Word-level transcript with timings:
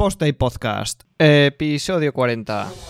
Post 0.00 0.22
y 0.22 0.32
Podcast, 0.32 1.02
episodio 1.18 2.10
40. 2.14 2.89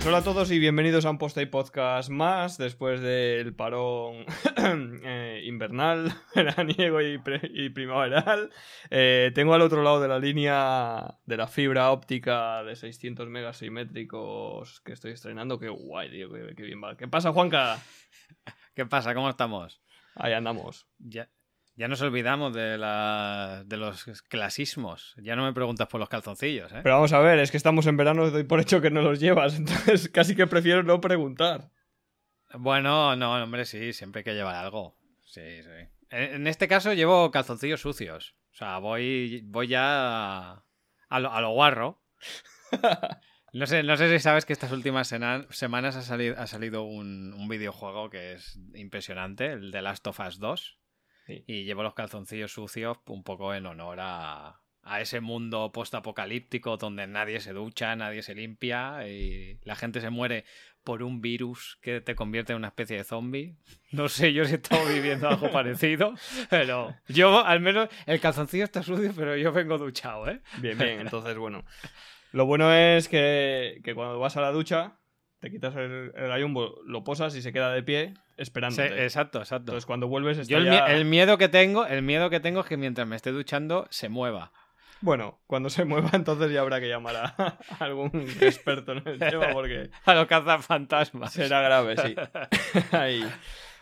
Pues 0.00 0.08
hola 0.08 0.18
a 0.18 0.24
todos 0.24 0.50
y 0.50 0.58
bienvenidos 0.58 1.04
a 1.04 1.10
un 1.10 1.18
Post 1.18 1.36
y 1.36 1.44
Podcast 1.44 2.08
más 2.08 2.56
después 2.56 3.02
del 3.02 3.54
parón 3.54 4.24
eh, 5.04 5.42
invernal, 5.44 6.10
veraniego 6.34 7.02
y, 7.02 7.20
y 7.52 7.68
primaveral. 7.68 8.50
Eh, 8.88 9.30
tengo 9.34 9.52
al 9.52 9.60
otro 9.60 9.82
lado 9.82 10.00
de 10.00 10.08
la 10.08 10.18
línea 10.18 11.18
de 11.26 11.36
la 11.36 11.46
fibra 11.48 11.90
óptica 11.90 12.64
de 12.64 12.76
600 12.76 13.28
megas 13.28 13.58
simétricos 13.58 14.80
que 14.80 14.94
estoy 14.94 15.12
estrenando. 15.12 15.58
Qué 15.58 15.68
guay, 15.68 16.10
tío, 16.10 16.32
qué, 16.32 16.54
qué 16.56 16.62
bien 16.62 16.82
va. 16.82 16.96
¿Qué 16.96 17.06
pasa, 17.06 17.34
Juanca? 17.34 17.78
¿Qué 18.74 18.86
pasa? 18.86 19.12
¿Cómo 19.12 19.28
estamos? 19.28 19.82
Ahí 20.14 20.32
andamos. 20.32 20.88
Ya, 20.98 21.28
ya 21.80 21.88
nos 21.88 22.02
olvidamos 22.02 22.52
de, 22.54 22.76
la, 22.78 23.62
de 23.66 23.76
los 23.78 24.04
clasismos. 24.28 25.14
Ya 25.16 25.34
no 25.34 25.44
me 25.44 25.52
preguntas 25.54 25.88
por 25.88 25.98
los 25.98 26.08
calzoncillos, 26.10 26.70
¿eh? 26.72 26.80
Pero 26.82 26.94
vamos 26.96 27.12
a 27.14 27.18
ver, 27.20 27.38
es 27.38 27.50
que 27.50 27.56
estamos 27.56 27.86
en 27.86 27.96
verano 27.96 28.26
y 28.26 28.30
doy 28.30 28.44
por 28.44 28.60
hecho 28.60 28.80
que 28.82 28.90
no 28.90 29.00
los 29.00 29.18
llevas, 29.18 29.54
entonces 29.58 30.08
casi 30.10 30.36
que 30.36 30.46
prefiero 30.46 30.82
no 30.82 31.00
preguntar. 31.00 31.70
Bueno, 32.52 33.16
no, 33.16 33.42
hombre, 33.42 33.64
sí, 33.64 33.92
siempre 33.92 34.20
hay 34.20 34.24
que 34.24 34.34
llevar 34.34 34.56
algo. 34.56 34.96
Sí, 35.24 35.62
sí. 35.62 35.88
En, 36.10 36.34
en 36.34 36.46
este 36.46 36.68
caso 36.68 36.92
llevo 36.92 37.30
calzoncillos 37.30 37.80
sucios. 37.80 38.34
O 38.52 38.56
sea, 38.56 38.78
voy, 38.78 39.42
voy 39.46 39.68
ya 39.68 39.82
a, 40.52 40.64
a 41.08 41.20
lo, 41.20 41.32
a 41.32 41.40
lo 41.40 41.50
guarro. 41.52 42.02
No 43.52 43.66
sé, 43.66 43.82
no 43.82 43.96
sé 43.96 44.08
si 44.08 44.22
sabes 44.22 44.44
que 44.44 44.52
estas 44.52 44.70
últimas 44.70 45.08
sena- 45.08 45.44
semanas 45.50 45.96
ha, 45.96 46.02
sali- 46.02 46.34
ha 46.36 46.46
salido 46.46 46.84
un, 46.84 47.32
un 47.32 47.48
videojuego 47.48 48.08
que 48.08 48.34
es 48.34 48.60
impresionante, 48.74 49.46
el 49.50 49.72
de 49.72 49.82
Last 49.82 50.06
of 50.06 50.20
Us 50.20 50.38
2. 50.38 50.78
Sí. 51.30 51.44
Y 51.46 51.64
llevo 51.64 51.82
los 51.82 51.94
calzoncillos 51.94 52.52
sucios 52.52 52.98
un 53.06 53.22
poco 53.22 53.54
en 53.54 53.66
honor 53.66 53.98
a, 54.00 54.60
a 54.82 55.00
ese 55.00 55.20
mundo 55.20 55.70
post-apocalíptico 55.72 56.76
donde 56.76 57.06
nadie 57.06 57.40
se 57.40 57.52
ducha, 57.52 57.94
nadie 57.96 58.22
se 58.22 58.34
limpia 58.34 59.06
y 59.06 59.58
la 59.62 59.76
gente 59.76 60.00
se 60.00 60.10
muere 60.10 60.44
por 60.82 61.02
un 61.02 61.20
virus 61.20 61.78
que 61.82 62.00
te 62.00 62.14
convierte 62.14 62.52
en 62.52 62.58
una 62.58 62.68
especie 62.68 62.96
de 62.96 63.04
zombie. 63.04 63.56
No 63.92 64.08
sé 64.08 64.32
yo 64.32 64.44
si 64.44 64.54
estado 64.54 64.86
viviendo 64.86 65.28
algo 65.28 65.50
parecido, 65.52 66.14
pero 66.48 66.94
yo 67.08 67.44
al 67.44 67.60
menos 67.60 67.88
el 68.06 68.20
calzoncillo 68.20 68.62
está 68.62 68.84
sucio, 68.84 69.12
pero 69.16 69.36
yo 69.36 69.50
vengo 69.52 69.78
duchado, 69.78 70.28
¿eh? 70.28 70.40
Bien, 70.58 70.78
bien, 70.78 71.00
entonces 71.00 71.36
bueno. 71.36 71.64
Lo 72.32 72.46
bueno 72.46 72.72
es 72.72 73.08
que, 73.08 73.80
que 73.82 73.96
cuando 73.96 74.20
vas 74.20 74.36
a 74.36 74.40
la 74.40 74.52
ducha, 74.52 75.00
te 75.40 75.50
quitas 75.50 75.74
el, 75.74 76.12
el 76.14 76.28
gallumbo, 76.28 76.80
lo 76.86 77.02
posas 77.02 77.34
y 77.34 77.42
se 77.42 77.52
queda 77.52 77.72
de 77.72 77.82
pie 77.82 78.14
Sí, 78.40 78.42
esperándote. 78.44 79.02
exacto, 79.04 79.38
exacto. 79.40 79.72
Entonces 79.72 79.86
cuando 79.86 80.08
vuelves 80.08 80.38
está 80.38 80.50
Yo 80.50 80.58
el, 80.58 80.64
ya- 80.66 80.86
mie- 80.86 80.94
el 80.94 81.04
miedo 81.04 81.36
que 81.38 81.48
tengo, 81.48 81.86
el 81.86 82.02
miedo 82.02 82.30
que 82.30 82.40
tengo 82.40 82.60
es 82.60 82.66
que 82.66 82.76
mientras 82.76 83.06
me 83.06 83.16
esté 83.16 83.30
duchando 83.32 83.86
se 83.90 84.08
mueva. 84.08 84.52
Bueno, 85.02 85.40
cuando 85.46 85.70
se 85.70 85.84
mueva 85.84 86.10
entonces 86.14 86.50
ya 86.52 86.60
habrá 86.60 86.80
que 86.80 86.88
llamar 86.88 87.16
a, 87.16 87.34
a 87.38 87.58
algún 87.84 88.10
experto 88.40 88.92
en 88.92 89.06
el 89.06 89.18
tema 89.30 89.48
porque 89.52 89.90
A 90.04 90.14
lo 90.14 90.26
fantasmas. 90.62 91.32
será 91.32 91.60
grave, 91.62 91.96
sí. 91.96 92.14
Ahí. 92.92 93.24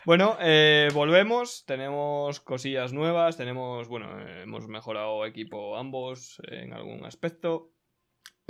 Bueno, 0.05 0.37
eh, 0.39 0.87
volvemos, 0.93 1.65
tenemos 1.65 2.39
cosillas 2.39 2.93
nuevas, 2.93 3.35
tenemos, 3.35 3.87
bueno, 3.89 4.07
eh, 4.21 4.43
hemos 4.43 4.67
mejorado 4.67 5.25
equipo 5.25 5.77
ambos 5.77 6.41
en 6.47 6.71
algún 6.73 7.03
aspecto. 7.05 7.71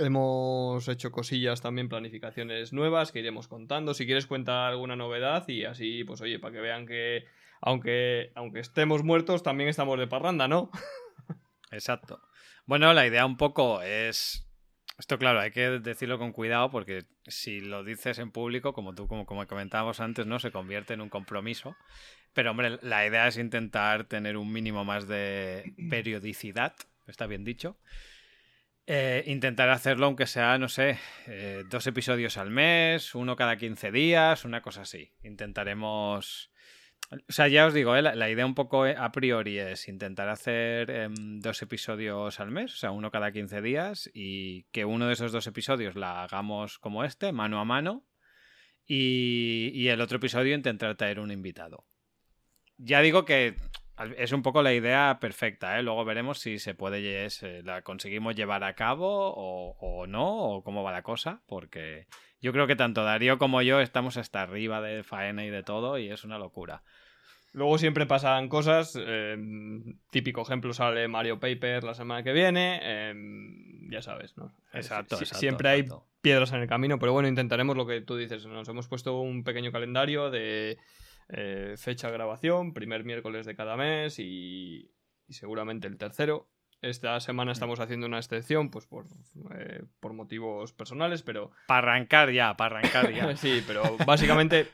Hemos 0.00 0.88
hecho 0.88 1.12
cosillas 1.12 1.60
también, 1.60 1.90
planificaciones 1.90 2.72
nuevas 2.72 3.12
que 3.12 3.18
iremos 3.18 3.48
contando. 3.48 3.92
Si 3.92 4.06
quieres 4.06 4.26
cuenta 4.26 4.66
alguna 4.66 4.96
novedad 4.96 5.46
y 5.46 5.64
así, 5.66 6.04
pues 6.04 6.22
oye, 6.22 6.38
para 6.38 6.54
que 6.54 6.60
vean 6.60 6.86
que 6.86 7.26
aunque, 7.60 8.32
aunque 8.34 8.60
estemos 8.60 9.04
muertos, 9.04 9.42
también 9.42 9.68
estamos 9.68 9.98
de 9.98 10.06
parranda, 10.06 10.48
¿no? 10.48 10.70
Exacto. 11.70 12.22
Bueno, 12.64 12.94
la 12.94 13.06
idea 13.06 13.26
un 13.26 13.36
poco 13.36 13.82
es. 13.82 14.46
Esto, 14.98 15.18
claro, 15.18 15.40
hay 15.40 15.50
que 15.50 15.80
decirlo 15.80 16.18
con 16.18 16.32
cuidado 16.32 16.70
porque 16.70 17.04
si 17.26 17.60
lo 17.60 17.84
dices 17.84 18.18
en 18.18 18.30
público, 18.30 18.72
como 18.72 18.94
tú, 18.94 19.06
como, 19.06 19.26
como 19.26 19.46
comentábamos 19.46 20.00
antes, 20.00 20.26
¿no? 20.26 20.38
Se 20.38 20.50
convierte 20.50 20.94
en 20.94 21.02
un 21.02 21.08
compromiso. 21.10 21.76
Pero, 22.32 22.52
hombre, 22.52 22.78
la 22.82 23.06
idea 23.06 23.26
es 23.26 23.36
intentar 23.36 24.04
tener 24.04 24.36
un 24.36 24.50
mínimo 24.50 24.84
más 24.84 25.08
de 25.08 25.74
periodicidad, 25.90 26.74
está 27.06 27.26
bien 27.26 27.44
dicho. 27.44 27.76
Eh, 28.92 29.22
intentar 29.28 29.70
hacerlo, 29.70 30.06
aunque 30.06 30.26
sea, 30.26 30.58
no 30.58 30.68
sé, 30.68 30.98
eh, 31.28 31.62
dos 31.70 31.86
episodios 31.86 32.36
al 32.36 32.50
mes, 32.50 33.14
uno 33.14 33.36
cada 33.36 33.56
15 33.56 33.92
días, 33.92 34.44
una 34.44 34.62
cosa 34.62 34.80
así. 34.80 35.12
Intentaremos. 35.22 36.50
O 37.12 37.32
sea, 37.32 37.46
ya 37.46 37.66
os 37.66 37.72
digo, 37.72 37.94
eh, 37.94 38.02
la, 38.02 38.16
la 38.16 38.28
idea 38.28 38.44
un 38.44 38.56
poco 38.56 38.86
eh, 38.88 38.96
a 38.98 39.12
priori 39.12 39.60
es 39.60 39.86
intentar 39.86 40.28
hacer 40.28 40.90
em, 40.90 41.38
dos 41.38 41.62
episodios 41.62 42.40
al 42.40 42.50
mes, 42.50 42.74
o 42.74 42.76
sea, 42.78 42.90
uno 42.90 43.12
cada 43.12 43.30
15 43.30 43.62
días, 43.62 44.10
y 44.12 44.64
que 44.72 44.84
uno 44.84 45.06
de 45.06 45.12
esos 45.12 45.30
dos 45.30 45.46
episodios 45.46 45.94
la 45.94 46.24
hagamos 46.24 46.80
como 46.80 47.04
este, 47.04 47.30
mano 47.30 47.60
a 47.60 47.64
mano, 47.64 48.04
y, 48.84 49.70
y 49.72 49.86
el 49.86 50.00
otro 50.00 50.16
episodio 50.16 50.56
intentar 50.56 50.96
traer 50.96 51.20
un 51.20 51.30
invitado. 51.30 51.86
Ya 52.76 53.02
digo 53.02 53.24
que 53.24 53.54
es 54.16 54.32
un 54.32 54.42
poco 54.42 54.62
la 54.62 54.72
idea 54.72 55.18
perfecta, 55.20 55.78
¿eh? 55.78 55.82
luego 55.82 56.04
veremos 56.04 56.38
si 56.38 56.58
se 56.58 56.74
puede, 56.74 57.28
se 57.30 57.62
la 57.62 57.82
conseguimos 57.82 58.34
llevar 58.34 58.64
a 58.64 58.74
cabo 58.74 59.08
o, 59.34 59.76
o 59.80 60.06
no, 60.06 60.36
o 60.36 60.62
cómo 60.64 60.82
va 60.82 60.92
la 60.92 61.02
cosa, 61.02 61.40
porque 61.46 62.06
yo 62.40 62.52
creo 62.52 62.66
que 62.66 62.76
tanto 62.76 63.04
Darío 63.04 63.38
como 63.38 63.62
yo 63.62 63.80
estamos 63.80 64.16
hasta 64.16 64.42
arriba 64.42 64.80
de 64.80 65.02
faena 65.02 65.44
y 65.44 65.50
de 65.50 65.62
todo, 65.62 65.98
y 65.98 66.10
es 66.10 66.24
una 66.24 66.38
locura. 66.38 66.82
Luego 67.52 67.78
siempre 67.78 68.06
pasan 68.06 68.48
cosas. 68.48 68.96
eh, 68.98 69.36
típico 70.10 70.42
ejemplo 70.42 70.72
sale 70.72 71.08
Mario 71.08 71.40
Paper 71.40 71.82
la 71.82 71.94
semana 71.94 72.22
que 72.22 72.32
viene. 72.32 72.78
eh, 72.82 73.14
ya 73.90 74.02
sabes, 74.02 74.36
¿no? 74.36 74.52
Exacto, 74.72 75.16
Si- 75.16 75.24
exacto, 75.24 75.40
Siempre 75.40 75.68
hay 75.68 75.84
piedras 76.22 76.52
en 76.52 76.60
el 76.60 76.68
camino, 76.68 77.00
pero 77.00 77.12
bueno, 77.12 77.28
intentaremos 77.28 77.76
lo 77.76 77.86
que 77.88 78.00
tú 78.02 78.16
dices. 78.16 78.46
Nos 78.46 78.68
hemos 78.68 78.86
puesto 78.86 79.18
un 79.20 79.42
pequeño 79.42 79.72
calendario 79.72 80.30
de 80.30 80.78
eh, 81.32 81.74
fecha 81.76 82.08
de 82.08 82.14
grabación, 82.14 82.74
primer 82.74 83.04
miércoles 83.04 83.46
de 83.46 83.54
cada 83.54 83.76
mes 83.76 84.18
y, 84.18 84.92
y 85.28 85.32
seguramente 85.32 85.86
el 85.86 85.96
tercero. 85.96 86.48
Esta 86.82 87.20
semana 87.20 87.52
estamos 87.52 87.78
haciendo 87.78 88.06
una 88.06 88.18
excepción, 88.18 88.70
pues 88.70 88.86
por, 88.86 89.06
eh, 89.54 89.84
por 90.00 90.14
motivos 90.14 90.72
personales, 90.72 91.22
pero 91.22 91.50
Para 91.66 91.92
arrancar 91.92 92.32
ya, 92.32 92.56
para 92.56 92.78
arrancar 92.78 93.12
ya. 93.12 93.36
sí, 93.36 93.62
pero 93.66 93.82
básicamente 94.06 94.66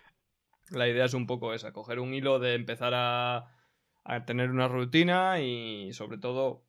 la 0.71 0.89
idea 0.89 1.05
es 1.05 1.15
un 1.15 1.27
poco 1.27 1.53
esa, 1.53 1.73
coger 1.73 1.99
un 1.99 2.15
hilo 2.15 2.39
de 2.39 2.55
empezar 2.55 2.93
a, 2.95 3.53
a 4.05 4.25
tener 4.25 4.51
una 4.51 4.69
rutina 4.69 5.41
y 5.41 5.93
sobre 5.93 6.19
todo 6.19 6.65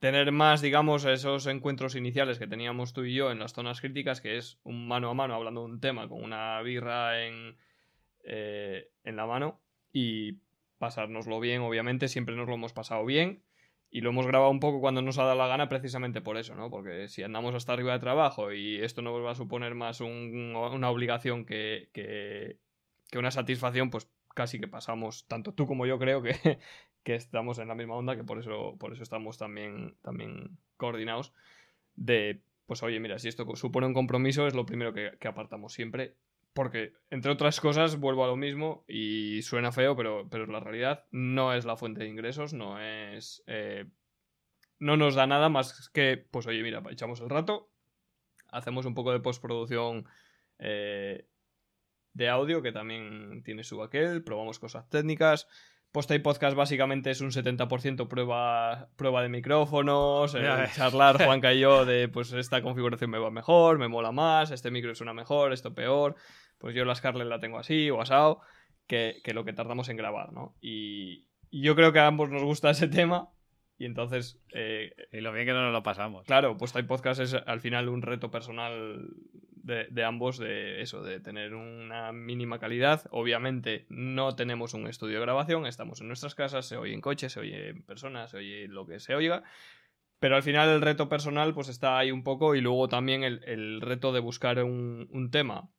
tener 0.00 0.32
más, 0.32 0.62
digamos, 0.62 1.04
esos 1.04 1.46
encuentros 1.46 1.94
iniciales 1.94 2.38
que 2.38 2.46
teníamos 2.46 2.94
tú 2.94 3.04
y 3.04 3.14
yo 3.14 3.30
en 3.30 3.38
las 3.38 3.52
zonas 3.52 3.82
críticas, 3.82 4.22
que 4.22 4.38
es 4.38 4.58
un 4.64 4.88
mano 4.88 5.10
a 5.10 5.14
mano 5.14 5.34
hablando 5.34 5.60
de 5.60 5.66
un 5.66 5.80
tema 5.80 6.08
con 6.08 6.24
una 6.24 6.60
birra 6.62 7.22
en, 7.22 7.58
eh, 8.24 8.90
en 9.04 9.16
la 9.16 9.26
mano 9.26 9.60
y 9.92 10.38
pasárnoslo 10.78 11.40
bien, 11.40 11.62
obviamente, 11.62 12.08
siempre 12.08 12.36
nos 12.36 12.48
lo 12.48 12.54
hemos 12.54 12.72
pasado 12.72 13.04
bien. 13.04 13.42
Y 13.92 14.02
lo 14.02 14.10
hemos 14.10 14.26
grabado 14.26 14.50
un 14.52 14.60
poco 14.60 14.80
cuando 14.80 15.02
nos 15.02 15.18
ha 15.18 15.24
dado 15.24 15.36
la 15.36 15.48
gana 15.48 15.68
precisamente 15.68 16.20
por 16.20 16.36
eso, 16.36 16.54
¿no? 16.54 16.70
Porque 16.70 17.08
si 17.08 17.24
andamos 17.24 17.54
hasta 17.56 17.72
arriba 17.72 17.92
de 17.92 17.98
trabajo 17.98 18.52
y 18.52 18.76
esto 18.76 19.02
nos 19.02 19.20
va 19.24 19.32
a 19.32 19.34
suponer 19.34 19.74
más 19.74 20.00
un- 20.00 20.54
una 20.54 20.90
obligación 20.90 21.44
que, 21.44 21.90
que, 21.92 22.58
una 23.18 23.30
satisfacción, 23.32 23.90
pues 23.90 24.08
casi 24.34 24.60
que 24.60 24.68
pasamos, 24.68 25.26
tanto 25.26 25.52
tú 25.54 25.66
como 25.66 25.86
yo 25.86 25.98
creo 25.98 26.22
que, 26.22 26.30
que 27.04 27.14
estamos 27.16 27.58
en 27.58 27.68
la 27.68 27.74
misma 27.74 27.96
onda, 27.96 28.16
que 28.16 28.24
por 28.24 28.38
eso, 28.38 28.76
por 28.78 28.92
eso 28.92 29.02
estamos 29.02 29.38
también, 29.38 29.96
también 30.02 30.56
coordinados, 30.76 31.32
de, 31.96 32.42
pues 32.66 32.82
oye, 32.82 33.00
mira, 33.00 33.18
si 33.18 33.28
esto 33.28 33.46
supone 33.56 33.86
un 33.86 33.94
compromiso 33.94 34.46
es 34.46 34.54
lo 34.54 34.66
primero 34.66 34.92
que 34.94 35.28
apartamos 35.28 35.72
siempre, 35.72 36.16
porque, 36.52 36.92
entre 37.10 37.30
otras 37.30 37.60
cosas, 37.60 37.98
vuelvo 37.98 38.24
a 38.24 38.28
lo 38.28 38.36
mismo 38.36 38.84
y 38.88 39.42
suena 39.42 39.72
feo, 39.72 39.96
pero, 39.96 40.28
pero 40.30 40.44
es 40.44 40.50
la 40.50 40.60
realidad. 40.60 41.06
No 41.10 41.52
es 41.54 41.64
la 41.64 41.76
fuente 41.76 42.00
de 42.00 42.08
ingresos, 42.08 42.52
no 42.52 42.80
es. 42.80 43.42
eh, 43.46 43.86
no 44.78 44.96
nos 44.96 45.14
da 45.14 45.26
nada 45.26 45.48
más 45.48 45.90
que, 45.90 46.16
pues 46.16 46.46
oye, 46.46 46.62
mira, 46.62 46.82
echamos 46.90 47.20
el 47.20 47.28
rato, 47.28 47.70
hacemos 48.48 48.86
un 48.86 48.94
poco 48.94 49.12
de 49.12 49.20
postproducción 49.20 50.06
eh, 50.58 51.28
de 52.14 52.28
audio, 52.28 52.62
que 52.62 52.72
también 52.72 53.42
tiene 53.44 53.62
su 53.62 53.82
aquel, 53.82 54.24
probamos 54.24 54.58
cosas 54.58 54.88
técnicas. 54.88 55.46
Posta 55.92 56.14
y 56.14 56.20
podcast 56.20 56.56
básicamente 56.56 57.10
es 57.10 57.20
un 57.20 57.30
70% 57.32 58.06
prueba, 58.06 58.88
prueba 58.96 59.22
de 59.22 59.28
micrófonos, 59.28 60.34
eh, 60.36 60.46
charlar 60.74 61.16
Juanca 61.24 61.52
y 61.52 61.60
yo 61.60 61.84
de 61.84 62.08
pues 62.08 62.32
esta 62.32 62.62
configuración 62.62 63.10
me 63.10 63.18
va 63.18 63.30
mejor, 63.30 63.78
me 63.78 63.88
mola 63.88 64.12
más, 64.12 64.52
este 64.52 64.70
micro 64.70 64.94
suena 64.94 65.14
mejor, 65.14 65.52
esto 65.52 65.74
peor, 65.74 66.14
pues 66.58 66.76
yo 66.76 66.84
la 66.84 66.94
Scarlett 66.94 67.26
la 67.26 67.40
tengo 67.40 67.58
así 67.58 67.90
o 67.90 68.00
asado, 68.00 68.40
que, 68.86 69.20
que 69.24 69.34
lo 69.34 69.44
que 69.44 69.52
tardamos 69.52 69.88
en 69.88 69.96
grabar, 69.96 70.32
¿no? 70.32 70.54
Y, 70.60 71.26
y 71.50 71.62
yo 71.62 71.74
creo 71.74 71.92
que 71.92 71.98
a 71.98 72.06
ambos 72.06 72.30
nos 72.30 72.44
gusta 72.44 72.70
ese 72.70 72.86
tema 72.86 73.30
y 73.80 73.86
entonces, 73.86 74.38
eh, 74.52 74.92
Y 75.10 75.22
lo 75.22 75.32
bien 75.32 75.46
que 75.46 75.54
no 75.54 75.62
nos 75.62 75.72
lo 75.72 75.82
pasamos. 75.82 76.26
claro, 76.26 76.56
Posta 76.58 76.80
y 76.80 76.82
podcast 76.82 77.18
es 77.18 77.34
al 77.34 77.60
final 77.60 77.88
un 77.88 78.02
reto 78.02 78.30
personal 78.30 79.08
de, 79.62 80.04
ambos 80.04 80.38
de 80.38 80.80
eso, 80.80 81.02
de 81.02 81.20
tener 81.20 81.54
una 81.54 82.12
mínima 82.12 82.58
calidad. 82.58 83.06
Obviamente 83.10 83.86
no 83.88 84.34
tenemos 84.34 84.74
un 84.74 84.86
estudio 84.86 85.16
de 85.16 85.22
grabación, 85.22 85.66
estamos 85.66 86.00
en 86.00 86.08
nuestras 86.08 86.34
casas, 86.34 86.66
se 86.66 86.76
oye 86.76 86.94
en 86.94 87.00
coche, 87.00 87.28
se 87.28 87.40
oye 87.40 87.68
en 87.70 87.82
personas, 87.82 88.30
se 88.30 88.38
oye 88.38 88.68
lo 88.68 88.86
que 88.86 89.00
se 89.00 89.14
oiga. 89.14 89.42
Pero 90.18 90.36
al 90.36 90.42
final 90.42 90.68
el 90.68 90.82
reto 90.82 91.08
personal 91.08 91.54
pues 91.54 91.68
está 91.68 91.98
ahí 91.98 92.10
un 92.10 92.22
poco 92.22 92.54
y 92.54 92.60
luego 92.60 92.88
también 92.88 93.24
el, 93.24 93.80
reto 93.80 94.12
de 94.12 94.20
buscar 94.20 94.62
un, 94.62 95.08
un, 95.10 95.30
tema 95.30 95.70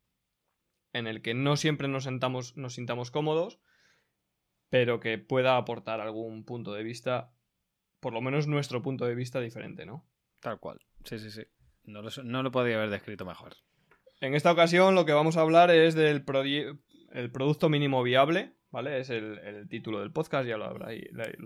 en 0.94 1.06
el 1.08 1.22
que 1.22 1.34
no 1.34 1.58
siempre 1.58 1.88
nos, 1.88 2.06
sentamos, 2.06 2.58
nos 2.58 2.74
sintamos 2.74 3.12
cómodos, 3.12 3.60
pero 4.70 5.00
que 5.00 5.20
pueda 5.20 5.58
aportar 5.58 6.02
algún 6.02 6.44
punto 6.44 6.74
de 6.74 6.82
vista, 6.82 7.34
por 8.00 8.14
lo 8.14 8.22
menos 8.22 8.48
nuestro 8.48 8.82
punto 8.82 9.06
de 9.06 9.16
vista 9.16 9.40
diferente, 9.40 9.86
¿no? 9.86 10.08
Tal 10.40 10.60
cual, 10.60 10.80
sí, 11.04 11.20
sí, 11.20 11.30
sí. 11.30 11.44
No 11.84 12.02
lo, 12.02 12.10
no 12.24 12.44
lo 12.44 12.52
podría 12.52 12.78
haber 12.78 12.90
descrito 12.90 13.26
mejor. 13.26 13.54
En 14.22 14.36
esta 14.36 14.52
ocasión 14.52 14.94
lo 14.94 15.04
que 15.06 15.14
vamos 15.14 15.36
a 15.36 15.42
hablar 15.42 15.72
es 15.72 15.96
del 15.96 16.24
el 17.12 17.32
producto 17.32 17.70
mínimo 17.70 18.04
viable, 18.04 18.54
¿vale? 18.70 19.00
Es 19.00 19.10
el, 19.10 19.68
título 19.68 20.00
del 20.00 20.12
podcast, 20.12 20.48
ya 20.48 20.58
lo, 20.58 20.66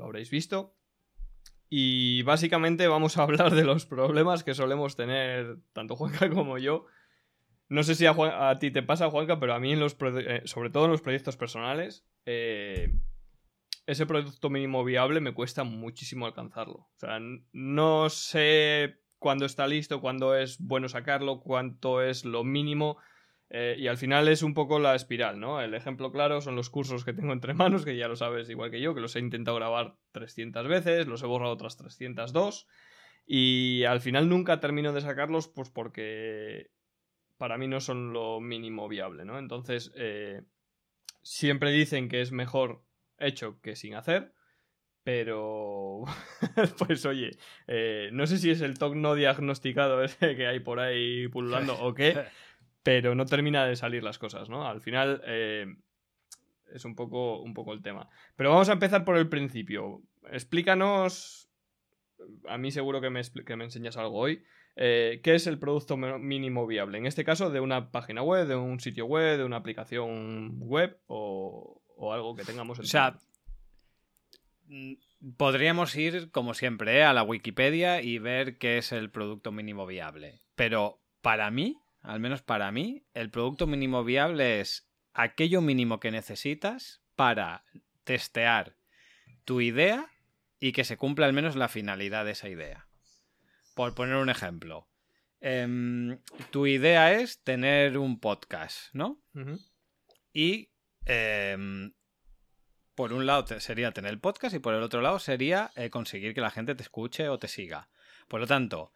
habréis 0.03 0.29
visto. 0.29 0.75
Y 1.69 2.21
básicamente 2.23 2.87
vamos 2.87 3.17
a 3.17 3.23
hablar 3.23 3.55
de 3.55 3.63
los 3.63 3.85
problemas 3.85 4.43
que 4.43 4.53
solemos 4.53 4.97
tener 4.97 5.57
tanto 5.71 5.95
Juanca 5.95 6.29
como 6.33 6.57
yo. 6.57 6.85
No 7.69 7.81
sé 7.83 7.95
si 7.95 8.05
a, 8.05 8.59
ti 8.59 8.71
te 8.71 8.83
pasa, 8.83 9.09
Juanca, 9.09 9.39
pero 9.39 9.53
a 9.53 9.59
mí, 9.59 9.71
en 9.71 9.79
los 9.79 9.95
eh, 10.01 10.41
sobre 10.43 10.69
todo 10.69 10.85
en 10.85 10.91
los 10.91 11.01
proyectos 11.01 11.37
personales, 11.37 12.05
eh, 12.25 12.93
ese 13.87 14.05
producto 14.05 14.49
mínimo 14.49 14.83
viable 14.83 15.21
me 15.21 15.33
cuesta 15.33 15.63
muchísimo 15.63 16.25
alcanzarlo. 16.25 16.75
O 16.75 16.97
sea, 16.97 17.19
no 17.53 18.09
sé 18.09 18.99
cuándo 19.19 19.45
está 19.45 19.67
listo, 19.67 20.01
cuándo 20.01 20.35
es 20.35 20.59
bueno 20.59 20.89
sacarlo, 20.89 21.39
cuánto 21.39 22.01
es 22.01 22.25
lo 22.25 22.43
mínimo. 22.43 22.97
Eh, 23.49 23.75
y 23.77 23.87
al 23.87 23.97
final 23.97 24.27
es 24.27 24.41
un 24.41 24.53
poco 24.53 24.79
la 24.79 24.95
espiral, 24.95 25.39
¿no? 25.39 25.61
El 25.61 25.75
ejemplo 25.75 26.11
claro 26.11 26.41
son 26.41 26.55
los 26.55 26.69
cursos 26.69 27.05
que 27.05 27.13
tengo 27.13 27.31
entre 27.31 27.53
manos, 27.55 27.85
que 27.85 27.97
ya 27.97 28.07
lo 28.07 28.15
sabes 28.15 28.49
igual 28.49 28.71
que 28.71 28.81
yo, 28.81 28.95
que 28.95 29.01
los 29.01 29.15
he 29.15 29.19
intentado 29.19 29.57
grabar 29.57 29.95
300 30.11 30.67
veces, 30.67 31.07
los 31.07 31.21
he 31.21 31.27
borrado 31.27 31.53
otras 31.53 31.77
302, 31.77 32.67
y 33.25 33.83
al 33.83 34.01
final 34.01 34.29
nunca 34.29 34.59
termino 34.59 34.93
de 34.93 35.01
sacarlos, 35.01 35.47
pues 35.47 35.69
porque 35.69 36.71
para 37.37 37.57
mí 37.57 37.67
no 37.67 37.79
son 37.79 38.13
lo 38.13 38.39
mínimo 38.39 38.87
viable, 38.87 39.25
¿no? 39.25 39.37
Entonces, 39.37 39.91
eh, 39.95 40.41
siempre 41.21 41.71
dicen 41.71 42.09
que 42.09 42.21
es 42.21 42.31
mejor 42.31 42.83
hecho 43.17 43.59
que 43.61 43.75
sin 43.75 43.95
hacer, 43.95 44.33
pero, 45.05 46.03
pues 46.79 47.05
oye, 47.05 47.37
eh, 47.67 48.09
no 48.11 48.25
sé 48.25 48.39
si 48.39 48.49
es 48.49 48.61
el 48.61 48.79
TOC 48.79 48.95
no 48.95 49.13
diagnosticado 49.13 50.03
ese 50.03 50.35
que 50.35 50.47
hay 50.47 50.59
por 50.61 50.79
ahí 50.79 51.27
pululando 51.27 51.79
o 51.79 51.93
qué, 51.93 52.25
pero 52.83 53.13
no 53.13 53.27
termina 53.27 53.67
de 53.67 53.75
salir 53.75 54.01
las 54.03 54.17
cosas, 54.17 54.49
¿no? 54.49 54.67
Al 54.67 54.81
final 54.81 55.21
eh, 55.27 55.67
es 56.73 56.85
un 56.85 56.95
poco, 56.95 57.39
un 57.39 57.53
poco 57.53 57.73
el 57.73 57.83
tema. 57.83 58.09
Pero 58.35 58.49
vamos 58.49 58.67
a 58.69 58.73
empezar 58.73 59.05
por 59.05 59.15
el 59.15 59.29
principio. 59.29 60.01
Explícanos, 60.31 61.51
a 62.49 62.57
mí 62.57 62.71
seguro 62.71 62.99
que 62.99 63.11
me, 63.11 63.21
que 63.45 63.55
me 63.55 63.65
enseñas 63.65 63.97
algo 63.97 64.17
hoy, 64.17 64.43
eh, 64.75 65.21
¿qué 65.23 65.35
es 65.35 65.45
el 65.45 65.59
producto 65.59 65.97
mínimo 65.97 66.65
viable? 66.65 66.97
En 66.97 67.05
este 67.05 67.23
caso, 67.23 67.51
de 67.51 67.59
una 67.59 67.91
página 67.91 68.23
web, 68.23 68.47
de 68.47 68.55
un 68.55 68.79
sitio 68.79 69.05
web, 69.05 69.37
de 69.37 69.43
una 69.43 69.57
aplicación 69.57 70.57
web 70.61 70.97
o, 71.05 71.79
o 71.95 72.11
algo 72.11 72.35
que 72.35 72.43
tengamos 72.43 72.79
en 72.79 72.85
O 72.85 72.87
sea, 72.87 73.19
podríamos 75.37 75.95
ir, 75.95 76.31
como 76.31 76.53
siempre, 76.53 76.97
¿eh? 76.97 77.03
a 77.03 77.13
la 77.13 77.23
Wikipedia 77.23 78.01
y 78.01 78.19
ver 78.19 78.57
qué 78.57 78.77
es 78.77 78.91
el 78.91 79.09
producto 79.09 79.51
mínimo 79.51 79.85
viable. 79.85 80.41
Pero 80.55 81.01
para 81.21 81.51
mí, 81.51 81.77
al 82.01 82.19
menos 82.19 82.41
para 82.41 82.71
mí, 82.71 83.05
el 83.13 83.29
producto 83.29 83.67
mínimo 83.67 84.03
viable 84.03 84.59
es 84.59 84.87
aquello 85.13 85.61
mínimo 85.61 85.99
que 85.99 86.11
necesitas 86.11 87.01
para 87.15 87.63
testear 88.03 88.75
tu 89.43 89.61
idea 89.61 90.11
y 90.59 90.71
que 90.71 90.83
se 90.83 90.97
cumpla 90.97 91.25
al 91.25 91.33
menos 91.33 91.55
la 91.55 91.67
finalidad 91.67 92.25
de 92.25 92.31
esa 92.31 92.49
idea. 92.49 92.87
Por 93.75 93.93
poner 93.93 94.15
un 94.15 94.29
ejemplo. 94.29 94.87
Em, 95.41 96.19
tu 96.51 96.65
idea 96.65 97.13
es 97.13 97.43
tener 97.43 97.97
un 97.97 98.19
podcast, 98.19 98.93
¿no? 98.93 99.21
Y 100.33 100.71
em, 101.05 101.93
por 102.95 103.13
un 103.13 103.25
lado 103.25 103.59
sería 103.59 103.91
tener 103.91 104.11
el 104.11 104.19
podcast 104.19 104.55
y 104.55 104.59
por 104.59 104.73
el 104.73 104.81
otro 104.81 105.01
lado 105.01 105.19
sería 105.19 105.71
eh, 105.75 105.89
conseguir 105.89 106.33
que 106.33 106.41
la 106.41 106.51
gente 106.51 106.75
te 106.75 106.83
escuche 106.83 107.29
o 107.29 107.37
te 107.37 107.47
siga. 107.47 107.89
Por 108.27 108.39
lo 108.39 108.47
tanto, 108.47 108.91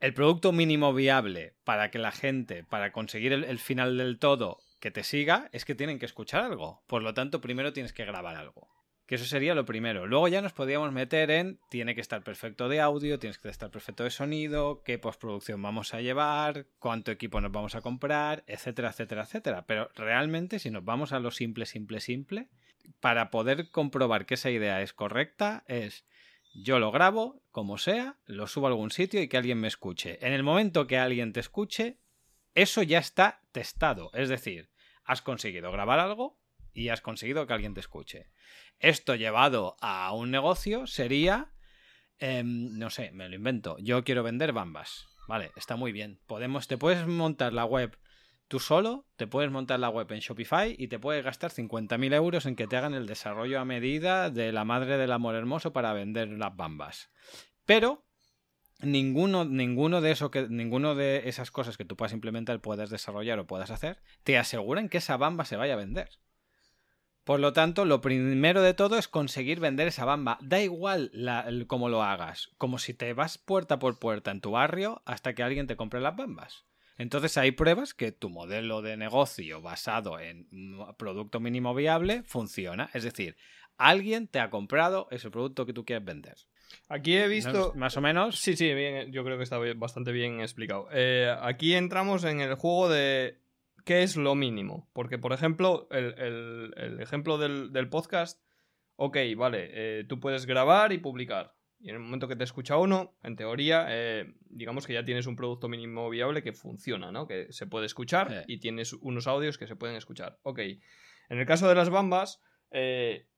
el 0.00 0.14
producto 0.14 0.52
mínimo 0.52 0.94
viable 0.94 1.54
para 1.62 1.90
que 1.90 1.98
la 1.98 2.10
gente, 2.10 2.64
para 2.64 2.90
conseguir 2.90 3.34
el, 3.34 3.58
final 3.58 3.98
del 3.98 4.18
todo, 4.18 4.58
que 4.80 4.90
te 4.90 5.04
siga, 5.04 5.50
es 5.52 5.66
que 5.66 5.74
tienen 5.74 5.98
que 5.98 6.06
escuchar 6.06 6.42
algo. 6.42 6.82
Por 6.86 7.02
lo 7.02 7.12
tanto, 7.12 7.42
primero 7.42 7.74
tienes 7.74 7.92
que 7.92 8.06
grabar 8.06 8.36
algo. 8.36 8.68
Que 9.04 9.16
eso 9.16 9.26
sería 9.26 9.54
lo 9.54 9.66
primero. 9.66 10.06
Luego 10.06 10.28
ya 10.28 10.40
nos 10.40 10.54
podríamos 10.54 10.90
meter 10.92 11.30
en 11.30 11.58
tiene 11.68 11.94
que 11.94 12.00
estar 12.00 12.22
perfecto 12.22 12.68
de 12.68 12.80
audio, 12.80 13.18
tienes 13.18 13.38
que 13.38 13.48
estar 13.50 13.70
perfecto 13.70 14.04
de 14.04 14.10
sonido, 14.10 14.82
qué 14.84 14.98
postproducción 14.98 15.60
vamos 15.60 15.92
a 15.92 16.00
llevar, 16.00 16.66
cuánto 16.78 17.10
equipo 17.10 17.40
nos 17.42 17.52
vamos 17.52 17.74
a 17.74 17.82
comprar, 17.82 18.44
etcétera, 18.46 18.90
etcétera, 18.90 19.24
etcétera. 19.24 19.66
Pero 19.66 19.90
realmente, 19.96 20.60
si 20.60 20.70
nos 20.70 20.84
vamos 20.84 21.12
a 21.12 21.18
lo 21.18 21.30
simple, 21.30 21.66
simple, 21.66 22.00
simple, 22.00 22.48
para 23.00 23.30
poder 23.30 23.70
comprobar 23.70 24.26
que 24.26 24.34
esa 24.34 24.50
idea 24.50 24.82
es 24.82 24.92
correcta 24.92 25.64
es 25.66 26.04
yo 26.52 26.78
lo 26.80 26.90
grabo, 26.90 27.42
como 27.52 27.78
sea, 27.78 28.18
lo 28.26 28.46
subo 28.46 28.66
a 28.66 28.70
algún 28.70 28.90
sitio 28.90 29.22
y 29.22 29.28
que 29.28 29.36
alguien 29.36 29.60
me 29.60 29.68
escuche. 29.68 30.18
En 30.26 30.32
el 30.32 30.42
momento 30.42 30.86
que 30.86 30.98
alguien 30.98 31.32
te 31.32 31.40
escuche, 31.40 32.00
eso 32.54 32.82
ya 32.82 32.98
está 32.98 33.42
testado. 33.52 34.10
Es 34.14 34.28
decir, 34.28 34.70
has 35.04 35.22
conseguido 35.22 35.70
grabar 35.70 36.00
algo 36.00 36.40
y 36.72 36.88
has 36.88 37.00
conseguido 37.00 37.46
que 37.46 37.52
alguien 37.52 37.74
te 37.74 37.80
escuche. 37.80 38.30
Esto 38.78 39.14
llevado 39.14 39.76
a 39.80 40.12
un 40.12 40.30
negocio 40.30 40.86
sería, 40.86 41.52
em, 42.18 42.76
no 42.78 42.90
sé, 42.90 43.12
me 43.12 43.28
lo 43.28 43.36
invento. 43.36 43.76
Yo 43.78 44.02
quiero 44.02 44.22
vender 44.22 44.52
bambas. 44.52 45.06
Vale, 45.28 45.52
está 45.54 45.76
muy 45.76 45.92
bien. 45.92 46.20
Podemos, 46.26 46.66
te 46.66 46.78
puedes 46.78 47.06
montar 47.06 47.52
la 47.52 47.64
web 47.64 47.96
Tú 48.50 48.58
solo 48.58 49.06
te 49.14 49.28
puedes 49.28 49.52
montar 49.52 49.78
la 49.78 49.90
web 49.90 50.10
en 50.10 50.18
Shopify 50.18 50.74
y 50.76 50.88
te 50.88 50.98
puedes 50.98 51.24
gastar 51.24 51.52
50.000 51.52 52.12
euros 52.14 52.46
en 52.46 52.56
que 52.56 52.66
te 52.66 52.76
hagan 52.76 52.94
el 52.94 53.06
desarrollo 53.06 53.60
a 53.60 53.64
medida 53.64 54.28
de 54.28 54.50
la 54.50 54.64
madre 54.64 54.98
del 54.98 55.12
amor 55.12 55.36
hermoso 55.36 55.72
para 55.72 55.92
vender 55.92 56.30
las 56.30 56.56
bambas. 56.56 57.12
Pero 57.64 58.04
ninguno, 58.80 59.44
ninguno, 59.44 60.00
de 60.00 60.10
eso 60.10 60.32
ninguno 60.48 60.96
de 60.96 61.28
esas 61.28 61.52
cosas 61.52 61.76
que 61.76 61.84
tú 61.84 61.94
puedas 61.94 62.12
implementar, 62.12 62.60
puedas 62.60 62.90
desarrollar 62.90 63.38
o 63.38 63.46
puedas 63.46 63.70
hacer, 63.70 64.02
te 64.24 64.36
aseguran 64.36 64.88
que 64.88 64.98
esa 64.98 65.16
bamba 65.16 65.44
se 65.44 65.56
vaya 65.56 65.74
a 65.74 65.76
vender. 65.76 66.18
Por 67.22 67.38
lo 67.38 67.52
tanto, 67.52 67.84
lo 67.84 68.00
primero 68.00 68.62
de 68.62 68.74
todo 68.74 68.98
es 68.98 69.06
conseguir 69.06 69.60
vender 69.60 69.86
esa 69.86 70.04
bamba. 70.04 70.38
Da 70.40 70.60
igual 70.60 71.12
cómo 71.68 71.88
lo 71.88 72.02
hagas, 72.02 72.50
como 72.58 72.80
si 72.80 72.94
te 72.94 73.12
vas 73.12 73.38
puerta 73.38 73.78
por 73.78 74.00
puerta 74.00 74.32
en 74.32 74.40
tu 74.40 74.50
barrio 74.50 75.02
hasta 75.04 75.36
que 75.36 75.44
alguien 75.44 75.68
te 75.68 75.76
compre 75.76 76.00
las 76.00 76.16
bambas. 76.16 76.64
Entonces 77.00 77.38
hay 77.38 77.52
pruebas 77.52 77.94
que 77.94 78.12
tu 78.12 78.28
modelo 78.28 78.82
de 78.82 78.98
negocio 78.98 79.62
basado 79.62 80.20
en 80.20 80.46
producto 80.98 81.40
mínimo 81.40 81.74
viable 81.74 82.22
funciona. 82.24 82.90
Es 82.92 83.04
decir, 83.04 83.38
alguien 83.78 84.28
te 84.28 84.38
ha 84.38 84.50
comprado 84.50 85.08
ese 85.10 85.30
producto 85.30 85.64
que 85.64 85.72
tú 85.72 85.86
quieres 85.86 86.04
vender. 86.04 86.36
Aquí 86.90 87.16
he 87.16 87.26
visto. 87.26 87.72
Más 87.74 87.96
o 87.96 88.02
menos. 88.02 88.38
Sí, 88.38 88.54
sí, 88.54 88.74
bien, 88.74 89.10
yo 89.12 89.24
creo 89.24 89.38
que 89.38 89.44
está 89.44 89.58
bastante 89.76 90.12
bien 90.12 90.42
explicado. 90.42 90.88
Eh, 90.92 91.34
aquí 91.40 91.72
entramos 91.74 92.22
en 92.24 92.42
el 92.42 92.54
juego 92.56 92.90
de 92.90 93.38
qué 93.86 94.02
es 94.02 94.16
lo 94.16 94.34
mínimo. 94.34 94.86
Porque, 94.92 95.16
por 95.16 95.32
ejemplo, 95.32 95.88
el, 95.90 97.00
ejemplo 97.00 97.38
del, 97.38 97.88
podcast. 97.88 98.42
Ok, 98.96 99.16
vale, 99.38 99.70
eh, 99.72 100.04
tú 100.06 100.20
puedes 100.20 100.44
grabar 100.44 100.92
y 100.92 100.98
publicar. 100.98 101.54
Y 101.82 101.88
en 101.88 101.94
el 101.94 102.00
momento 102.02 102.28
que 102.28 102.36
te 102.36 102.44
escucha 102.44 102.76
uno, 102.76 103.16
en 103.22 103.36
teoría, 103.36 103.86
eh, 103.88 104.34
digamos 104.50 104.86
que 104.86 104.92
ya 104.92 105.04
tienes 105.04 105.26
un 105.26 105.34
producto 105.34 105.66
mínimo 105.66 106.10
viable 106.10 106.42
que 106.42 106.52
funciona, 106.52 107.10
¿no? 107.10 107.26
Que 107.26 107.50
se 107.52 107.66
puede 107.66 107.86
escuchar 107.86 108.44
y 108.46 108.60
tienes 108.60 108.92
unos 108.92 109.26
audios 109.26 109.56
que 109.56 109.66
se 109.66 109.76
pueden 109.76 109.96
escuchar. 109.96 110.38
Ok. 110.42 110.58
En 110.58 111.38
el 111.38 111.46
caso 111.46 111.68
de 111.68 111.74
las 111.74 111.88
bambas, 111.88 112.42
eh, 112.70 113.28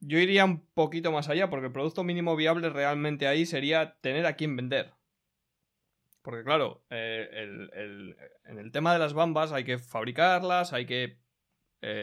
yo 0.00 0.18
iría 0.18 0.44
un 0.44 0.66
poquito 0.74 1.12
más 1.12 1.28
allá, 1.28 1.50
porque 1.50 1.66
el 1.66 1.72
producto 1.72 2.02
mínimo 2.02 2.34
viable 2.34 2.68
realmente 2.68 3.28
ahí 3.28 3.46
sería 3.46 3.96
tener 4.00 4.26
a 4.26 4.34
quién 4.34 4.56
vender. 4.56 4.92
Porque 6.22 6.42
claro, 6.42 6.84
eh, 6.90 7.28
en 8.46 8.58
el 8.58 8.72
tema 8.72 8.92
de 8.92 8.98
las 8.98 9.14
bambas 9.14 9.52
hay 9.52 9.62
que 9.62 9.78
fabricarlas, 9.78 10.72
hay 10.72 10.86
que 10.86 11.18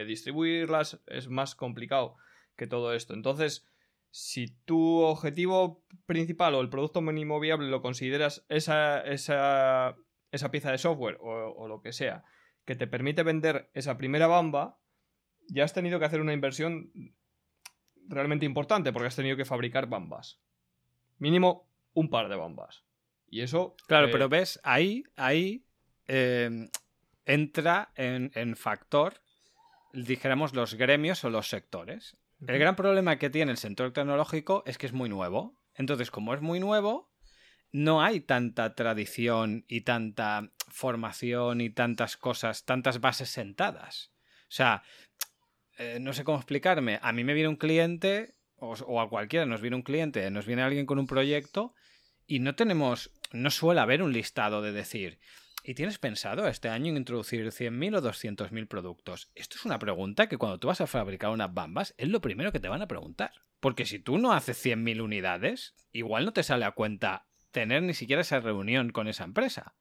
distribuirlas, 0.06 1.02
es 1.08 1.28
más 1.28 1.54
complicado 1.56 2.16
que 2.56 2.68
todo 2.68 2.94
esto. 2.94 3.14
Entonces, 3.14 3.66
si 4.12 4.48
tu 4.66 5.00
objetivo 5.00 5.86
principal 6.04 6.54
o 6.54 6.60
el 6.60 6.68
producto 6.68 7.00
mínimo 7.00 7.40
viable 7.40 7.70
lo 7.70 7.80
consideras 7.80 8.44
esa, 8.50 9.00
esa, 9.00 9.96
esa 10.30 10.50
pieza 10.50 10.70
de 10.70 10.76
software 10.76 11.16
o, 11.20 11.66
lo 11.66 11.80
que 11.80 11.94
sea 11.94 12.22
que 12.66 12.76
te 12.76 12.86
permite 12.86 13.22
vender 13.22 13.70
esa 13.72 13.96
primera 13.96 14.26
bamba, 14.26 14.78
ya 15.48 15.64
has 15.64 15.72
tenido 15.72 15.98
que 15.98 16.04
hacer 16.04 16.20
una 16.20 16.34
inversión 16.34 16.92
realmente 18.06 18.44
importante 18.44 18.92
porque 18.92 19.08
has 19.08 19.16
tenido 19.16 19.36
que 19.36 19.46
fabricar 19.46 19.88
bambas. 19.88 20.40
Mínimo 21.18 21.68
un 21.94 22.10
par 22.10 22.28
de 22.28 22.36
bambas. 22.36 22.84
Y 23.28 23.40
eso... 23.40 23.74
Claro, 23.88 24.08
eh, 24.08 24.10
pero 24.12 24.28
ves, 24.28 24.60
ahí, 24.62 25.04
ahí 25.16 25.64
eh, 26.06 26.68
entra 27.24 27.92
en, 27.96 28.56
factor, 28.56 29.14
dijéramos, 29.94 30.54
los 30.54 30.74
gremios 30.74 31.24
o 31.24 31.30
los 31.30 31.48
sectores. 31.48 32.18
El 32.46 32.58
gran 32.58 32.74
problema 32.74 33.18
que 33.18 33.30
tiene 33.30 33.52
el 33.52 33.58
sector 33.58 33.92
tecnológico 33.92 34.64
es 34.66 34.76
que 34.76 34.86
es 34.86 34.92
muy 34.92 35.08
nuevo. 35.08 35.60
Entonces, 35.74 36.10
como 36.10 36.34
es 36.34 36.40
muy 36.40 36.58
nuevo, 36.58 37.12
no 37.70 38.02
hay 38.02 38.20
tanta 38.20 38.74
tradición 38.74 39.64
y 39.68 39.82
tanta 39.82 40.50
formación 40.68 41.60
y 41.60 41.70
tantas 41.70 42.16
cosas, 42.16 42.64
tantas 42.64 43.00
bases 43.00 43.30
sentadas. 43.30 44.12
O 44.42 44.54
sea, 44.54 44.82
eh, 45.78 45.98
no 46.00 46.12
sé 46.12 46.24
cómo 46.24 46.38
explicarme. 46.38 46.98
A 47.02 47.12
mí 47.12 47.22
me 47.22 47.34
viene 47.34 47.48
un 47.48 47.56
cliente, 47.56 48.34
o, 48.56 49.00
a 49.00 49.08
cualquiera 49.08 49.46
nos 49.46 49.60
viene 49.60 49.76
un 49.76 49.82
cliente, 49.82 50.28
nos 50.30 50.46
viene 50.46 50.62
alguien 50.62 50.86
con 50.86 50.98
un 50.98 51.06
proyecto 51.06 51.74
y 52.26 52.40
no 52.40 52.54
tenemos, 52.54 53.12
no 53.32 53.50
suele 53.50 53.80
haber 53.80 54.02
un 54.02 54.12
listado 54.12 54.62
de 54.62 54.72
decir, 54.72 55.18
¿y 55.62 55.74
tienes 55.74 55.98
pensado 55.98 56.46
este 56.48 56.68
año 56.68 56.96
introducir 56.96 57.46
100.000 57.46 57.98
o 57.98 58.02
200.000 58.02 58.68
productos? 58.68 59.30
Esto 59.34 59.56
es 59.56 59.64
una 59.64 59.78
pregunta 59.78 60.28
que 60.28 60.38
cuando 60.38 60.58
tú 60.58 60.68
vas 60.68 60.80
a 60.80 60.86
fabricar 60.86 61.30
unas 61.30 61.52
bambas 61.52 61.94
es 61.98 62.08
lo 62.08 62.20
primero 62.20 62.52
que 62.52 62.60
te 62.60 62.68
van 62.68 62.82
a 62.82 62.88
preguntar. 62.88 63.32
Porque 63.60 63.86
si 63.86 63.98
tú 63.98 64.18
no 64.18 64.32
haces 64.32 64.64
100.000 64.64 65.00
unidades, 65.00 65.74
igual 65.92 66.24
no 66.24 66.32
te 66.32 66.42
sale 66.42 66.64
a 66.64 66.72
cuenta 66.72 67.26
tener 67.52 67.82
ni 67.82 67.94
siquiera 67.94 68.22
esa 68.22 68.40
reunión 68.40 68.90
con 68.90 69.06
esa 69.06 69.24
empresa. 69.24 69.74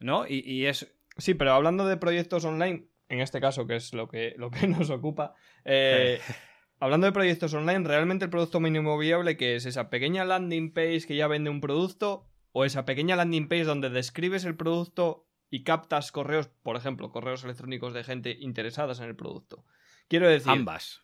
¿No? 0.00 0.26
Y, 0.26 0.66
es... 0.66 0.92
Sí, 1.16 1.34
pero 1.34 1.52
hablando 1.52 1.86
de 1.86 1.96
proyectos 1.96 2.44
online, 2.44 2.88
en 3.08 3.20
este 3.20 3.40
caso, 3.40 3.66
que 3.66 3.76
es 3.76 3.92
lo 3.92 4.08
que, 4.08 4.34
lo 4.36 4.50
que 4.50 4.66
nos 4.68 4.90
ocupa, 4.90 5.34
eh, 5.64 6.18
hablando 6.80 7.06
de 7.06 7.12
proyectos 7.12 7.54
online, 7.54 7.86
¿realmente 7.86 8.24
el 8.24 8.30
producto 8.30 8.58
mínimo 8.58 8.98
viable 8.98 9.36
que 9.36 9.54
es 9.54 9.66
esa 9.66 9.90
pequeña 9.90 10.24
landing 10.24 10.72
page 10.72 11.02
que 11.06 11.14
ya 11.14 11.28
vende 11.28 11.50
un 11.50 11.60
producto 11.60 12.31
o 12.52 12.64
esa 12.64 12.84
pequeña 12.84 13.16
landing 13.16 13.48
page 13.48 13.64
donde 13.64 13.90
describes 13.90 14.44
el 14.44 14.56
producto 14.56 15.26
y 15.50 15.64
captas 15.64 16.12
correos, 16.12 16.48
por 16.62 16.76
ejemplo, 16.76 17.10
correos 17.10 17.44
electrónicos 17.44 17.92
de 17.92 18.04
gente 18.04 18.36
interesadas 18.40 19.00
en 19.00 19.06
el 19.06 19.16
producto? 19.16 19.64
Quiero 20.08 20.28
decir... 20.28 20.52
Ambas. 20.52 21.02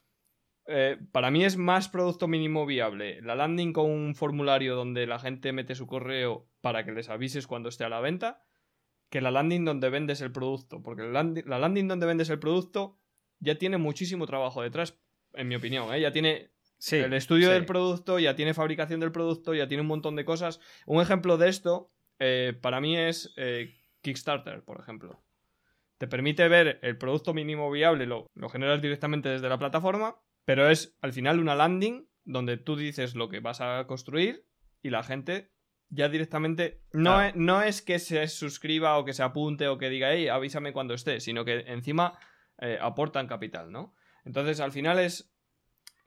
Eh, 0.70 0.98
para 1.12 1.30
mí 1.30 1.44
es 1.44 1.56
más 1.56 1.88
producto 1.88 2.28
mínimo 2.28 2.66
viable 2.66 3.22
la 3.22 3.34
landing 3.34 3.72
con 3.72 3.90
un 3.90 4.14
formulario 4.14 4.76
donde 4.76 5.06
la 5.06 5.18
gente 5.18 5.50
mete 5.54 5.74
su 5.74 5.86
correo 5.86 6.46
para 6.60 6.84
que 6.84 6.92
les 6.92 7.08
avises 7.08 7.46
cuando 7.46 7.70
esté 7.70 7.84
a 7.84 7.88
la 7.88 8.00
venta 8.00 8.42
que 9.08 9.20
la 9.20 9.30
landing 9.30 9.64
donde 9.64 9.90
vendes 9.90 10.20
el 10.20 10.32
producto. 10.32 10.82
Porque 10.82 11.02
la 11.02 11.58
landing, 11.58 11.88
donde 11.88 12.06
vendes 12.06 12.30
el 12.30 12.38
producto 12.38 12.98
ya 13.40 13.56
tiene 13.56 13.78
muchísimo 13.78 14.26
trabajo 14.26 14.62
detrás, 14.62 14.98
en 15.32 15.48
mi 15.48 15.56
opinión. 15.56 15.92
¿eh? 15.94 16.00
Ya 16.00 16.12
tiene 16.12 16.50
el 16.90 17.12
estudio 17.12 17.50
del 17.50 17.64
producto, 17.64 18.18
ya 18.18 18.34
tiene 18.34 18.54
fabricación 18.54 19.00
del 19.00 19.12
producto, 19.12 19.54
ya 19.54 19.68
tiene 19.68 19.82
un 19.82 19.88
montón 19.88 20.16
de 20.16 20.24
cosas. 20.24 20.60
Un 20.86 21.02
ejemplo 21.02 21.36
de 21.36 21.48
esto 21.48 21.90
eh, 22.18 22.56
para 22.60 22.80
mí 22.80 22.96
es 22.96 23.34
Kickstarter, 24.00 24.62
por 24.64 24.80
ejemplo. 24.80 25.22
Te 25.98 26.06
permite 26.06 26.46
ver 26.48 26.78
el 26.82 26.96
producto 26.96 27.34
mínimo 27.34 27.70
viable, 27.70 28.06
lo 28.06 28.48
generas 28.48 28.80
directamente 28.80 29.28
desde 29.28 29.48
la 29.48 29.58
plataforma 29.58 30.16
pero 30.48 30.70
es 30.70 30.96
al 31.02 31.12
final 31.12 31.40
una 31.40 31.54
landing 31.54 32.08
donde 32.24 32.56
tú 32.56 32.74
dices 32.74 33.14
lo 33.14 33.28
que 33.28 33.40
vas 33.40 33.60
a 33.60 33.84
construir 33.86 34.46
y 34.80 34.88
la 34.88 35.02
gente 35.02 35.52
ya 35.90 36.08
directamente 36.08 36.80
no, 36.94 37.20
es, 37.20 37.34
no 37.34 37.60
es 37.60 37.82
que 37.82 37.98
se 37.98 38.26
suscriba 38.28 38.96
o 38.96 39.04
que 39.04 39.12
se 39.12 39.22
apunte 39.22 39.68
o 39.68 39.76
que 39.76 39.90
diga, 39.90 40.14
hey, 40.14 40.28
avísame 40.28 40.72
cuando 40.72 40.94
esté, 40.94 41.20
sino 41.20 41.44
que 41.44 41.64
encima 41.66 42.18
eh, 42.62 42.78
aportan 42.80 43.26
capital, 43.26 43.70
¿no? 43.70 43.94
Entonces 44.24 44.60
al 44.60 44.72
final 44.72 44.98
es 44.98 45.30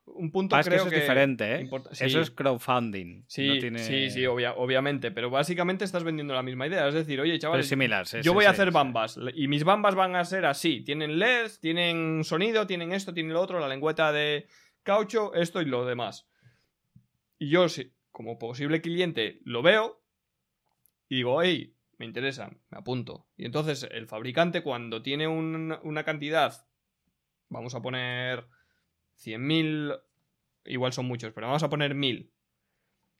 un 0.05 0.31
punto 0.31 0.55
creo 0.57 0.69
que 0.69 0.75
eso 0.75 0.87
es 0.87 1.01
diferente, 1.01 1.55
¿eh? 1.55 1.69
Eso 1.99 2.19
es 2.19 2.31
crowdfunding. 2.31 3.23
Sí, 3.27 3.59
sí, 3.77 4.09
sí, 4.09 4.25
obviamente. 4.25 5.11
Pero 5.11 5.29
básicamente 5.29 5.85
estás 5.85 6.03
vendiendo 6.03 6.33
la 6.33 6.43
misma 6.43 6.67
idea. 6.67 6.87
Es 6.87 6.93
decir, 6.93 7.19
oye, 7.21 7.37
chavales, 7.39 7.67
similar, 7.67 8.05
yo 8.21 8.33
voy 8.33 8.45
a 8.45 8.49
hacer 8.51 8.71
bambas. 8.71 9.19
Y 9.33 9.47
mis 9.47 9.63
bambas 9.63 9.95
van 9.95 10.15
a 10.15 10.25
ser 10.25 10.45
así. 10.45 10.81
Tienen 10.81 11.19
LED, 11.19 11.51
tienen 11.61 12.23
sonido, 12.23 12.67
tienen 12.67 12.91
esto, 12.91 13.13
tienen 13.13 13.33
lo 13.33 13.41
otro, 13.41 13.59
la 13.59 13.67
lengüeta 13.67 14.11
de 14.11 14.47
caucho, 14.83 15.33
esto 15.33 15.61
y 15.61 15.65
lo 15.65 15.85
demás. 15.85 16.27
Y 17.37 17.49
yo, 17.49 17.65
como 18.11 18.37
posible 18.37 18.81
cliente, 18.81 19.39
lo 19.45 19.61
veo 19.61 20.03
y 21.07 21.17
digo, 21.17 21.41
hey, 21.41 21.75
me 21.97 22.05
interesa, 22.05 22.49
me 22.69 22.77
apunto. 22.77 23.27
Y 23.37 23.45
entonces 23.45 23.87
el 23.91 24.07
fabricante, 24.07 24.63
cuando 24.63 25.01
tiene 25.01 25.27
una 25.27 26.03
cantidad, 26.03 26.67
vamos 27.49 27.75
a 27.75 27.81
poner 27.81 28.45
100.000, 29.23 30.01
igual 30.65 30.93
son 30.93 31.05
muchos, 31.05 31.33
pero 31.33 31.47
vamos 31.47 31.63
a 31.63 31.69
poner 31.69 31.95
1.000, 31.95 32.29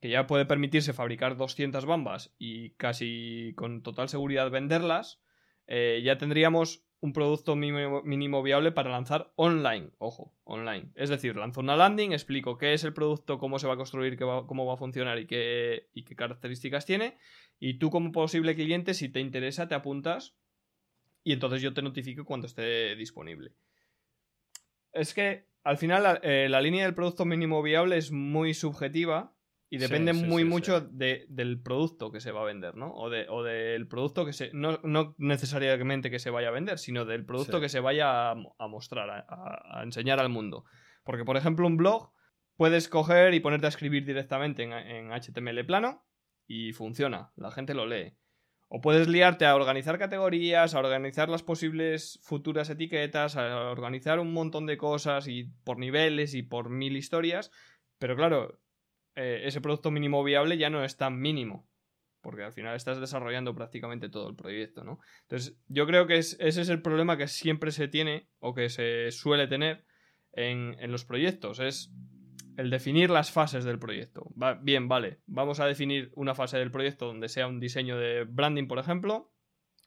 que 0.02 0.10
ya 0.10 0.28
puede 0.28 0.46
permitirse 0.46 0.94
fabricar 0.94 1.38
200 1.38 1.86
bambas 1.86 2.34
y 2.38 2.72
casi 2.72 3.54
con 3.56 3.84
total 3.84 4.10
seguridad 4.10 4.50
venderlas, 4.50 5.22
eh, 5.68 6.02
ya 6.04 6.18
tendríamos 6.18 6.84
un 7.02 7.14
producto 7.14 7.56
mínimo, 7.56 8.44
viable 8.44 8.72
para 8.72 8.92
lanzar 8.92 9.34
online. 9.36 9.90
Ojo, 9.98 10.36
online. 10.44 10.92
Es 10.94 11.10
decir, 11.10 11.36
lanzo 11.36 11.60
una 11.60 11.76
landing, 11.76 12.12
explico 12.12 12.60
qué 12.60 12.74
es 12.74 12.84
el 12.84 12.94
producto, 12.94 13.40
cómo 13.40 13.58
se 13.58 13.68
va 13.68 13.74
a 13.74 13.78
construir, 13.78 14.18
cómo 14.20 14.66
va 14.68 14.74
a 14.76 14.78
funcionar 14.78 15.18
y 15.18 15.26
qué, 15.26 15.90
y 15.94 16.04
qué 16.04 16.16
características 16.16 16.86
tiene. 16.86 17.18
Y 17.60 17.80
tú 17.80 17.90
como 17.90 18.12
posible 18.12 18.54
cliente, 18.54 18.94
si 18.94 19.10
te 19.10 19.20
interesa, 19.20 19.68
te 19.68 19.74
apuntas 19.74 20.36
y 21.24 21.34
entonces 21.34 21.64
yo 21.64 21.74
te 21.74 21.82
notifico 21.82 22.24
cuando 22.24 22.46
esté 22.46 22.96
disponible. 22.96 23.54
Es 24.94 25.16
que 25.16 25.48
al 25.64 25.78
final 25.78 26.20
eh, 26.24 26.48
la, 26.50 26.62
línea 26.62 26.86
del 26.86 26.96
producto 26.96 27.26
mínimo 27.26 27.62
viable 27.62 27.98
es 27.98 28.12
muy 28.12 28.54
subjetiva 28.54 29.36
y 29.70 29.78
depende 29.78 30.12
muy 30.14 30.44
mucho 30.44 30.82
del 30.82 31.62
producto 31.62 32.12
que 32.12 32.20
se 32.20 32.32
va 32.32 32.42
a 32.42 32.46
vender, 32.46 32.76
¿no? 32.76 32.92
O, 32.94 33.10
del 33.10 33.88
producto 33.88 34.26
que 34.26 34.34
se... 34.34 34.52
No, 34.54 34.80
necesariamente 35.18 36.12
que 36.12 36.20
se 36.20 36.30
vaya 36.30 36.50
a 36.50 36.52
vender, 36.52 36.78
sino 36.78 37.06
del 37.06 37.26
producto 37.26 37.62
que 37.62 37.70
se 37.70 37.80
vaya 37.80 38.32
a, 38.32 38.68
mostrar, 38.68 39.26
a, 39.30 39.82
enseñar 39.82 40.20
al 40.20 40.28
mundo. 40.28 40.66
Porque, 41.06 41.24
por 41.24 41.38
ejemplo, 41.38 41.68
un 41.68 41.78
blog 41.78 42.12
puedes 42.58 42.90
coger 42.90 43.34
y 43.34 43.40
ponerte 43.40 43.68
a 43.68 43.70
escribir 43.70 44.06
directamente 44.06 44.64
en 44.64 45.10
HTML 45.10 45.66
plano 45.66 46.06
y 46.48 46.74
funciona, 46.74 47.32
la 47.38 47.52
gente 47.52 47.74
lo 47.74 47.86
lee. 47.86 48.18
O 48.74 48.80
puedes 48.80 49.10
liarte 49.10 49.46
a 49.46 49.54
organizar 49.54 50.00
categorías, 50.00 50.74
a 50.74 50.80
organizar 50.80 51.28
las 51.28 51.44
posibles 51.44 52.22
futuras 52.24 52.70
etiquetas, 52.70 53.36
a 53.36 53.70
organizar 53.70 54.18
un 54.22 54.32
montón 54.32 54.66
de 54.66 54.78
cosas 54.78 55.28
y 55.28 55.52
por 55.66 55.78
niveles 55.78 56.34
y 56.36 56.42
por 56.42 56.70
mil 56.70 56.96
historias. 56.96 57.52
Pero 58.00 58.16
claro, 58.16 58.62
eh, 59.18 59.42
ese 59.44 59.60
producto 59.60 59.92
mínimo 59.92 60.24
viable 60.24 60.58
ya 60.58 60.70
no 60.70 60.86
es 60.86 60.96
tan 60.96 61.20
mínimo. 61.20 61.70
Porque 62.22 62.44
al 62.44 62.54
final 62.54 62.78
estás 62.78 63.02
desarrollando 63.02 63.54
prácticamente 63.54 64.08
todo 64.08 64.30
el 64.30 64.38
proyecto, 64.38 64.86
¿no? 64.86 65.00
Entonces, 65.24 65.58
yo 65.68 65.86
creo 65.86 66.08
que 66.08 66.20
ese 66.20 66.38
es 66.40 66.70
el 66.70 66.82
problema 66.82 67.18
que 67.18 67.28
siempre 67.28 67.72
se 67.72 67.90
tiene 67.90 68.30
o 68.40 68.54
que 68.54 68.70
se 68.70 69.12
suele 69.12 69.48
tener 69.48 69.84
en, 70.32 70.78
en 70.80 70.94
los 70.94 71.04
proyectos. 71.04 71.60
Es 71.60 71.92
el 72.58 72.70
definir 72.70 73.10
las 73.10 73.32
fases 73.32 73.64
del 73.64 73.80
proyecto. 73.80 74.32
bien, 74.62 74.88
vale, 74.88 75.20
vamos 75.26 75.60
a 75.60 75.66
definir 75.66 76.12
una 76.16 76.36
fase 76.36 76.58
del 76.58 76.72
proyecto 76.72 77.08
donde 77.08 77.30
sea 77.30 77.48
un 77.48 77.60
diseño 77.60 77.98
de 77.98 78.26
branding, 78.26 78.68
por 78.68 78.80
ejemplo. 78.80 79.32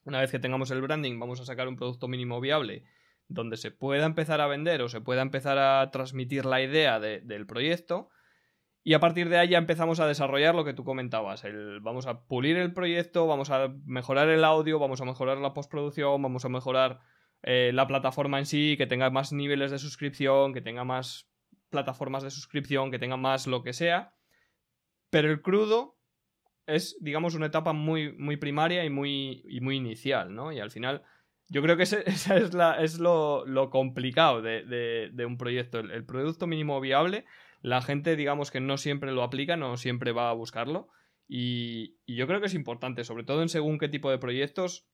Una 0.03 0.19
vez 0.19 0.31
que 0.31 0.39
tengamos 0.39 0.71
el 0.71 0.81
branding, 0.81 1.19
vamos 1.19 1.39
a 1.41 1.45
sacar 1.45 1.67
un 1.67 1.75
producto 1.75 2.07
mínimo 2.07 2.39
viable 2.39 2.83
donde 3.27 3.57
se 3.57 3.71
pueda 3.71 4.05
empezar 4.05 4.41
a 4.41 4.47
vender 4.47 4.81
o 4.81 4.89
se 4.89 5.01
pueda 5.01 5.21
empezar 5.21 5.57
a 5.57 5.89
transmitir 5.91 6.45
la 6.45 6.61
idea 6.61 6.99
del 6.99 7.45
proyecto. 7.45 8.09
Y 8.83 8.93
a 8.93 8.99
partir 8.99 9.29
de 9.29 9.39
ahí 9.39 9.49
ya 9.49 9.57
empezamos 9.57 9.99
a 9.99 10.05
desarrollar 10.05 10.53
lo 10.53 10.63
que 10.63 10.75
tú 10.75 10.83
comentabas. 10.83 11.43
Vamos 11.81 12.05
a 12.05 12.27
pulir 12.27 12.55
el 12.57 12.71
proyecto, 12.71 13.25
vamos 13.25 13.49
a 13.49 13.73
mejorar 13.83 14.29
el 14.29 14.43
audio, 14.43 14.77
vamos 14.77 15.01
a 15.01 15.05
mejorar 15.05 15.39
la 15.39 15.53
postproducción, 15.53 16.21
vamos 16.21 16.45
a 16.45 16.49
mejorar 16.49 16.99
eh, 17.41 17.71
la 17.73 17.87
plataforma 17.87 18.37
en 18.37 18.45
sí, 18.45 18.75
que 18.77 18.85
tenga 18.85 19.09
más 19.09 19.33
niveles 19.33 19.71
de 19.71 19.79
suscripción, 19.79 20.53
que 20.53 20.61
tenga 20.61 20.83
más 20.83 21.27
plataformas 21.75 22.23
de 22.23 22.31
suscripción, 22.31 22.89
que 22.89 22.99
tengan 22.99 23.19
más 23.19 23.47
lo 23.47 23.61
que 23.63 23.73
sea. 23.73 24.13
Pero 25.09 25.29
el 25.29 25.41
crudo 25.41 25.97
es, 26.67 26.97
digamos, 27.01 27.35
una 27.35 27.47
etapa 27.47 27.73
muy, 27.73 28.13
muy 28.13 28.37
primaria 28.37 28.85
y 28.85 28.89
muy, 28.89 29.43
muy 29.61 29.75
inicial, 29.75 30.33
¿no? 30.33 30.53
Y 30.53 30.59
al 30.59 30.71
final, 30.71 31.03
yo 31.49 31.61
creo 31.61 31.75
que 31.75 31.83
esa 31.83 31.99
es, 31.99 32.53
la, 32.53 32.81
es 32.81 32.99
lo, 32.99 33.69
complicado 33.71 34.41
de, 34.41 35.25
un 35.27 35.37
proyecto. 35.37 35.79
El, 35.79 36.05
producto 36.05 36.47
mínimo 36.47 36.79
viable, 36.79 37.25
la 37.61 37.81
gente, 37.81 38.15
digamos, 38.15 38.51
que 38.51 38.61
no 38.61 38.77
siempre 38.77 39.11
lo 39.11 39.23
aplica, 39.23 39.57
no 39.57 39.75
siempre 39.75 40.13
va 40.13 40.29
a 40.29 40.33
buscarlo. 40.33 40.87
Y, 41.27 41.97
yo 42.07 42.25
creo 42.25 42.39
que 42.39 42.47
es 42.47 42.53
importante, 42.53 43.03
sobre 43.03 43.25
todo 43.25 43.41
en 43.41 43.49
según 43.49 43.79
qué 43.79 43.89
tipo 43.89 44.09
de 44.09 44.17
proyectos, 44.17 44.87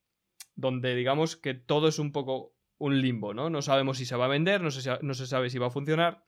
donde 0.55 0.95
digamos 0.95 1.35
que 1.35 1.53
todo 1.53 1.87
es 1.87 1.99
un 1.99 2.11
poco 2.11 2.55
un 2.79 2.99
limbo, 2.99 3.33
¿no? 3.35 3.51
No 3.51 3.61
sabemos 3.61 3.99
si 3.99 4.05
se 4.05 4.15
va 4.15 4.25
a 4.25 4.29
vender, 4.29 4.61
no 4.61 4.69
no 5.01 5.13
se 5.13 5.27
sabe 5.27 5.49
si 5.51 5.59
va 5.59 5.67
a 5.67 5.71
funcionar 5.71 6.25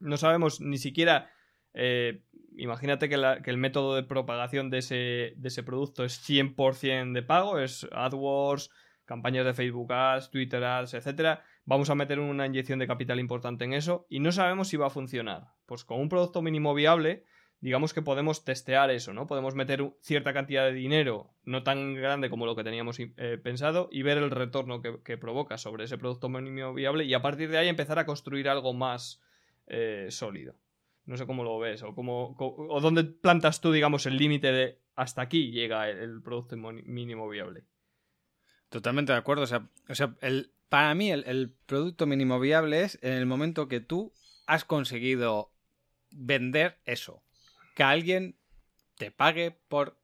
no 0.00 0.16
sabemos 0.16 0.60
ni 0.60 0.78
siquiera... 0.78 1.30
Eh, 1.72 2.24
imagínate 2.56 3.08
que, 3.08 3.14
el 3.14 3.56
método 3.56 3.94
de 3.94 4.02
propagación 4.02 4.70
de 4.70 4.78
ese, 4.78 5.34
de 5.36 5.48
ese 5.48 5.62
producto 5.62 6.04
es 6.04 6.20
100% 6.28 7.12
de 7.12 7.22
pago, 7.22 7.58
es 7.58 7.86
AdWords, 7.92 8.70
campañas 9.04 9.44
de 9.44 9.54
Facebook 9.54 9.92
Ads, 9.92 10.30
Twitter 10.30 10.62
Ads, 10.62 10.94
etc. 10.94 11.40
Vamos 11.64 11.90
a 11.90 11.94
meter 11.94 12.18
una 12.20 12.46
inyección 12.46 12.78
de 12.78 12.86
capital 12.86 13.18
importante 13.20 13.64
en 13.64 13.72
eso 13.72 14.06
y 14.08 14.20
no 14.20 14.32
sabemos 14.32 14.68
si 14.68 14.76
va 14.76 14.86
a 14.86 14.90
funcionar. 14.90 15.48
Pues 15.66 15.84
con 15.84 16.00
un 16.00 16.08
producto 16.08 16.42
mínimo 16.42 16.74
viable, 16.74 17.24
digamos 17.60 17.92
que 17.92 18.02
podemos 18.02 18.44
testear 18.44 18.90
eso, 18.90 19.12
¿no? 19.12 19.26
Podemos 19.26 19.54
meter 19.54 19.92
cierta 20.00 20.32
cantidad 20.32 20.64
de 20.64 20.72
dinero, 20.72 21.34
no 21.44 21.62
tan 21.62 21.94
grande 21.94 22.30
como 22.30 22.46
lo 22.46 22.56
que 22.56 22.64
teníamos 22.64 22.98
eh, 23.00 23.38
pensado, 23.42 23.88
y 23.90 24.02
ver 24.02 24.18
el 24.18 24.30
retorno 24.30 24.80
que, 24.80 25.18
provoca 25.18 25.58
sobre 25.58 25.84
ese 25.84 25.98
producto 25.98 26.28
mínimo 26.28 26.72
viable 26.72 27.04
y 27.04 27.12
a 27.12 27.20
partir 27.20 27.50
de 27.50 27.58
ahí 27.58 27.68
empezar 27.68 27.98
a 27.98 28.06
construir 28.06 28.48
algo 28.48 28.72
más 28.72 29.20
eh, 29.70 30.08
sólido. 30.10 30.54
No 31.06 31.16
sé 31.16 31.26
cómo 31.26 31.42
lo 31.42 31.58
ves 31.58 31.82
o, 31.82 31.94
cómo, 31.94 32.36
o 32.38 32.80
dónde 32.80 33.04
plantas 33.04 33.60
tú, 33.60 33.72
digamos, 33.72 34.06
el 34.06 34.16
límite 34.16 34.52
de 34.52 34.78
hasta 34.94 35.22
aquí 35.22 35.50
llega 35.50 35.88
el, 35.88 36.22
producto 36.22 36.56
mínimo 36.56 37.28
viable. 37.28 37.64
Totalmente 38.68 39.12
de 39.12 39.18
acuerdo. 39.18 39.44
O 39.44 39.46
sea, 39.46 39.68
o 39.88 39.94
sea 39.94 40.14
el, 40.20 40.52
para 40.68 40.94
mí 40.94 41.10
el, 41.10 41.24
el 41.26 41.50
producto 41.66 42.06
mínimo 42.06 42.38
viable 42.38 42.82
es 42.82 42.98
en 43.02 43.14
el 43.14 43.26
momento 43.26 43.66
que 43.66 43.80
tú 43.80 44.12
has 44.46 44.64
conseguido 44.64 45.52
vender 46.10 46.78
eso 46.84 47.22
que 47.74 47.84
alguien 47.84 48.36
te 48.98 49.10
pague 49.10 49.52
por, 49.52 49.98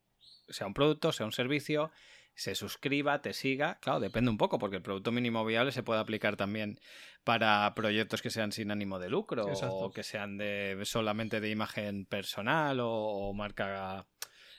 sea 0.48 0.66
un 0.66 0.72
producto, 0.72 1.12
sea 1.12 1.26
un 1.26 1.32
servicio, 1.32 1.90
se 2.36 2.54
suscriba, 2.54 3.22
te 3.22 3.32
siga. 3.32 3.78
Claro, 3.80 3.98
depende 3.98 4.30
un 4.30 4.36
poco, 4.36 4.58
porque 4.58 4.76
el 4.76 4.82
producto 4.82 5.10
mínimo 5.10 5.44
viable 5.44 5.72
se 5.72 5.82
puede 5.82 6.00
aplicar 6.00 6.36
también 6.36 6.78
para 7.24 7.74
proyectos 7.74 8.22
que 8.22 8.30
sean 8.30 8.52
sin 8.52 8.70
ánimo 8.70 8.98
de 8.98 9.08
lucro 9.08 9.46
o 9.46 9.90
que 9.90 10.02
sean 10.02 10.36
de 10.36 10.78
solamente 10.84 11.40
de 11.40 11.50
imagen 11.50 12.04
personal 12.06 12.78
o, 12.80 13.32
marca. 13.34 14.06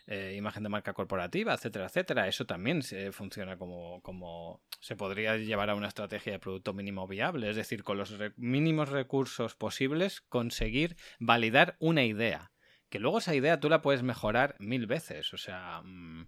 Eh, 0.10 0.36
imagen 0.38 0.64
de 0.64 0.70
marca 0.70 0.94
corporativa, 0.94 1.54
etcétera, 1.54 1.88
etcétera. 1.88 2.30
Eso 2.30 2.46
también 2.46 2.82
se 2.82 3.12
funciona 3.12 3.58
como, 3.58 4.02
como 4.04 4.62
se 4.80 4.96
podría 4.96 5.36
llevar 5.36 5.70
a 5.70 5.76
una 5.76 5.90
estrategia 5.90 6.32
de 6.32 6.40
producto 6.40 6.74
mínimo 6.74 7.06
viable, 7.08 7.50
es 7.50 7.58
decir, 7.58 7.84
con 7.84 7.98
los 7.98 8.16
mínimos 8.38 8.88
recursos 8.88 9.56
posibles 9.56 10.22
conseguir 10.22 10.96
validar 11.20 11.76
una 11.80 12.06
idea 12.06 12.54
que 12.90 13.00
luego 13.00 13.18
esa 13.18 13.36
idea 13.36 13.60
tú 13.60 13.70
la 13.70 13.82
puedes 13.82 14.04
mejorar 14.04 14.56
mil 14.60 14.88
veces. 14.88 15.34
O 15.34 15.38
sea, 15.38 15.82
mm, 15.84 16.28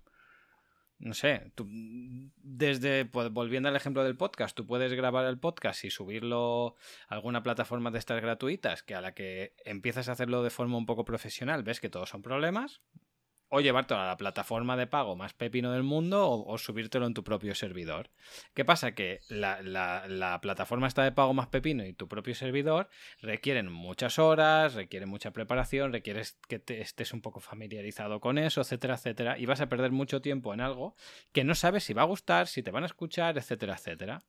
no 0.99 1.13
sé, 1.13 1.51
tú, 1.55 1.65
desde, 2.35 3.05
volviendo 3.05 3.69
al 3.69 3.75
ejemplo 3.75 4.03
del 4.03 4.17
podcast, 4.17 4.55
tú 4.55 4.65
puedes 4.65 4.93
grabar 4.93 5.25
el 5.25 5.39
podcast 5.39 5.85
y 5.85 5.89
subirlo 5.89 6.75
a 7.07 7.15
alguna 7.15 7.41
plataforma 7.41 7.89
de 7.89 7.99
estas 7.99 8.21
gratuitas, 8.21 8.83
que 8.83 8.95
a 8.95 9.01
la 9.01 9.13
que 9.13 9.55
empiezas 9.63 10.09
a 10.09 10.11
hacerlo 10.11 10.43
de 10.43 10.49
forma 10.49 10.77
un 10.77 10.85
poco 10.85 11.05
profesional, 11.05 11.63
ves 11.63 11.79
que 11.79 11.89
todos 11.89 12.09
son 12.09 12.21
problemas, 12.21 12.81
o 13.49 13.61
llevártelo 13.61 13.99
a 13.99 14.07
la 14.07 14.17
plataforma 14.17 14.77
de 14.77 14.87
pago 14.87 15.15
más 15.15 15.33
pepino 15.33 15.71
del 15.71 15.83
mundo 15.83 16.29
o, 16.29 16.57
subírtelo 16.57 17.07
en 17.07 17.13
tu 17.13 17.23
propio 17.23 17.55
servidor. 17.55 18.11
¿Qué 18.53 18.63
pasa? 18.63 18.93
Que 18.93 19.19
la, 19.29 20.39
plataforma 20.41 20.87
está 20.87 21.03
de 21.03 21.11
pago 21.11 21.33
más 21.33 21.47
pepino 21.47 21.85
y 21.85 21.93
tu 21.93 22.07
propio 22.07 22.35
servidor 22.35 22.89
requieren 23.21 23.71
muchas 23.71 24.19
horas, 24.19 24.75
requieren 24.75 25.09
mucha 25.09 25.31
preparación, 25.31 25.91
requieres 25.91 26.37
que 26.47 26.61
estés 26.67 27.13
un 27.13 27.21
poco 27.21 27.39
familiarizado 27.39 28.19
con 28.19 28.37
eso, 28.37 28.61
etcétera, 28.61 28.95
etcétera, 28.95 29.37
y 29.37 29.45
vas 29.45 29.61
a 29.61 29.69
perder 29.69 29.91
mucho 29.91 30.21
tiempo 30.21 30.53
en 30.53 30.61
algo 30.61 30.95
que 31.31 31.43
no 31.43 31.55
sabes 31.55 31.83
si 31.83 31.93
va 31.93 32.03
a 32.03 32.05
gustar, 32.05 32.47
si 32.47 32.61
te 32.61 32.71
van 32.71 32.83
a 32.83 32.87
escuchar, 32.87 33.37
etcétera, 33.37 33.73
etcétera. 33.73 34.23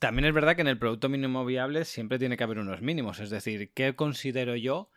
También 0.00 0.26
es 0.26 0.34
verdad 0.34 0.56
que 0.56 0.62
en 0.62 0.68
el 0.68 0.78
producto 0.78 1.08
mínimo 1.08 1.44
viable 1.44 1.84
siempre 1.84 2.18
tiene 2.18 2.36
que 2.36 2.44
haber 2.44 2.58
unos 2.58 2.82
mínimos, 2.82 3.20
es 3.20 3.30
decir, 3.30 3.72
¿qué 3.72 3.94
considero 3.94 4.56
yo? 4.56 4.90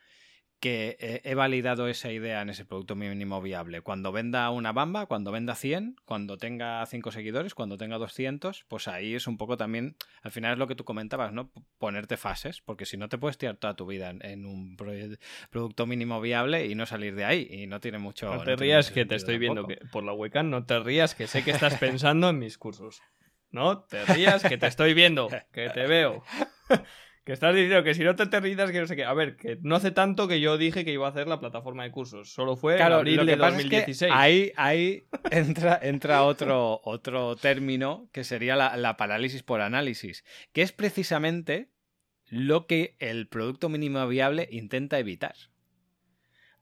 Que 0.60 1.20
he 1.24 1.34
validado 1.34 1.86
esa 1.88 2.10
idea 2.10 2.42
en 2.42 2.50
ese 2.50 2.64
producto 2.64 2.96
mínimo 2.96 3.40
viable. 3.40 3.80
Cuando 3.80 4.10
venda 4.10 4.50
una 4.50 4.72
bamba, 4.72 5.06
cuando 5.06 5.30
venda 5.30 5.54
100, 5.54 5.96
cuando 6.04 6.36
tenga 6.36 6.84
5 6.84 7.12
seguidores, 7.12 7.54
cuando 7.54 7.76
tenga 7.76 7.96
200, 7.98 8.64
pues 8.66 8.88
ahí 8.88 9.14
es 9.14 9.26
un 9.28 9.38
poco 9.38 9.56
también, 9.56 9.96
al 10.22 10.32
final 10.32 10.54
es 10.54 10.58
lo 10.58 10.66
que 10.66 10.74
tú 10.74 10.84
comentabas, 10.84 11.32
¿no? 11.32 11.52
Ponerte 11.78 12.16
fases, 12.16 12.60
porque 12.60 12.86
si 12.86 12.96
no 12.96 13.08
te 13.08 13.18
puedes 13.18 13.38
tirar 13.38 13.56
toda 13.56 13.76
tu 13.76 13.86
vida 13.86 14.10
en, 14.10 14.46
un 14.46 14.76
producto 15.50 15.86
mínimo 15.86 16.20
viable 16.20 16.66
y 16.66 16.74
no 16.74 16.86
salir 16.86 17.14
de 17.14 17.24
ahí, 17.24 17.48
y 17.50 17.66
no 17.66 17.80
tiene 17.80 17.98
mucho... 17.98 18.34
No 18.34 18.42
te 18.42 18.56
rías 18.56 18.90
que 18.90 19.04
te 19.04 19.14
estoy 19.14 19.38
viendo 19.38 19.66
por 19.92 20.02
la 20.02 20.12
webcam, 20.12 20.50
no 20.50 20.64
te 20.64 20.80
rías 20.80 21.14
que 21.14 21.28
sé 21.28 21.44
que 21.44 21.52
estás 21.52 21.76
pensando 21.78 22.30
en 22.30 22.38
mis 22.38 22.58
cursos. 22.58 23.00
No 23.50 23.84
te 23.84 24.04
rías 24.06 24.42
que 24.42 24.58
te 24.58 24.66
estoy 24.66 24.92
viendo, 24.92 25.28
que 25.52 25.70
te 25.70 25.86
veo. 25.86 26.22
Que 27.28 27.34
estás 27.34 27.54
diciendo 27.54 27.84
que 27.84 27.92
si 27.92 28.04
no 28.04 28.16
te 28.16 28.22
aterrizas, 28.22 28.70
que 28.70 28.80
no 28.80 28.86
sé 28.86 28.96
qué. 28.96 29.04
A 29.04 29.12
ver, 29.12 29.36
que 29.36 29.58
no 29.60 29.76
hace 29.76 29.90
tanto 29.90 30.28
que 30.28 30.40
yo 30.40 30.56
dije 30.56 30.82
que 30.82 30.94
iba 30.94 31.06
a 31.06 31.10
hacer 31.10 31.28
la 31.28 31.38
plataforma 31.38 31.82
de 31.82 31.90
cursos. 31.90 32.32
Solo 32.32 32.56
fue 32.56 32.76
en 32.76 32.82
abril 32.90 33.26
de 33.26 33.36
2016. 33.36 34.10
ahí 34.14 34.50
ahí 34.56 35.04
entra, 35.30 35.78
entra 35.82 36.22
otro, 36.22 36.80
otro 36.84 37.36
término 37.36 38.08
que 38.12 38.24
sería 38.24 38.56
la, 38.56 38.96
parálisis 38.96 39.42
por 39.42 39.60
análisis, 39.60 40.24
que 40.54 40.62
es 40.62 40.72
precisamente 40.72 41.68
lo 42.30 42.66
que 42.66 42.96
el 42.98 43.28
producto 43.28 43.68
mínimo 43.68 44.08
viable 44.08 44.48
intenta 44.50 44.98
evitar. 44.98 45.34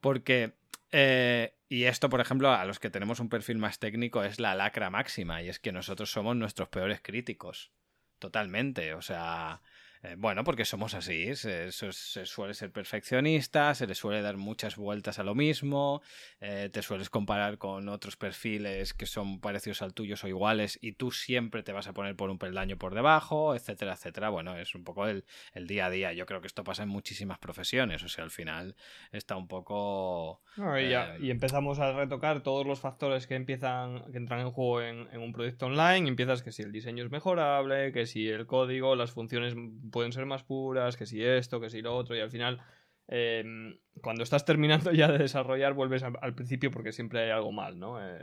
Porque, 0.01 0.55
eh, 0.91 1.55
y 1.69 1.85
esto, 1.85 2.11
por 2.11 2.21
ejemplo, 2.21 2.51
a 2.51 2.65
los 2.65 2.81
que 2.81 2.91
tenemos 2.91 3.21
un 3.21 3.29
perfil 3.29 3.59
más 3.59 3.79
técnico 3.79 4.25
es 4.25 4.41
la 4.41 4.57
lacra 4.57 4.91
máxima, 4.91 5.45
y 5.45 5.49
es 5.49 5.61
que 5.61 5.71
nosotros 5.71 6.11
somos 6.11 6.35
nuestros 6.35 6.69
peores 6.71 7.01
críticos. 7.01 7.71
Totalmente. 8.19 8.95
O 8.95 9.03
sea, 9.03 9.61
eh, 10.07 10.14
bueno, 10.16 10.45
porque 10.45 10.64
somos 10.64 10.95
así, 10.95 11.35
se, 11.35 11.73
suele 11.73 12.55
ser 12.55 12.71
perfeccionista, 12.71 13.75
se 13.75 13.87
le 13.87 13.95
suele 13.95 14.23
dar 14.23 14.37
muchas 14.37 14.77
vueltas 14.77 15.19
a 15.19 15.25
lo 15.25 15.35
mismo, 15.35 16.01
eh, 16.40 16.71
te 16.73 16.83
sueles 16.83 17.11
comparar 17.11 17.59
con 17.59 17.88
otros 17.88 18.16
perfiles 18.16 18.95
que 18.95 19.07
son 19.07 19.40
parecidos 19.40 19.83
al 19.83 19.95
tuyo 19.95 20.14
o 20.23 20.29
iguales 20.29 20.79
y 20.81 20.92
tú 20.92 21.11
siempre 21.11 21.62
te 21.62 21.73
vas 21.73 21.88
a 21.88 21.92
poner 21.92 22.14
por 22.14 22.31
un 22.31 22.38
peldaño 22.38 22.77
por 22.77 22.95
debajo, 22.95 23.55
etcétera, 23.55 23.95
etcétera. 23.95 24.29
Bueno, 24.29 24.57
es 24.57 24.75
un 24.75 24.85
poco 24.85 25.07
el, 25.07 25.25
día 25.66 25.87
a 25.87 25.90
día. 25.90 26.12
Yo 26.12 26.27
creo 26.27 26.40
que 26.40 26.47
esto 26.47 26.62
pasa 26.62 26.85
en 26.85 26.88
muchísimas 26.88 27.38
profesiones, 27.38 28.03
o 28.05 28.09
sea, 28.09 28.23
al 28.23 28.31
final 28.31 28.77
está 29.11 29.37
un 29.37 29.49
poco... 29.49 30.42
Eh, 30.59 31.19
y, 31.21 31.31
empezamos 31.31 31.81
a 31.81 31.92
retocar 31.92 32.42
todos 32.42 32.66
los 32.66 32.81
factores 32.81 33.27
que 33.27 33.35
empiezan, 33.35 34.05
que 34.12 34.19
entran 34.19 34.40
en 34.40 34.51
juego 34.51 34.83
en, 34.83 35.09
en 35.12 35.21
un 35.21 35.33
proyecto 35.33 35.66
online, 35.66 36.07
y 36.07 36.09
empiezas 36.09 36.42
que 36.42 36.53
si 36.53 36.62
el 36.62 36.71
diseño 36.71 37.05
es 37.05 37.11
mejorable, 37.11 37.92
que 37.92 38.07
si 38.07 38.29
el 38.29 38.47
código, 38.47 38.95
las 38.95 39.11
funciones 39.11 39.55
pueden 39.97 40.13
ser 40.13 40.27
más 40.27 40.45
puras, 40.45 40.95
que 40.95 41.07
si 41.07 41.25
esto, 41.25 41.59
que 41.59 41.71
si 41.71 41.81
lo 41.81 41.97
otro, 41.97 42.15
y 42.15 42.21
al 42.21 42.31
final, 42.31 42.61
em, 43.09 43.79
cuando 44.03 44.25
estás 44.25 44.45
terminando 44.45 44.93
ya 44.93 45.11
de 45.11 45.17
desarrollar, 45.17 45.73
vuelves 45.73 46.03
al 46.03 46.35
principio 46.35 46.71
porque 46.71 46.93
siempre 46.93 47.23
hay 47.23 47.31
algo 47.31 47.51
mal, 47.51 47.79
¿no? 47.79 47.99
Eh, 47.99 48.21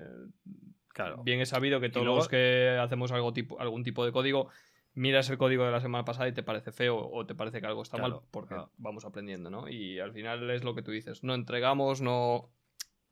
claro. 0.89 1.23
Bien 1.23 1.41
he 1.41 1.47
sabido 1.47 1.79
que 1.79 1.89
todos 1.89 2.05
los 2.05 2.27
que 2.27 2.77
hacemos 2.79 3.11
algo 3.11 3.33
tipo, 3.33 3.59
algún 3.59 3.83
tipo 3.83 4.05
de 4.05 4.11
código, 4.11 4.49
miras 4.93 5.31
el 5.31 5.39
código 5.39 5.65
de 5.65 5.71
la 5.71 5.81
semana 5.81 6.05
pasada 6.05 6.27
y 6.27 6.33
te 6.33 6.43
parece 6.43 6.71
feo 6.71 6.95
o 6.95 7.25
te 7.25 7.33
parece 7.33 7.59
que 7.59 7.65
algo 7.65 7.81
está 7.81 7.97
mal 7.97 8.19
porque 8.29 8.53
vamos 8.77 9.03
aprendiendo, 9.03 9.49
¿no? 9.49 9.67
Y 9.67 9.99
al 9.99 10.13
final 10.13 10.47
es 10.51 10.63
lo 10.63 10.75
que 10.75 10.83
tú 10.83 10.91
dices, 10.91 11.23
no 11.23 11.33
entregamos, 11.33 12.01
no, 12.01 12.51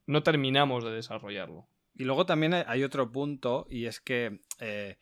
no 0.06 0.21
terminamos 0.21 0.84
de 0.84 0.91
desarrollarlo. 0.91 1.67
Y 1.95 2.04
luego 2.04 2.28
también 2.28 2.54
hay 2.54 2.84
otro 2.84 3.12
punto 3.12 3.65
y 3.71 3.88
es 3.88 4.00
que 4.00 4.39
eh, 4.60 5.00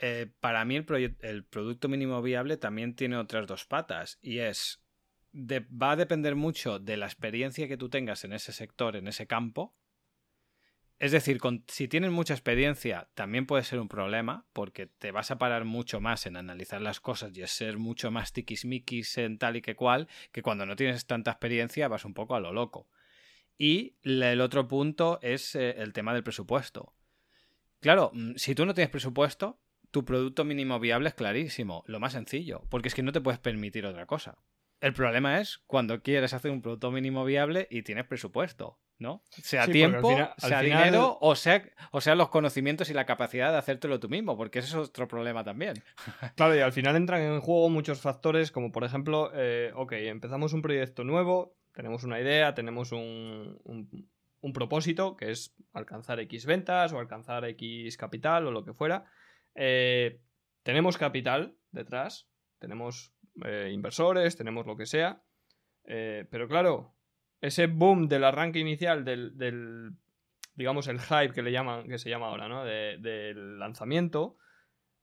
eh, 0.00 0.30
para 0.40 0.64
mí 0.64 0.76
el, 0.76 1.44
producto 1.44 1.88
mínimo 1.88 2.22
viable 2.22 2.56
también 2.56 2.94
tiene 2.94 3.16
otras 3.16 3.46
dos 3.46 3.64
patas 3.64 4.18
y 4.22 4.38
es 4.38 4.80
va 5.34 5.92
a 5.92 5.96
depender 5.96 6.36
mucho 6.36 6.78
de 6.78 6.96
la 6.96 7.06
experiencia 7.06 7.68
que 7.68 7.76
tú 7.76 7.88
tengas 7.88 8.24
en 8.24 8.32
ese 8.32 8.52
sector, 8.52 8.96
en 8.96 9.08
ese 9.08 9.26
campo. 9.26 9.74
Es 10.98 11.12
decir, 11.12 11.38
si 11.68 11.86
tienes 11.86 12.10
mucha 12.10 12.34
experiencia 12.34 13.08
también 13.14 13.46
puede 13.46 13.62
ser 13.62 13.78
un 13.78 13.88
problema 13.88 14.46
porque 14.52 14.86
te 14.86 15.12
vas 15.12 15.30
a 15.30 15.38
parar 15.38 15.64
mucho 15.64 16.00
más 16.00 16.26
en 16.26 16.36
analizar 16.36 16.80
las 16.80 16.98
cosas 16.98 17.36
y 17.36 17.46
ser 17.46 17.78
mucho 17.78 18.10
más 18.10 18.32
tiquismiquis 18.32 19.18
en 19.18 19.38
tal 19.38 19.56
y 19.56 19.62
que 19.62 19.76
cual 19.76 20.08
que 20.32 20.42
cuando 20.42 20.66
no 20.66 20.74
tienes 20.74 21.06
tanta 21.06 21.30
experiencia 21.30 21.86
vas 21.88 22.04
un 22.04 22.14
poco 22.14 22.34
a 22.34 22.40
lo 22.40 22.52
loco. 22.52 22.88
Y 23.58 23.96
el 24.02 24.40
otro 24.40 24.66
punto 24.66 25.18
es 25.22 25.54
eh, 25.54 25.76
el 25.78 25.92
tema 25.92 26.14
del 26.14 26.22
presupuesto. 26.22 26.94
Claro, 27.80 28.10
mm, 28.12 28.34
si 28.36 28.54
tú 28.54 28.66
no 28.66 28.74
tienes 28.74 28.90
presupuesto, 28.90 29.60
tu 29.90 30.04
producto 30.04 30.44
mínimo 30.44 30.78
viable 30.80 31.08
es 31.08 31.14
clarísimo, 31.14 31.84
lo 31.86 32.00
más 32.00 32.12
sencillo, 32.12 32.62
porque 32.68 32.88
es 32.88 32.94
que 32.94 33.02
no 33.02 33.12
te 33.12 33.20
puedes 33.20 33.40
permitir 33.40 33.86
otra 33.86 34.06
cosa. 34.06 34.38
El 34.80 34.92
problema 34.92 35.40
es 35.40 35.58
cuando 35.66 36.02
quieres 36.02 36.32
hacer 36.34 36.50
un 36.50 36.62
producto 36.62 36.90
mínimo 36.90 37.24
viable 37.24 37.66
y 37.70 37.82
tienes 37.82 38.06
presupuesto, 38.06 38.78
¿no? 38.98 39.22
Sea 39.30 39.66
tiempo, 39.66 40.16
sea 40.36 40.62
dinero 40.62 41.18
o, 41.20 41.34
sea, 41.34 41.64
o 41.90 42.00
sea 42.00 42.14
los 42.14 42.28
conocimientos 42.28 42.88
y 42.88 42.94
la 42.94 43.04
capacidad 43.04 43.50
de 43.50 43.58
hacértelo 43.58 43.98
tú 43.98 44.08
mismo, 44.08 44.36
porque 44.36 44.60
ese 44.60 44.68
es 44.68 44.74
otro 44.74 45.08
problema 45.08 45.42
también. 45.42 45.82
Claro, 46.36 46.54
y 46.54 46.60
al 46.60 46.72
final 46.72 46.94
entran 46.94 47.22
en 47.22 47.40
juego 47.40 47.70
muchos 47.70 48.00
factores, 48.00 48.52
como 48.52 48.70
por 48.70 48.84
ejemplo, 48.84 49.32
eh, 49.34 49.72
ok, 49.74 49.92
empezamos 49.92 50.52
un 50.52 50.62
proyecto 50.62 51.02
nuevo, 51.02 51.56
tenemos 51.74 52.04
una 52.04 52.20
idea, 52.20 52.54
tenemos 52.54 52.92
un, 52.92 53.58
un 54.40 54.52
propósito, 54.52 55.16
que 55.16 55.30
es 55.30 55.54
alcanzar 55.72 56.20
X 56.20 56.46
ventas 56.46 56.92
o 56.92 56.98
alcanzar 56.98 57.44
X 57.44 57.96
capital 57.96 58.46
o 58.46 58.50
lo 58.50 58.64
que 58.64 58.72
fuera. 58.72 59.06
Eh, 59.60 60.20
tenemos 60.62 60.96
capital 60.96 61.56
detrás, 61.72 62.28
tenemos 62.60 63.12
eh, 63.44 63.70
inversores, 63.72 64.36
tenemos 64.36 64.66
lo 64.66 64.76
que 64.76 64.86
sea. 64.86 65.20
Eh, 65.84 66.26
pero 66.30 66.46
claro, 66.46 66.94
ese 67.40 67.66
boom 67.66 68.08
del 68.08 68.22
arranque 68.22 68.60
inicial, 68.60 69.04
del, 69.04 69.96
digamos, 70.54 70.86
el 70.86 71.00
hype 71.00 71.32
que 71.32 71.42
le 71.42 71.50
llaman, 71.50 71.88
que 71.88 71.98
se 71.98 72.08
llama 72.08 72.28
ahora, 72.28 72.48
¿no? 72.48 72.64
del 72.64 73.58
lanzamiento, 73.58 74.36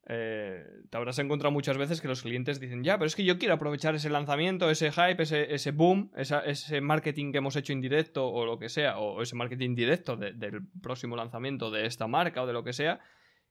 te 0.07 0.87
habrás 0.91 1.17
encontrado 1.17 1.51
muchas 1.51 1.77
veces 1.77 1.99
que 1.99 2.07
los 2.07 2.21
clientes 2.21 2.59
dicen, 2.59 2.83
ya, 2.83 2.97
pero 2.97 3.07
es 3.07 3.15
que 3.15 3.25
yo 3.25 3.39
quiero 3.39 3.55
aprovechar 3.55 3.95
ese 3.95 4.09
lanzamiento, 4.09 4.69
ese 4.69 4.91
hype, 4.91 5.23
ese, 5.23 5.53
ese 5.53 5.71
boom, 5.71 6.11
ese 6.15 6.79
marketing 6.79 7.31
que 7.31 7.39
hemos 7.39 7.55
hecho 7.55 7.73
indirecto 7.73 8.29
o 8.29 8.45
lo 8.45 8.59
que 8.59 8.69
sea, 8.69 8.99
o 8.99 9.21
ese 9.21 9.35
marketing 9.35 9.75
directo 9.75 10.15
del 10.15 10.61
próximo 10.81 11.15
lanzamiento 11.17 11.71
de 11.71 11.87
esta 11.87 12.07
marca 12.07 12.43
o 12.43 12.47
de 12.47 12.53
lo 12.53 12.63
que 12.63 12.71
sea. 12.71 13.01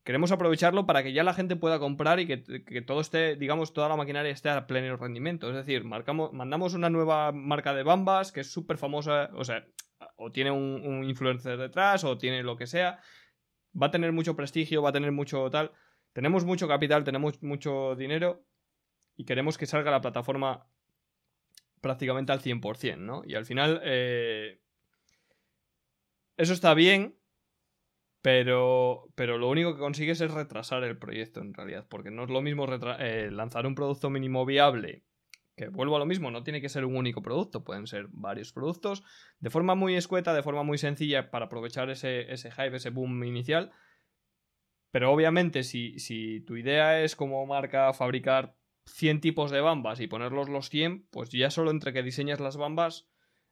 Queremos 0.04 0.30
aprovecharlo 0.30 0.86
para 0.86 1.02
que 1.02 1.12
ya 1.12 1.24
la 1.24 1.34
gente 1.34 1.56
pueda 1.56 1.78
comprar 1.78 2.20
y 2.20 2.26
que, 2.26 2.82
todo 2.82 3.00
esté, 3.00 3.36
digamos, 3.36 3.72
toda 3.72 3.88
la 3.88 3.96
maquinaria 3.96 4.30
esté 4.30 4.50
a 4.50 4.66
pleno 4.66 4.96
rendimiento. 4.96 5.48
Es 5.48 5.56
decir, 5.56 5.84
marcamos, 5.84 6.32
mandamos 6.32 6.74
una 6.74 6.90
nueva 6.90 7.32
marca 7.32 7.74
de 7.74 7.82
bambas 7.82 8.30
que 8.30 8.40
es 8.40 8.52
súper 8.52 8.76
famosa, 8.76 9.30
o 9.34 9.44
sea, 9.44 9.66
o 10.16 10.30
tiene 10.30 10.50
un, 10.50 10.82
un 10.84 11.04
influencer 11.04 11.56
detrás 11.56 12.04
o 12.04 12.18
tiene 12.18 12.42
lo 12.42 12.56
que 12.56 12.66
sea. 12.66 13.00
Va 13.80 13.86
a 13.86 13.90
tener 13.90 14.12
mucho 14.12 14.36
prestigio, 14.36 14.82
va 14.82 14.90
a 14.90 14.92
tener 14.92 15.10
mucho 15.10 15.50
tal 15.50 15.72
tenemos 16.14 16.44
mucho 16.44 16.68
capital, 16.68 17.04
tenemos 17.04 17.42
mucho 17.42 17.96
dinero 17.96 18.46
y 19.16 19.24
queremos 19.24 19.58
que 19.58 19.66
salga 19.66 19.90
la 19.90 20.00
plataforma 20.00 20.64
prácticamente 21.80 22.32
al 22.32 22.40
100%, 22.40 22.98
¿no? 22.98 23.22
Y 23.26 23.34
al 23.34 23.44
final, 23.44 23.80
eh, 23.84 24.60
eso 26.36 26.52
está 26.52 26.72
bien, 26.72 27.18
pero, 28.24 29.10
pero 29.16 29.36
lo 29.36 29.50
único 29.50 29.74
que 29.74 29.80
consigues 29.80 30.18
es 30.22 30.30
retrasar 30.30 30.82
el 30.82 30.96
proyecto 30.96 31.42
en 31.42 31.52
realidad, 31.52 31.84
porque 31.90 32.10
no 32.10 32.24
es 32.24 32.30
lo 32.30 32.40
mismo 32.40 32.66
eh, 32.98 33.28
lanzar 33.30 33.66
un 33.66 33.74
producto 33.74 34.08
mínimo 34.08 34.46
viable, 34.46 35.04
que 35.54 35.68
vuelvo 35.68 35.96
a 35.96 35.98
lo 35.98 36.06
mismo, 36.06 36.30
no 36.30 36.42
tiene 36.42 36.62
que 36.62 36.70
ser 36.70 36.86
un 36.86 36.96
único 36.96 37.20
producto, 37.20 37.64
pueden 37.64 37.86
ser 37.86 38.06
varios 38.08 38.54
productos, 38.54 39.04
de 39.40 39.50
forma 39.50 39.74
muy 39.74 39.94
escueta, 39.94 40.32
de 40.32 40.42
forma 40.42 40.62
muy 40.62 40.78
sencilla, 40.78 41.30
para 41.30 41.44
aprovechar 41.44 41.90
ese, 41.90 42.32
ese 42.32 42.50
hype, 42.50 42.74
ese 42.74 42.88
boom 42.88 43.24
inicial, 43.24 43.72
pero 44.90 45.12
obviamente, 45.12 45.62
si, 45.62 45.98
si 45.98 46.40
tu 46.46 46.56
idea 46.56 47.02
es 47.02 47.16
como 47.16 47.44
marca 47.44 47.92
fabricar 47.92 48.56
100 48.86 49.20
tipos 49.20 49.50
de 49.50 49.60
bambas 49.60 50.00
y 50.00 50.06
ponerlos 50.06 50.48
los 50.48 50.70
100, 50.70 51.08
pues 51.10 51.28
ya 51.28 51.50
solo 51.50 51.70
entre 51.70 51.92
que 51.92 52.02
diseñas 52.02 52.40
las 52.40 52.56
bambas, 52.56 53.06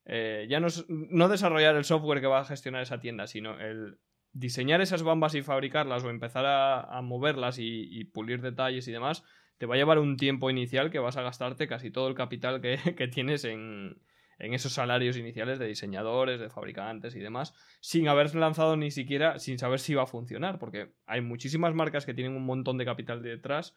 eh, 0.07 0.47
ya 0.49 0.61
no, 0.61 0.69
no 0.89 1.29
desarrollar 1.29 1.77
el 1.77 1.85
software 1.85 2.23
que 2.23 2.27
va 2.27 2.41
a 2.41 2.47
gestionar 2.47 2.81
esa 2.81 3.01
tienda, 3.01 3.27
sino 3.27 3.61
el 3.61 3.99
diseñar 4.33 4.81
esas 4.81 5.03
bambas 5.03 5.35
y 5.35 5.43
fabricarlas 5.43 6.05
o 6.05 6.11
empezar 6.11 6.45
a, 6.47 7.01
moverlas 7.03 7.59
y, 7.59 8.05
pulir 8.05 8.41
detalles 8.41 8.89
y 8.89 8.93
demás, 8.93 9.25
te 9.59 9.67
va 9.67 9.75
a 9.75 9.79
llevar 9.79 9.99
un 9.99 10.17
tiempo 10.17 10.51
inicial 10.51 10.91
que 10.91 10.99
vas 10.99 11.17
a 11.17 11.23
gastarte 11.23 11.69
casi 11.69 11.91
todo 11.91 12.09
el 12.09 12.15
capital 12.15 12.61
que 12.61 12.77
tienes 13.13 13.45
en, 13.45 14.01
esos 14.39 14.73
salarios 14.73 15.17
iniciales 15.17 15.59
de 15.59 15.69
diseñadores, 15.69 16.41
de 16.41 16.51
fabricantes 16.51 17.15
y 17.15 17.21
demás, 17.21 17.55
sin 17.81 18.09
haber 18.09 18.35
lanzado 18.35 18.77
ni 18.77 18.91
siquiera, 18.91 19.39
sin 19.39 19.59
saber 19.59 19.79
si 19.79 19.95
va 19.95 20.03
a 20.03 20.07
funcionar, 20.07 20.59
porque 20.59 20.95
hay 21.07 21.21
muchísimas 21.21 21.75
marcas 21.75 22.07
que 22.07 22.15
tienen 22.15 22.35
un 22.35 22.45
montón 22.45 22.77
de 22.77 22.85
capital 22.85 23.23
detrás 23.23 23.77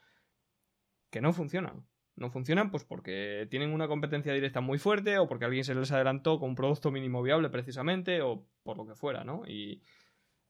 que 1.11 1.21
no 1.21 1.33
funcionan. 1.33 1.85
No 2.15 2.29
funcionan 2.31 2.71
pues 2.71 2.85
porque 2.85 3.45
tienen 3.51 3.71
una 3.71 3.87
competencia 3.87 4.33
directa 4.33 4.61
muy 4.61 4.77
fuerte 4.77 5.17
o 5.17 5.27
porque 5.27 5.45
alguien 5.45 5.65
se 5.65 5.75
les 5.75 5.91
adelantó 5.91 6.39
con 6.39 6.49
un 6.49 6.55
producto 6.55 6.89
mínimo 6.89 7.21
viable 7.21 7.49
precisamente 7.49 8.21
o 8.21 8.47
por 8.63 8.77
lo 8.77 8.87
que 8.87 8.95
fuera, 8.95 9.25
¿no? 9.25 9.43
Y 9.45 9.81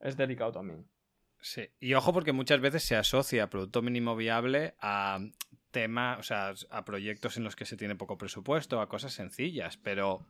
es 0.00 0.16
delicado 0.16 0.52
también. 0.52 0.86
Sí, 1.40 1.68
y 1.78 1.94
ojo 1.94 2.12
porque 2.12 2.32
muchas 2.32 2.60
veces 2.60 2.82
se 2.82 2.96
asocia 2.96 3.48
producto 3.48 3.82
mínimo 3.82 4.16
viable 4.16 4.74
a 4.80 5.20
tema, 5.70 6.16
o 6.18 6.22
sea, 6.22 6.54
a 6.70 6.84
proyectos 6.84 7.36
en 7.36 7.44
los 7.44 7.54
que 7.54 7.66
se 7.66 7.76
tiene 7.76 7.94
poco 7.94 8.18
presupuesto, 8.18 8.80
a 8.80 8.88
cosas 8.88 9.12
sencillas, 9.12 9.76
pero 9.76 10.26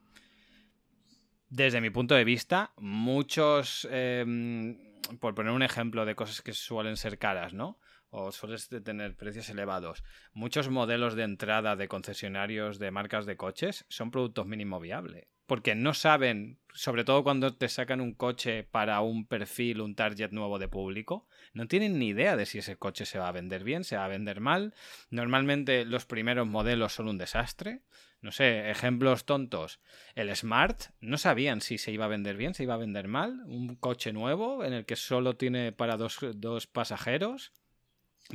desde 1.49 1.81
mi 1.81 1.91
punto 1.91 2.15
de 2.15 2.25
vista, 2.25 2.73
muchos, 2.77 3.87
em, 3.91 4.77
por 5.21 5.35
poner 5.35 5.53
un 5.53 5.63
ejemplo 5.63 6.05
de 6.05 6.17
cosas 6.17 6.43
que 6.43 6.53
suelen 6.53 6.97
ser 6.97 7.19
caras, 7.19 7.55
¿no? 7.55 7.79
O 8.11 8.33
suelen 8.33 8.59
tener 8.83 9.17
precios 9.17 9.49
elevados. 9.49 10.03
Muchos 10.33 10.69
modelos 10.69 11.15
de 11.15 11.23
entrada 11.23 11.77
de 11.77 11.89
concesionarios 11.89 12.79
de 12.79 12.91
marcas 12.91 13.27
de 13.27 13.37
coches 13.37 13.85
son 13.89 14.11
productos 14.11 14.47
mínimo 14.47 14.81
viable 14.81 15.29
porque 15.47 15.75
no 15.75 15.95
saben, 15.95 16.59
sobre 16.75 17.05
todo 17.05 17.23
cuando 17.23 17.55
te 17.55 17.69
sacan 17.69 18.01
un 18.01 18.15
coche 18.15 18.65
para 18.65 19.01
un 19.01 19.27
perfil, 19.27 19.81
un 19.81 19.95
target 19.95 20.33
nuevo 20.33 20.59
de 20.59 20.69
público, 20.69 21.27
no 21.53 21.69
tienen 21.69 21.99
ni 21.99 22.09
idea 22.09 22.37
de 22.37 22.47
si 22.47 22.59
ese 22.59 22.77
coche 22.77 23.07
se 23.07 23.19
va 23.19 23.29
a 23.29 23.33
vender 23.33 23.65
bien, 23.65 23.85
se 23.85 23.97
va 23.97 24.05
a 24.05 24.09
vender 24.09 24.41
mal. 24.41 24.75
Normalmente 25.11 25.85
los 25.85 26.05
primeros 26.05 26.47
modelos 26.47 26.93
son 26.93 27.09
un 27.09 27.19
desastre. 27.19 27.83
No 28.21 28.33
sé, 28.33 28.71
ejemplos 28.71 29.25
tontos. 29.25 29.81
El 30.15 30.35
Smart 30.35 30.87
no 31.01 31.17
sabían 31.17 31.61
si 31.61 31.79
se 31.79 31.93
iba 31.93 32.07
a 32.07 32.09
vender 32.09 32.37
bien, 32.37 32.55
se 32.55 32.65
iba 32.65 32.75
a 32.75 32.79
vender 32.79 33.07
mal. 33.07 33.43
Un 33.47 33.77
coche 33.77 34.13
nuevo 34.13 34.65
en 34.65 34.73
el 34.73 34.85
que 34.85 34.97
solo 34.97 35.37
tiene 35.37 35.71
para 35.71 35.97
dos, 35.97 36.19
dos 36.35 36.67
pasajeros. 36.67 37.53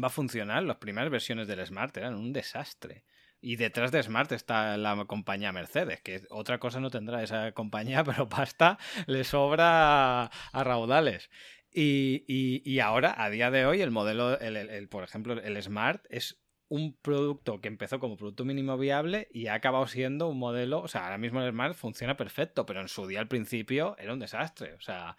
Va 0.01 0.07
a 0.07 0.11
funcionar. 0.11 0.63
Las 0.63 0.77
primeras 0.77 1.11
versiones 1.11 1.47
del 1.47 1.65
Smart 1.65 1.95
eran 1.97 2.15
un 2.15 2.31
desastre. 2.31 3.03
Y 3.41 3.55
detrás 3.55 3.91
de 3.91 4.03
Smart 4.03 4.31
está 4.31 4.77
la 4.77 5.05
compañía 5.05 5.51
Mercedes, 5.51 5.99
que 6.01 6.21
otra 6.29 6.59
cosa 6.59 6.79
no 6.79 6.91
tendrá 6.91 7.23
esa 7.23 7.51
compañía, 7.53 8.03
pero 8.05 8.29
pasta 8.29 8.77
le 9.07 9.23
sobra 9.23 10.25
a 10.25 10.63
raudales. 10.63 11.29
Y, 11.73 12.23
y, 12.27 12.79
ahora, 12.79 13.15
a 13.17 13.29
día 13.29 13.49
de 13.49 13.65
hoy, 13.65 13.81
el 13.81 13.91
modelo, 13.91 14.37
el, 14.39 14.89
por 14.89 15.03
ejemplo, 15.03 15.33
el 15.41 15.61
Smart 15.63 16.05
es 16.09 16.41
un 16.67 16.97
producto 17.01 17.61
que 17.61 17.69
empezó 17.69 17.99
como 17.99 18.17
producto 18.17 18.45
mínimo 18.45 18.77
viable 18.77 19.29
y 19.31 19.47
ha 19.47 19.55
acabado 19.55 19.87
siendo 19.87 20.29
un 20.29 20.37
modelo, 20.37 20.81
o 20.81 20.87
sea, 20.87 21.05
ahora 21.05 21.17
mismo 21.17 21.41
el 21.41 21.51
Smart 21.51 21.75
funciona 21.75 22.17
perfecto, 22.17 22.65
pero 22.65 22.81
en 22.81 22.89
su 22.89 23.07
día 23.07 23.19
al 23.19 23.27
principio 23.27 23.95
era 23.97 24.13
un 24.13 24.19
desastre. 24.19 24.73
O 24.73 24.81
sea, 24.81 25.15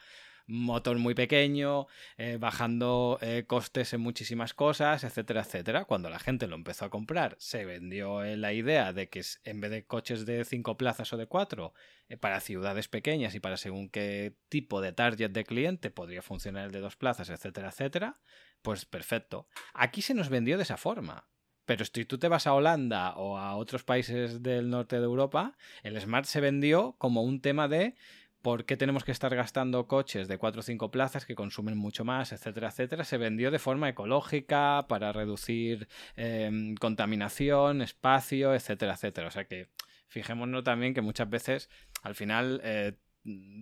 motor 0.52 0.98
muy 0.98 1.14
pequeño, 1.14 1.86
eh, 2.16 2.36
bajando 2.38 3.18
eh, 3.20 3.44
costes 3.46 3.92
en 3.92 4.00
muchísimas 4.00 4.54
cosas, 4.54 5.04
etcétera, 5.04 5.42
etcétera. 5.42 5.84
Cuando 5.84 6.10
la 6.10 6.18
gente 6.18 6.46
lo 6.46 6.56
empezó 6.56 6.84
a 6.84 6.90
comprar, 6.90 7.36
se 7.38 7.64
vendió 7.64 8.22
la 8.22 8.52
idea 8.52 8.92
de 8.92 9.08
que 9.08 9.22
en 9.44 9.60
vez 9.60 9.70
de 9.70 9.84
coches 9.86 10.26
de 10.26 10.44
cinco 10.44 10.76
plazas 10.76 11.12
o 11.12 11.16
de 11.16 11.26
cuatro, 11.26 11.72
eh, 12.08 12.16
para 12.16 12.40
ciudades 12.40 12.88
pequeñas 12.88 13.34
y 13.34 13.40
para 13.40 13.56
según 13.56 13.88
qué 13.88 14.34
tipo 14.48 14.80
de 14.80 14.92
target 14.92 15.30
de 15.30 15.44
cliente 15.44 15.90
podría 15.90 16.20
funcionar 16.20 16.66
el 16.66 16.72
de 16.72 16.80
dos 16.80 16.96
plazas, 16.96 17.30
etcétera, 17.30 17.68
etcétera. 17.68 18.20
Pues 18.60 18.84
perfecto. 18.84 19.48
Aquí 19.72 20.02
se 20.02 20.14
nos 20.14 20.28
vendió 20.28 20.56
de 20.56 20.64
esa 20.64 20.76
forma. 20.76 21.26
Pero 21.64 21.84
si 21.84 22.04
tú 22.04 22.18
te 22.18 22.28
vas 22.28 22.46
a 22.46 22.54
Holanda 22.54 23.14
o 23.16 23.38
a 23.38 23.54
otros 23.56 23.84
países 23.84 24.42
del 24.42 24.68
norte 24.68 24.96
de 24.96 25.04
Europa, 25.04 25.56
el 25.82 25.98
Smart 26.00 26.26
se 26.26 26.40
vendió 26.40 26.96
como 26.98 27.22
un 27.22 27.40
tema 27.40 27.68
de 27.68 27.94
¿Por 28.42 28.64
qué 28.64 28.76
tenemos 28.76 29.04
que 29.04 29.12
estar 29.12 29.34
gastando 29.34 29.86
coches 29.86 30.26
de 30.26 30.36
4 30.36 30.60
o 30.60 30.62
5 30.62 30.90
plazas 30.90 31.24
que 31.24 31.36
consumen 31.36 31.78
mucho 31.78 32.04
más, 32.04 32.32
etcétera, 32.32 32.68
etcétera? 32.68 33.04
Se 33.04 33.16
vendió 33.16 33.52
de 33.52 33.60
forma 33.60 33.88
ecológica 33.88 34.84
para 34.88 35.12
reducir 35.12 35.88
em, 36.16 36.74
contaminación, 36.74 37.82
espacio, 37.82 38.52
etcétera, 38.52 38.94
etcétera. 38.94 39.28
O 39.28 39.30
sea 39.30 39.44
que 39.44 39.68
fijémonos 40.08 40.64
también 40.64 40.92
que 40.92 41.02
muchas 41.02 41.30
veces 41.30 41.70
al 42.02 42.16
final 42.16 42.60
eh, 42.64 42.94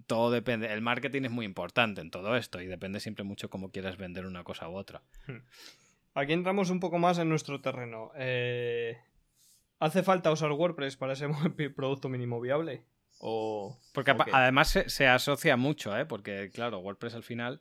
todo 0.07 0.31
depende. 0.31 0.73
El 0.73 0.81
marketing 0.81 1.25
es 1.25 1.31
muy 1.31 1.45
importante 1.45 2.01
en 2.01 2.11
todo 2.11 2.35
esto 2.37 2.61
y 2.63 2.67
depende 2.67 3.01
siempre 3.01 3.23
mucho 3.23 3.51
cómo 3.51 3.71
quieras 3.71 3.99
vender 3.99 4.25
una 4.25 4.45
cosa 4.45 4.69
u 4.71 4.77
otra. 4.77 5.03
Hmm. 5.27 5.43
Aquí 6.15 6.33
entramos 6.33 6.71
un 6.71 6.81
poco 6.81 6.99
más 6.99 7.19
en 7.19 7.29
nuestro 7.29 7.61
terreno. 7.61 8.13
Eh, 8.17 8.99
¿Hace 9.79 10.03
falta 10.03 10.33
usar 10.33 10.51
WordPress 10.53 10.97
para 10.97 11.13
ese 11.13 11.29
producto 11.77 12.09
mínimo 12.09 12.41
viable? 12.41 12.83
Porque 13.93 14.15
además 14.33 14.79
se, 14.87 15.07
asocia 15.07 15.57
mucho, 15.57 15.97
¿eh? 15.97 16.07
Porque, 16.07 16.51
claro, 16.53 16.79
WordPress 16.79 17.15
al 17.15 17.23
final, 17.23 17.61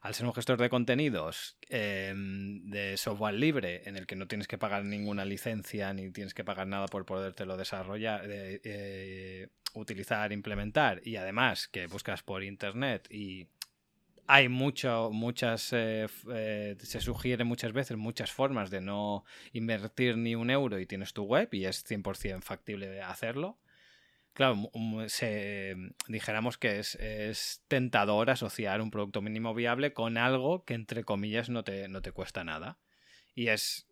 al 0.00 0.14
ser 0.14 0.26
un 0.26 0.32
gestor 0.32 0.58
de 0.58 0.70
contenidos 0.70 1.58
em, 1.68 2.64
de 2.70 2.96
software 2.96 3.34
libre, 3.34 3.82
en 3.84 3.96
el 3.96 4.06
que 4.06 4.16
no 4.16 4.26
tienes 4.26 4.48
que 4.48 4.56
pagar 4.56 4.84
ninguna 4.84 5.24
licencia 5.26 5.92
ni 5.92 6.10
tienes 6.10 6.32
que 6.32 6.44
pagar 6.44 6.66
nada 6.66 6.86
por 6.86 7.04
podértelo 7.04 7.58
desarrollar, 7.58 8.22
eh, 8.26 9.48
utilizar, 9.74 10.32
implementar, 10.32 11.02
y 11.04 11.16
además 11.16 11.68
que 11.68 11.86
buscas 11.86 12.22
por 12.22 12.42
internet 12.42 13.06
y 13.10 13.48
hay 14.26 14.48
mucho, 14.48 15.10
muchas, 15.12 15.72
eh, 15.72 16.06
eh, 16.32 16.76
se 16.78 17.00
sugiere 17.00 17.42
muchas 17.42 17.72
veces 17.72 17.96
muchas 17.96 18.30
formas 18.30 18.70
de 18.70 18.80
no 18.80 19.24
invertir 19.52 20.16
ni 20.16 20.36
un 20.36 20.50
euro 20.50 20.78
y 20.78 20.86
tienes 20.86 21.12
tu 21.12 21.24
web 21.24 21.48
y 21.52 21.64
es 21.64 21.84
100% 21.84 22.40
factible 22.42 23.02
hacerlo 23.02 23.58
claro, 24.32 24.70
dijéramos 26.08 26.58
que 26.58 26.78
es, 26.78 27.62
tentador 27.68 28.30
asociar 28.30 28.80
un 28.80 28.90
producto 28.90 29.22
mínimo 29.22 29.54
viable 29.54 29.92
con 29.92 30.16
algo 30.16 30.64
que 30.64 30.74
entre 30.74 31.04
comillas 31.04 31.48
no 31.48 31.64
te, 31.64 31.88
no 31.88 32.02
te 32.02 32.12
cuesta 32.12 32.44
nada. 32.44 32.78
Y 33.34 33.48
es, 33.48 33.88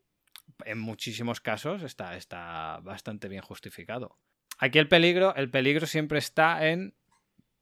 en 0.64 0.78
muchísimos 0.78 1.40
casos, 1.40 1.82
está, 1.82 2.16
está 2.16 2.80
bastante 2.82 3.28
bien 3.28 3.42
justificado. 3.42 4.18
Aquí 4.58 4.78
el 4.78 4.88
peligro, 4.88 5.34
el 5.36 5.50
peligro 5.50 5.86
siempre 5.86 6.18
está 6.18 6.68
en 6.68 6.94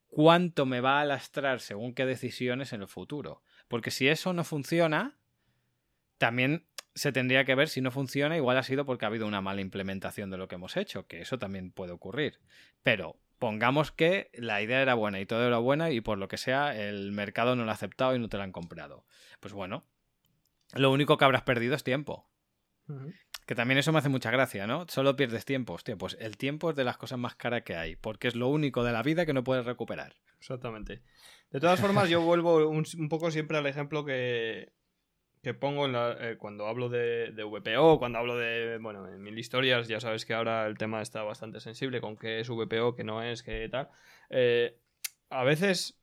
cuánto 0.07 0.65
me 0.65 0.81
va 0.81 1.01
a 1.01 1.05
lastrar 1.05 1.61
según 1.61 1.95
qué 1.95 2.07
decisiones 2.07 2.73
en 2.73 2.81
el 2.83 2.89
futuro. 2.89 3.43
Porque 3.69 3.91
si 3.91 4.09
eso 4.09 4.33
no 4.33 4.45
funciona, 4.45 5.19
también 6.19 6.67
se 6.97 7.13
tendría 7.13 7.45
que 7.45 7.55
ver 7.55 7.69
si 7.69 7.83
no 7.83 7.91
funciona, 7.91 8.37
igual 8.37 8.57
ha 8.57 8.63
sido 8.63 8.87
porque 8.87 9.05
ha 9.05 9.09
habido 9.09 9.27
una 9.27 9.43
mala 9.43 9.61
implementación 9.61 10.31
de 10.31 10.39
lo 10.39 10.49
que 10.49 10.55
hemos 10.55 10.77
hecho, 10.79 11.07
que 11.07 11.21
eso 11.21 11.39
también 11.39 11.71
puede 11.71 11.93
ocurrir. 11.93 12.41
Pero 12.83 13.17
pongamos 13.39 13.93
que 13.93 14.31
la 14.33 14.63
idea 14.63 14.81
era 14.81 14.95
buena 14.95 15.21
y 15.21 15.27
todo 15.27 15.47
era 15.47 15.59
buena 15.59 15.91
y 15.91 16.01
por 16.01 16.17
lo 16.17 16.27
que 16.27 16.39
sea 16.39 16.75
el 16.75 17.13
mercado 17.13 17.55
no 17.55 17.65
lo 17.65 17.71
ha 17.71 17.75
aceptado 17.75 18.17
y 18.17 18.19
no 18.19 18.31
te 18.31 18.39
lo 18.39 18.45
han 18.45 18.51
comprado. 18.51 19.05
Pues 19.41 19.53
bueno, 19.53 19.85
lo 20.75 20.91
único 20.91 21.19
que 21.19 21.25
habrás 21.27 21.43
perdido 21.43 21.75
es 21.75 21.85
tiempo. 21.85 22.31
Que 23.47 23.55
también 23.55 23.79
eso 23.79 23.93
me 23.93 23.99
hace 23.99 24.09
mucha 24.09 24.31
gracia, 24.31 24.67
¿no? 24.67 24.87
Solo 24.89 25.17
pierdes 25.17 25.45
tiempo. 25.45 25.75
Hostia, 25.75 25.97
pues 25.97 26.17
el 26.19 26.39
tiempo 26.39 26.71
es 26.71 26.77
de 26.77 26.85
las 26.85 26.97
cosas 26.97 27.19
más 27.19 27.35
caras 27.35 27.63
que 27.63 27.77
hay, 27.77 27.97
porque 27.97 28.29
es 28.29 28.37
lo 28.37 28.49
único 28.49 28.85
de 28.85 28.93
la 28.93 29.03
vida 29.03 29.27
que 29.27 29.35
no 29.35 29.45
puedes 29.45 29.67
recuperar. 29.67 30.15
Exactamente. 30.39 31.03
De 31.51 31.61
todas 31.61 31.79
formas, 31.79 32.09
yo 32.09 32.23
vuelvo 32.23 32.69
un, 32.69 32.85
poco 33.11 33.31
siempre 33.31 33.59
al 33.59 33.67
ejemplo 33.67 34.05
que, 34.05 34.73
que 35.47 35.55
pongo 35.55 35.87
eh, 35.87 36.39
cuando 36.39 36.67
hablo 36.67 36.89
de, 36.89 37.31
VPO, 37.31 38.01
cuando 38.01 38.19
hablo 38.19 38.37
de, 38.37 38.79
bueno, 38.79 39.07
en 39.07 39.23
mil 39.23 39.39
historias, 39.39 39.87
ya 39.87 40.01
sabes 40.01 40.27
que 40.27 40.35
ahora 40.35 40.67
el 40.67 40.77
tema 40.77 41.01
está 41.01 41.23
bastante 41.23 41.61
sensible 41.61 42.01
con 42.01 42.17
qué 42.17 42.41
es 42.41 42.49
VPO, 42.49 42.97
qué 42.97 43.05
no 43.05 43.23
es, 43.23 43.45
qué 43.45 43.69
tal. 43.69 43.89
Eh, 44.29 44.77
a 45.31 45.45
veces 45.45 46.01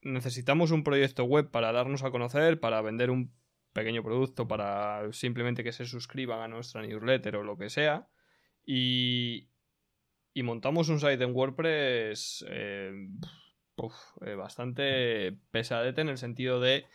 necesitamos 0.00 0.70
un 0.70 0.84
proyecto 0.84 1.24
web 1.24 1.50
para 1.50 1.70
darnos 1.70 2.02
a 2.02 2.10
conocer, 2.10 2.60
para 2.60 2.80
vender 2.80 3.10
un 3.10 3.34
pequeño 3.74 4.02
producto 4.02 4.48
para 4.48 5.12
simplemente 5.12 5.62
que 5.62 5.72
se 5.72 5.84
suscriban 5.84 6.40
a 6.40 6.48
nuestra 6.48 6.80
newsletter 6.80 7.36
o 7.36 7.42
lo 7.42 7.58
que 7.58 7.68
sea. 7.68 8.08
Y, 8.64 9.50
y 10.32 10.42
montamos 10.44 10.88
un 10.88 10.98
site 10.98 11.22
en 11.22 11.34
WordPress 11.34 12.46
eh, 12.48 13.06
bastante 14.34 15.36
pesadete 15.50 16.00
en 16.00 16.08
el 16.08 16.16
sentido 16.16 16.58
de, 16.58 16.86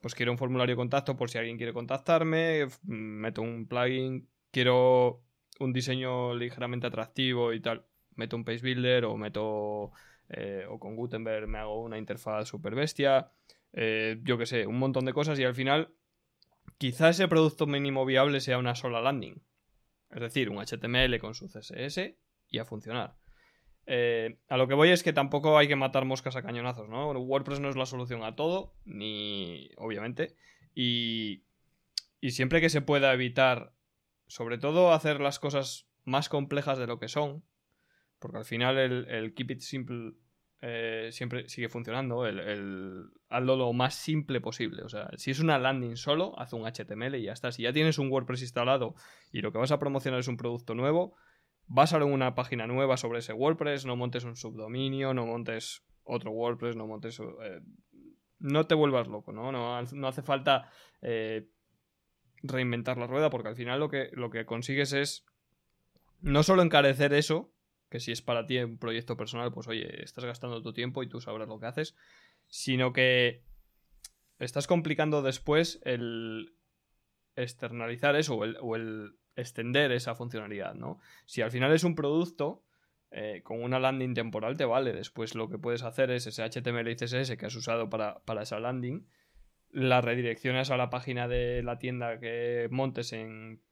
pues 0.00 0.14
quiero 0.14 0.32
un 0.32 0.38
formulario 0.38 0.74
de 0.74 0.76
contacto 0.76 1.16
por 1.16 1.30
si 1.30 1.38
alguien 1.38 1.56
quiere 1.56 1.72
contactarme, 1.72 2.66
meto 2.84 3.42
un 3.42 3.66
plugin, 3.66 4.28
quiero 4.50 5.24
un 5.60 5.72
diseño 5.72 6.34
ligeramente 6.34 6.86
atractivo 6.86 7.52
y 7.52 7.60
tal, 7.60 7.86
meto 8.14 8.36
un 8.36 8.44
page 8.44 8.62
builder 8.62 9.04
o 9.04 9.16
meto, 9.16 9.92
eh, 10.28 10.64
o 10.68 10.78
con 10.78 10.96
Gutenberg 10.96 11.48
me 11.48 11.58
hago 11.58 11.82
una 11.82 11.98
interfaz 11.98 12.48
super 12.48 12.74
bestia. 12.74 13.32
yo 13.72 14.38
que 14.38 14.46
sé, 14.46 14.66
un 14.66 14.78
montón 14.78 15.04
de 15.04 15.12
cosas 15.12 15.38
y 15.38 15.44
al 15.44 15.54
final 15.54 15.92
Quizá 16.78 17.08
ese 17.08 17.26
producto 17.26 17.66
mínimo 17.66 18.06
viable 18.06 18.40
sea 18.40 18.56
una 18.56 18.76
sola 18.76 19.00
landing. 19.00 19.42
Es 20.10 20.20
decir, 20.20 20.48
un 20.48 20.64
HTML 20.64 21.18
con 21.18 21.34
su 21.34 21.48
CSS 21.48 22.14
y 22.48 22.58
a 22.58 22.64
funcionar. 22.64 23.17
Eh, 23.90 24.38
a 24.48 24.58
lo 24.58 24.68
que 24.68 24.74
voy 24.74 24.90
es 24.90 25.02
que 25.02 25.14
tampoco 25.14 25.56
hay 25.56 25.66
que 25.66 25.74
matar 25.74 26.04
moscas 26.04 26.36
a 26.36 26.42
cañonazos, 26.42 26.90
¿no? 26.90 27.10
WordPress 27.10 27.58
no 27.60 27.70
es 27.70 27.76
la 27.76 27.86
solución 27.86 28.22
a 28.22 28.36
todo, 28.36 28.74
ni 28.84 29.70
obviamente. 29.78 30.36
Y, 30.74 31.44
y 32.20 32.32
siempre 32.32 32.60
que 32.60 32.68
se 32.68 32.82
pueda 32.82 33.14
evitar, 33.14 33.72
sobre 34.26 34.58
todo 34.58 34.92
hacer 34.92 35.20
las 35.20 35.38
cosas 35.38 35.88
más 36.04 36.28
complejas 36.28 36.78
de 36.78 36.86
lo 36.86 36.98
que 36.98 37.08
son, 37.08 37.42
porque 38.18 38.36
al 38.36 38.44
final 38.44 38.76
el, 38.76 39.08
el 39.08 39.34
keep 39.34 39.52
it 39.52 39.60
simple 39.60 40.12
eh, 40.60 41.10
siempre 41.12 41.48
sigue 41.48 41.68
funcionando. 41.68 42.26
El, 42.26 43.10
hazlo 43.28 43.56
lo 43.56 43.72
más 43.72 43.94
simple 43.94 44.40
posible. 44.40 44.82
O 44.82 44.88
sea, 44.88 45.08
si 45.16 45.30
es 45.30 45.40
una 45.40 45.58
landing 45.58 45.96
solo, 45.96 46.38
haz 46.38 46.52
un 46.52 46.66
HTML 46.66 47.14
y 47.16 47.22
ya 47.22 47.32
está. 47.32 47.52
Si 47.52 47.62
ya 47.62 47.72
tienes 47.72 47.98
un 47.98 48.10
WordPress 48.10 48.42
instalado 48.42 48.94
y 49.32 49.40
lo 49.40 49.52
que 49.52 49.58
vas 49.58 49.72
a 49.72 49.78
promocionar 49.78 50.20
es 50.20 50.28
un 50.28 50.36
producto 50.36 50.74
nuevo, 50.74 51.16
vas 51.68 51.92
a 51.92 52.04
una 52.04 52.34
página 52.34 52.66
nueva 52.66 52.96
sobre 52.96 53.20
ese 53.20 53.32
WordPress, 53.32 53.84
no 53.84 53.96
montes 53.96 54.24
un 54.24 54.36
subdominio, 54.36 55.14
no 55.14 55.26
montes 55.26 55.84
otro 56.04 56.30
WordPress, 56.32 56.76
no 56.76 56.86
montes... 56.86 57.20
Eh, 57.20 57.60
no 58.40 58.66
te 58.66 58.74
vuelvas 58.74 59.08
loco, 59.08 59.32
¿no? 59.32 59.50
No, 59.52 60.08
hace 60.08 60.22
falta 60.22 60.70
eh, 61.02 61.48
reinventar 62.42 62.96
la 62.96 63.06
rueda 63.06 63.30
porque 63.30 63.48
al 63.48 63.56
final 63.56 63.80
lo 63.80 63.88
que, 63.88 64.10
lo 64.12 64.30
que 64.30 64.46
consigues 64.46 64.92
es 64.92 65.26
no 66.20 66.42
solo 66.42 66.62
encarecer 66.62 67.12
eso, 67.14 67.52
que 67.90 68.00
si 68.00 68.12
es 68.12 68.22
para 68.22 68.46
ti 68.46 68.58
un 68.58 68.78
proyecto 68.78 69.16
personal, 69.16 69.52
pues 69.52 69.66
oye, 69.68 70.02
estás 70.02 70.24
gastando 70.24 70.62
tu 70.62 70.72
tiempo 70.72 71.02
y 71.02 71.08
tú 71.08 71.20
sabrás 71.20 71.48
lo 71.48 71.58
que 71.58 71.66
haces, 71.66 71.96
sino 72.46 72.92
que 72.92 73.42
estás 74.38 74.66
complicando 74.66 75.22
después 75.22 75.80
el 75.84 76.54
externalizar 77.34 78.16
eso 78.16 78.36
o 78.36 78.76
el, 78.76 79.17
extender 79.40 79.92
esa 79.92 80.14
funcionalidad, 80.14 80.74
¿no? 80.74 80.98
Si 81.26 81.42
al 81.42 81.50
final 81.50 81.72
es 81.72 81.84
un 81.84 81.94
producto, 81.94 82.64
eh, 83.10 83.40
con 83.42 83.62
una 83.62 83.78
landing 83.78 84.14
temporal 84.14 84.56
te 84.56 84.64
vale. 84.64 84.92
Después 84.92 85.34
lo 85.34 85.48
que 85.48 85.58
puedes 85.58 85.82
hacer 85.82 86.10
es 86.10 86.26
ese 86.26 86.42
HTML 86.42 86.90
y 86.90 86.96
CSS 86.96 87.36
que 87.36 87.46
has 87.46 87.56
usado 87.56 87.88
para, 87.88 88.20
para 88.24 88.42
esa 88.42 88.60
landing, 88.60 89.06
la 89.70 90.00
redireccionas 90.00 90.70
a 90.70 90.76
la 90.76 90.90
página 90.90 91.28
de 91.28 91.62
la 91.62 91.78
tienda 91.78 92.18
que 92.18 92.68
montes 92.70 93.12
en 93.12 93.62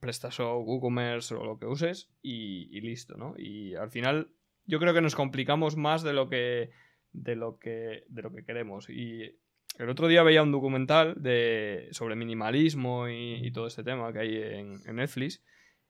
PrestaShop, 0.00 0.66
WooCommerce 0.66 1.34
o 1.34 1.44
lo 1.44 1.58
que 1.58 1.66
uses 1.66 2.10
y, 2.22 2.80
listo, 2.80 3.16
¿no? 3.16 3.34
Y 3.36 3.74
al 3.74 3.90
final 3.90 4.30
yo 4.64 4.78
creo 4.78 4.94
que 4.94 5.00
nos 5.00 5.14
complicamos 5.14 5.76
más 5.76 6.02
de 6.02 6.12
lo 6.12 6.28
que 6.28 6.70
de 7.12 7.34
lo 7.34 7.58
que 7.58 8.04
de 8.08 8.22
lo 8.22 8.30
que 8.30 8.44
queremos 8.44 8.90
y 8.90 9.38
el 9.78 9.88
otro 9.88 10.08
día 10.08 10.22
veía 10.22 10.42
un 10.42 10.52
documental 10.52 11.14
de 11.16 11.88
sobre 11.92 12.16
minimalismo 12.16 13.08
y, 13.08 13.50
todo 13.52 13.66
este 13.66 13.84
tema 13.84 14.12
que 14.12 14.18
hay 14.18 14.36
en, 14.36 14.80
en 14.86 14.96
Netflix 14.96 15.42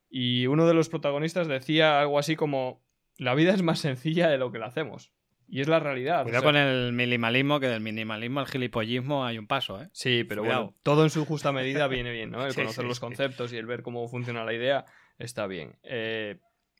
y 0.08 0.46
uno 0.46 0.66
de 0.66 0.74
los 0.74 0.88
protagonistas 0.88 1.48
decía 1.48 2.00
algo 2.00 2.18
así 2.18 2.36
como 2.36 2.84
la 3.18 3.34
vida 3.34 3.54
es 3.54 3.62
más 3.62 3.80
sencilla 3.80 4.28
de 4.28 4.38
lo 4.38 4.52
que 4.52 4.58
la 4.58 4.66
hacemos 4.66 5.12
y 5.48 5.60
es 5.60 5.68
la 5.68 5.78
realidad. 5.78 6.24
Cuidado 6.24 6.44
con 6.44 6.56
el 6.56 6.92
minimalismo, 6.92 7.60
que 7.60 7.68
del 7.68 7.80
minimalismo 7.80 8.40
al 8.40 8.46
gilipollismo 8.46 9.24
hay 9.24 9.38
un 9.38 9.46
paso, 9.46 9.80
¿eh? 9.80 9.88
Sí, 9.92 10.24
pero 10.24 10.42
bueno, 10.42 10.74
todo 10.82 11.04
en 11.04 11.10
su 11.10 11.24
justa 11.24 11.52
medida 11.52 11.86
viene 11.86 12.10
bien, 12.12 12.30
¿no? 12.30 12.44
El 12.44 12.54
conocer 12.54 12.84
los 12.84 13.00
conceptos 13.00 13.52
y 13.52 13.56
el 13.56 13.66
ver 13.66 13.82
cómo 13.82 14.08
funciona 14.08 14.44
la 14.44 14.54
idea 14.54 14.84
está 15.18 15.46
bien. 15.46 15.78
Eh, 15.82 16.38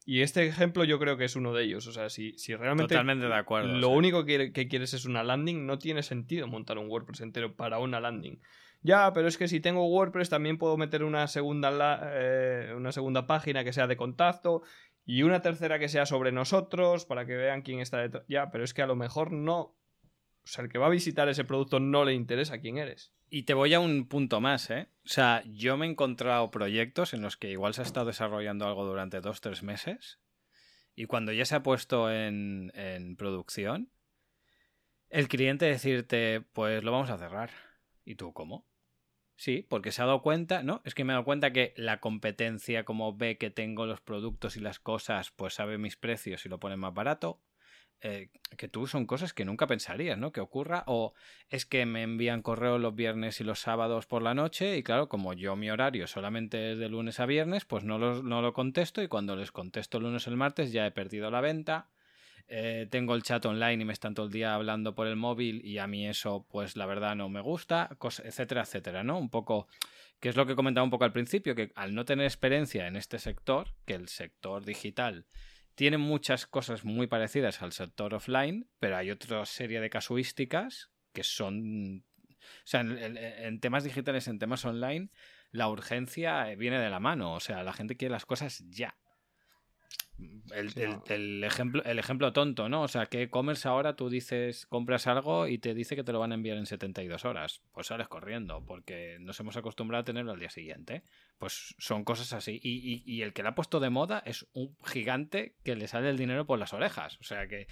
y 0.08 0.22
este 0.22 0.46
ejemplo 0.46 0.84
yo 0.84 1.00
creo 1.00 1.16
que 1.16 1.24
es 1.24 1.34
uno 1.34 1.52
de 1.52 1.64
ellos. 1.64 1.88
O 1.88 1.92
sea, 1.92 2.08
si, 2.08 2.38
si 2.38 2.54
realmente. 2.54 2.94
Totalmente 2.94 3.26
de 3.26 3.34
acuerdo. 3.34 3.76
Lo 3.76 3.88
único 3.88 4.24
que, 4.24 4.52
quieres 4.52 4.94
es 4.94 5.04
una 5.04 5.24
landing, 5.24 5.66
no 5.66 5.78
tiene 5.78 6.04
sentido 6.04 6.46
montar 6.46 6.78
un 6.78 6.88
WordPress 6.88 7.22
entero 7.22 7.56
para 7.56 7.80
una 7.80 7.98
landing. 7.98 8.40
Ya, 8.82 9.12
pero 9.12 9.26
es 9.26 9.36
que 9.36 9.48
si 9.48 9.58
tengo 9.58 9.84
WordPress 9.88 10.30
también 10.30 10.58
puedo 10.58 10.76
meter 10.76 11.02
una 11.02 11.26
segunda, 11.26 12.00
eh, 12.14 12.72
una 12.76 12.92
segunda 12.92 13.26
página 13.26 13.64
que 13.64 13.72
sea 13.72 13.88
de 13.88 13.96
contacto 13.96 14.62
y 15.04 15.24
una 15.24 15.42
tercera 15.42 15.80
que 15.80 15.88
sea 15.88 16.06
sobre 16.06 16.30
nosotros 16.30 17.04
para 17.04 17.26
que 17.26 17.34
vean 17.34 17.62
quién 17.62 17.80
está 17.80 17.98
detrás. 17.98 18.24
Ya, 18.28 18.52
pero 18.52 18.62
es 18.62 18.74
que 18.74 18.82
a 18.82 18.86
lo 18.86 18.94
mejor 18.94 19.32
no. 19.32 19.58
O 19.58 19.76
sea, 20.44 20.62
el 20.62 20.70
que 20.70 20.78
va 20.78 20.86
a 20.86 20.90
visitar 20.90 21.28
ese 21.28 21.42
producto 21.42 21.80
no 21.80 22.04
le 22.04 22.14
interesa 22.14 22.60
quién 22.60 22.78
eres. 22.78 23.12
Y 23.28 23.42
te 23.42 23.54
voy 23.54 23.74
a 23.74 23.80
un 23.80 24.06
punto 24.06 24.40
más, 24.40 24.70
¿eh? 24.70 24.88
O 25.04 25.08
sea, 25.08 25.42
yo 25.46 25.76
me 25.76 25.86
he 25.86 25.90
encontrado 25.90 26.50
proyectos 26.50 27.12
en 27.12 27.22
los 27.22 27.36
que 27.36 27.50
igual 27.50 27.74
se 27.74 27.82
ha 27.82 27.84
estado 27.84 28.06
desarrollando 28.06 28.66
algo 28.66 28.84
durante 28.84 29.20
dos, 29.20 29.40
tres 29.40 29.62
meses. 29.62 30.20
Y 30.94 31.06
cuando 31.06 31.32
ya 31.32 31.44
se 31.44 31.56
ha 31.56 31.62
puesto 31.62 32.10
en, 32.10 32.72
en 32.74 33.16
producción, 33.16 33.90
el 35.08 35.28
cliente 35.28 35.66
decirte, 35.66 36.40
pues 36.52 36.82
lo 36.84 36.92
vamos 36.92 37.10
a 37.10 37.18
cerrar. 37.18 37.50
¿Y 38.04 38.14
tú 38.14 38.32
cómo? 38.32 38.66
Sí, 39.36 39.66
porque 39.68 39.92
se 39.92 40.02
ha 40.02 40.06
dado 40.06 40.22
cuenta, 40.22 40.62
¿no? 40.62 40.80
Es 40.84 40.94
que 40.94 41.04
me 41.04 41.12
he 41.12 41.14
dado 41.14 41.24
cuenta 41.24 41.52
que 41.52 41.74
la 41.76 42.00
competencia, 42.00 42.84
como 42.84 43.16
ve 43.16 43.36
que 43.36 43.50
tengo 43.50 43.84
los 43.84 44.00
productos 44.00 44.56
y 44.56 44.60
las 44.60 44.80
cosas, 44.80 45.30
pues 45.30 45.54
sabe 45.54 45.76
mis 45.76 45.96
precios 45.96 46.46
y 46.46 46.48
lo 46.48 46.58
pone 46.58 46.76
más 46.76 46.94
barato. 46.94 47.42
Eh, 48.02 48.28
que 48.58 48.68
tú 48.68 48.86
son 48.86 49.06
cosas 49.06 49.32
que 49.32 49.44
nunca 49.44 49.66
pensarías, 49.66 50.18
¿no? 50.18 50.30
Que 50.32 50.40
ocurra. 50.40 50.84
O 50.86 51.14
es 51.48 51.66
que 51.66 51.86
me 51.86 52.02
envían 52.02 52.42
correos 52.42 52.80
los 52.80 52.94
viernes 52.94 53.40
y 53.40 53.44
los 53.44 53.60
sábados 53.60 54.06
por 54.06 54.22
la 54.22 54.34
noche 54.34 54.76
y 54.76 54.82
claro, 54.82 55.08
como 55.08 55.32
yo 55.32 55.56
mi 55.56 55.70
horario 55.70 56.06
solamente 56.06 56.72
es 56.72 56.78
de 56.78 56.88
lunes 56.88 57.20
a 57.20 57.26
viernes, 57.26 57.64
pues 57.64 57.84
no, 57.84 57.98
no 57.98 58.42
lo 58.42 58.52
contesto 58.52 59.02
y 59.02 59.08
cuando 59.08 59.34
les 59.36 59.50
contesto 59.52 59.98
el 59.98 60.04
lunes 60.04 60.26
o 60.26 60.30
el 60.30 60.36
martes 60.36 60.72
ya 60.72 60.86
he 60.86 60.90
perdido 60.90 61.30
la 61.30 61.40
venta 61.40 61.88
eh, 62.48 62.86
tengo 62.90 63.16
el 63.16 63.24
chat 63.24 63.44
online 63.44 63.82
y 63.82 63.84
me 63.84 63.92
están 63.92 64.14
todo 64.14 64.26
el 64.26 64.32
día 64.32 64.54
hablando 64.54 64.94
por 64.94 65.08
el 65.08 65.16
móvil 65.16 65.64
y 65.64 65.78
a 65.78 65.88
mí 65.88 66.06
eso 66.06 66.46
pues 66.48 66.76
la 66.76 66.86
verdad 66.86 67.16
no 67.16 67.28
me 67.28 67.40
gusta, 67.40 67.90
etcétera, 68.22 68.62
etcétera, 68.62 69.02
¿no? 69.02 69.18
Un 69.18 69.30
poco, 69.30 69.66
que 70.20 70.28
es 70.28 70.36
lo 70.36 70.46
que 70.46 70.54
comentaba 70.54 70.84
un 70.84 70.90
poco 70.90 71.04
al 71.04 71.12
principio, 71.12 71.56
que 71.56 71.72
al 71.74 71.94
no 71.94 72.04
tener 72.04 72.24
experiencia 72.24 72.86
en 72.86 72.94
este 72.94 73.18
sector, 73.18 73.70
que 73.84 73.94
el 73.94 74.08
sector 74.08 74.64
digital 74.64 75.26
tiene 75.76 75.98
muchas 75.98 76.46
cosas 76.46 76.84
muy 76.84 77.06
parecidas 77.06 77.62
al 77.62 77.72
sector 77.72 78.14
offline, 78.14 78.66
pero 78.80 78.96
hay 78.96 79.10
otra 79.10 79.44
serie 79.46 79.80
de 79.80 79.90
casuísticas 79.90 80.90
que 81.12 81.22
son... 81.22 82.04
O 82.28 82.64
sea, 82.64 82.80
en 82.80 83.60
temas 83.60 83.84
digitales, 83.84 84.26
en 84.28 84.38
temas 84.38 84.64
online, 84.64 85.10
la 85.50 85.68
urgencia 85.68 86.44
viene 86.56 86.80
de 86.80 86.90
la 86.90 87.00
mano. 87.00 87.34
O 87.34 87.40
sea, 87.40 87.62
la 87.62 87.72
gente 87.72 87.96
quiere 87.96 88.12
las 88.12 88.26
cosas 88.26 88.64
ya. 88.68 88.96
El, 90.54 91.44
ejemplo, 91.44 91.82
el 91.84 91.98
ejemplo 91.98 92.32
tonto, 92.32 92.68
¿no? 92.68 92.82
O 92.82 92.88
sea, 92.88 93.06
que 93.06 93.22
e-commerce 93.22 93.68
ahora 93.68 93.96
tú 93.96 94.08
dices, 94.08 94.64
compras 94.64 95.06
algo 95.06 95.46
y 95.46 95.58
te 95.58 95.74
dice 95.74 95.94
que 95.94 96.04
te 96.04 96.12
lo 96.12 96.20
van 96.20 96.32
a 96.32 96.36
enviar 96.36 96.56
en 96.56 96.66
72 96.66 97.24
horas. 97.26 97.60
Pues 97.72 97.88
sales 97.88 98.08
corriendo, 98.08 98.64
porque 98.64 99.18
nos 99.20 99.38
hemos 99.40 99.56
acostumbrado 99.56 100.02
a 100.02 100.04
tenerlo 100.04 100.32
al 100.32 100.40
día 100.40 100.48
siguiente. 100.48 101.02
Pues 101.38 101.74
son 101.78 102.04
cosas 102.04 102.32
así. 102.32 102.58
Y, 102.62 103.22
el 103.22 103.32
que 103.32 103.42
la 103.42 103.50
ha 103.50 103.54
puesto 103.54 103.80
de 103.80 103.90
moda 103.90 104.22
es 104.24 104.46
un 104.52 104.76
gigante 104.84 105.56
que 105.64 105.76
le 105.76 105.88
sale 105.88 106.08
el 106.08 106.16
dinero 106.16 106.46
por 106.46 106.58
las 106.58 106.72
orejas. 106.72 107.18
O 107.20 107.24
sea 107.24 107.46
que. 107.46 107.66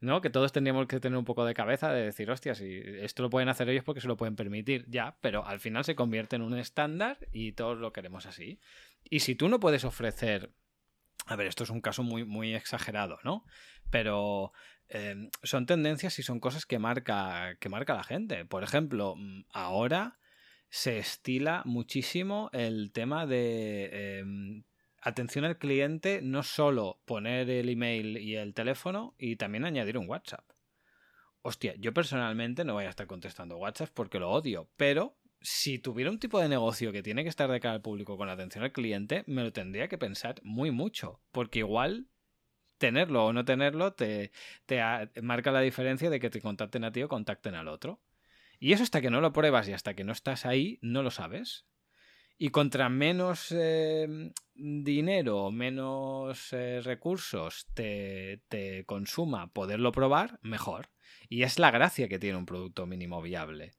¿no? 0.00 0.20
Que 0.20 0.30
todos 0.30 0.52
tendríamos 0.52 0.86
que 0.86 0.98
tener 1.00 1.18
un 1.18 1.26
poco 1.26 1.44
de 1.44 1.52
cabeza 1.52 1.92
de 1.92 2.04
decir, 2.04 2.30
hostia, 2.30 2.54
si 2.54 2.80
esto 3.00 3.22
lo 3.22 3.28
pueden 3.28 3.50
hacer 3.50 3.68
ellos 3.68 3.84
porque 3.84 4.00
se 4.00 4.08
lo 4.08 4.16
pueden 4.16 4.34
permitir, 4.34 4.86
ya, 4.88 5.18
pero 5.20 5.44
al 5.44 5.60
final 5.60 5.84
se 5.84 5.94
convierte 5.94 6.36
en 6.36 6.42
un 6.42 6.56
estándar 6.56 7.18
y 7.32 7.52
todos 7.52 7.76
lo 7.76 7.92
queremos 7.92 8.24
así. 8.24 8.60
Y 9.04 9.20
si 9.20 9.34
tú 9.34 9.50
no 9.50 9.60
puedes 9.60 9.84
ofrecer 9.84 10.54
a 11.26 11.36
ver, 11.36 11.46
esto 11.46 11.64
es 11.64 11.70
un 11.70 11.80
caso 11.80 12.02
muy, 12.02 12.24
muy 12.24 12.54
exagerado, 12.54 13.18
¿no? 13.24 13.44
Pero 13.90 14.52
em, 14.88 15.30
son 15.42 15.66
tendencias 15.66 16.18
y 16.18 16.22
son 16.22 16.40
cosas 16.40 16.66
que 16.66 16.78
marca, 16.78 17.56
que 17.60 17.68
marca 17.68 17.94
la 17.94 18.04
gente. 18.04 18.44
Por 18.44 18.62
ejemplo, 18.64 19.14
mm, 19.16 19.44
ahora 19.52 20.18
se 20.70 20.98
estila 20.98 21.62
muchísimo 21.66 22.48
el 22.52 22.92
tema 22.92 23.26
de 23.26 24.18
em, 24.20 24.64
atención 25.02 25.44
al 25.44 25.58
cliente, 25.58 26.20
no 26.22 26.42
solo 26.42 27.00
poner 27.04 27.50
el 27.50 27.68
email 27.68 28.16
y 28.16 28.36
el 28.36 28.54
teléfono, 28.54 29.14
y 29.18 29.36
también 29.36 29.64
añadir 29.64 29.98
un 29.98 30.08
WhatsApp. 30.08 30.48
Hostia, 31.42 31.74
yo 31.78 31.92
personalmente 31.92 32.64
no 32.64 32.74
voy 32.74 32.84
a 32.84 32.90
estar 32.90 33.06
contestando 33.06 33.56
WhatsApp 33.56 33.90
porque 33.94 34.18
lo 34.18 34.30
odio, 34.30 34.70
pero 34.76 35.16
si 35.40 35.78
tuviera 35.78 36.10
un 36.10 36.18
tipo 36.18 36.38
de 36.38 36.48
negocio 36.48 36.92
que 36.92 37.02
tiene 37.02 37.22
que 37.22 37.30
estar 37.30 37.50
de 37.50 37.60
cara 37.60 37.74
al 37.74 37.82
público 37.82 38.16
con 38.16 38.28
atención 38.28 38.62
al 38.62 38.72
cliente, 38.72 39.24
me 39.26 39.42
lo 39.42 39.52
tendría 39.52 39.88
que 39.88 39.98
pensar 39.98 40.36
muy 40.42 40.70
mucho, 40.70 41.20
porque 41.32 41.60
igual 41.60 42.08
tenerlo 42.78 43.26
o 43.26 43.32
no 43.32 43.44
tenerlo 43.44 43.94
te, 43.94 44.32
te 44.66 44.80
marca 45.22 45.50
la 45.50 45.60
diferencia 45.60 46.10
de 46.10 46.20
que 46.20 46.30
te 46.30 46.40
contacten 46.40 46.84
a 46.84 46.92
ti 46.92 47.02
o 47.02 47.08
contacten 47.08 47.54
al 47.54 47.68
otro. 47.68 48.00
Y 48.60 48.72
eso 48.72 48.84
hasta 48.84 49.00
que 49.00 49.10
no 49.10 49.20
lo 49.20 49.32
pruebas 49.32 49.68
y 49.68 49.72
hasta 49.72 49.94
que 49.94 50.04
no 50.04 50.12
estás 50.12 50.46
ahí, 50.46 50.78
no 50.82 51.02
lo 51.02 51.10
sabes. 51.10 51.66
Y 52.38 52.50
contra 52.50 52.88
menos 52.88 53.48
eh, 53.50 54.32
dinero, 54.54 55.50
menos 55.50 56.50
recursos 56.50 57.66
te, 57.74 58.42
te 58.48 58.84
consuma 58.84 59.52
poderlo 59.52 59.92
probar, 59.92 60.38
mejor. 60.42 60.90
Y 61.28 61.42
es 61.42 61.58
la 61.58 61.70
gracia 61.70 62.08
que 62.08 62.18
tiene 62.18 62.38
un 62.38 62.46
producto 62.46 62.86
mínimo 62.86 63.20
viable. 63.20 63.72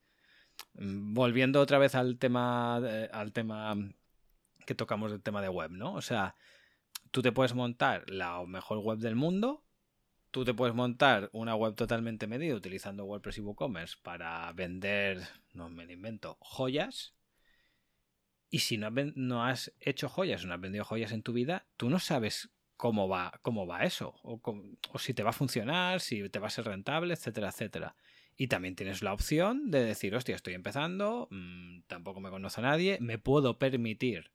Mm, 0.74 1.13
volviendo 1.13 1.62
otra 1.62 1.78
vez 1.78 1.96
al 1.96 2.17
tema, 2.17 2.78
al 2.78 3.32
tema 3.34 3.76
que 4.65 4.76
tocamos 4.76 5.12
del 5.12 5.22
tema 5.22 5.41
de 5.41 5.50
web, 5.50 5.72
¿no? 5.72 5.94
O 5.94 6.02
sea, 6.02 6.36
tú 7.12 7.22
te 7.22 7.32
puedes 7.32 7.54
montar 7.54 8.10
la 8.10 8.44
mejor 8.46 8.80
web 8.80 9.00
del 9.00 9.15
mundo, 9.15 9.63
tú 10.32 10.46
te 10.46 10.54
puedes 10.54 10.74
montar 10.74 11.30
una 11.34 11.56
web 11.56 11.76
totalmente 11.76 12.26
medida 12.26 12.56
utilizando 12.56 13.06
WordPress 13.06 13.38
y 13.38 13.41
WooCommerce 13.41 13.98
para 14.02 14.52
vender, 14.54 15.22
no 15.54 15.70
me 15.70 15.86
lo 15.86 15.91
invento, 15.91 16.38
joyas. 16.39 17.13
Y 18.50 18.60
si 18.60 18.78
no, 18.78 18.89
no 18.89 19.46
has 19.46 19.74
hecho 19.80 20.10
joyas, 20.10 20.46
no 20.46 20.54
has 20.54 20.62
vendido 20.62 20.86
joyas 20.86 21.12
en 21.12 21.22
tu 21.24 21.34
vida, 21.34 21.67
tú 21.78 21.89
no 21.89 22.00
sabes 22.00 22.50
cómo 22.76 23.08
va, 23.08 23.39
cómo 23.44 23.67
va 23.67 23.84
eso, 23.84 24.15
o, 24.24 24.41
si 24.98 25.13
te 25.13 25.24
va 25.24 25.30
a 25.30 25.34
funcionar, 25.34 26.00
si 26.02 26.28
te 26.30 26.39
va 26.39 26.48
a 26.48 26.50
ser 26.50 26.65
rentable, 26.65 27.13
etcétera, 27.13 27.50
etcétera. 27.50 27.96
Y 28.36 28.48
también 28.48 28.76
tienes 28.76 29.04
la 29.04 29.13
opción 29.13 29.70
de 29.70 29.84
decir, 29.84 30.15
hostia, 30.15 30.36
estoy 30.36 30.56
empezando, 30.56 31.28
mm, 31.30 31.82
tampoco 31.88 32.22
me 32.22 32.32
conoce 32.32 32.62
nadie, 32.62 32.98
me 33.00 33.20
puedo 33.20 33.60
permitir 33.60 34.32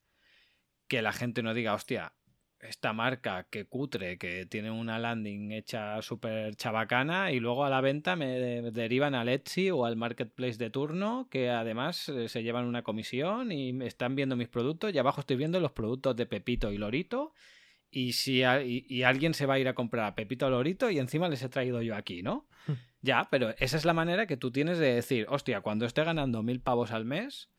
que 0.86 1.02
la 1.02 1.12
gente 1.12 1.42
no 1.42 1.54
diga, 1.54 1.74
hostia, 1.74 2.14
esta 2.60 2.92
marca 2.92 3.46
que 3.50 3.66
cutre, 3.66 4.18
que 4.18 4.46
tiene 4.46 4.70
una 4.70 4.98
landing 4.98 5.52
hecha 5.52 6.00
súper 6.02 6.56
chabacana 6.56 7.32
y 7.32 7.40
luego 7.40 7.64
a 7.64 7.70
la 7.70 7.80
venta 7.80 8.16
me 8.16 8.40
derivan 8.72 9.14
al 9.14 9.28
Etsy 9.28 9.70
o 9.70 9.84
al 9.84 9.96
marketplace 9.96 10.56
de 10.56 10.70
turno 10.70 11.28
que 11.30 11.50
además 11.50 12.08
eh, 12.08 12.28
se 12.28 12.42
llevan 12.42 12.64
una 12.64 12.82
comisión 12.82 13.52
y 13.52 13.78
están 13.84 14.14
viendo 14.14 14.36
mis 14.36 14.48
productos 14.48 14.94
y 14.94 14.98
abajo 14.98 15.20
estoy 15.20 15.36
viendo 15.36 15.60
los 15.60 15.72
productos 15.72 16.16
de 16.16 16.26
Pepito 16.26 16.72
y 16.72 16.78
Lorito 16.78 17.32
y 17.90 18.12
si 18.12 18.42
y, 18.42 19.02
alguien 19.02 19.34
se 19.34 19.46
va 19.46 19.54
a 19.54 19.58
ir 19.58 19.68
a 19.68 19.74
comprar 19.74 20.06
a 20.06 20.14
Pepito 20.14 20.46
o 20.46 20.50
Lorito 20.50 20.90
y 20.90 20.98
encima 20.98 21.28
les 21.28 21.42
he 21.42 21.48
traído 21.48 21.82
yo 21.82 21.94
aquí, 21.94 22.22
¿no? 22.22 22.46
Ya, 23.00 23.28
pero 23.30 23.54
esa 23.58 23.76
es 23.76 23.84
la 23.84 23.92
manera 23.92 24.26
que 24.26 24.36
tú 24.36 24.50
tienes 24.50 24.78
de 24.78 24.94
decir, 24.94 25.26
hostia, 25.28 25.60
cuando 25.60 25.86
esté 25.86 26.02
ganando 26.02 26.42
mil 26.42 26.60
pavos 26.60 26.90
al 26.90 27.04
mes, 27.04 27.50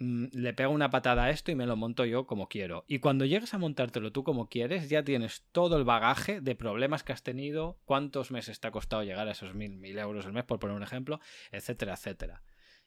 le 0.00 0.54
pego 0.54 0.72
una 0.72 0.90
patada 0.90 1.24
a 1.24 1.30
esto 1.30 1.52
y 1.52 1.54
me 1.54 1.66
lo 1.66 1.76
monto 1.76 2.04
yo 2.04 2.26
como 2.26 2.48
quiero. 2.48 2.84
Y 2.88 3.00
cuando 3.00 3.26
llegues 3.26 3.52
a 3.52 3.58
montártelo 3.58 4.12
tú 4.12 4.24
como 4.24 4.48
quieres, 4.48 4.88
ya 4.88 5.04
tienes 5.04 5.44
todo 5.52 5.76
el 5.76 5.84
bagaje 5.84 6.40
de 6.40 6.54
problemas 6.54 7.04
que 7.04 7.12
has 7.12 7.22
tenido, 7.22 7.78
cuántos 7.84 8.30
meses 8.30 8.60
te 8.60 8.66
ha 8.66 8.70
costado 8.70 9.02
llegar 9.04 9.28
a 9.28 9.32
esos 9.32 9.54
mil, 9.54 9.76
mil 9.76 9.98
euros 9.98 10.24
al 10.24 10.32
mes, 10.32 10.44
por 10.44 10.58
poner 10.58 10.74
un 10.74 10.82
ejemplo, 10.82 11.20
etcétera, 11.52 11.94
etcétera. 11.94 12.42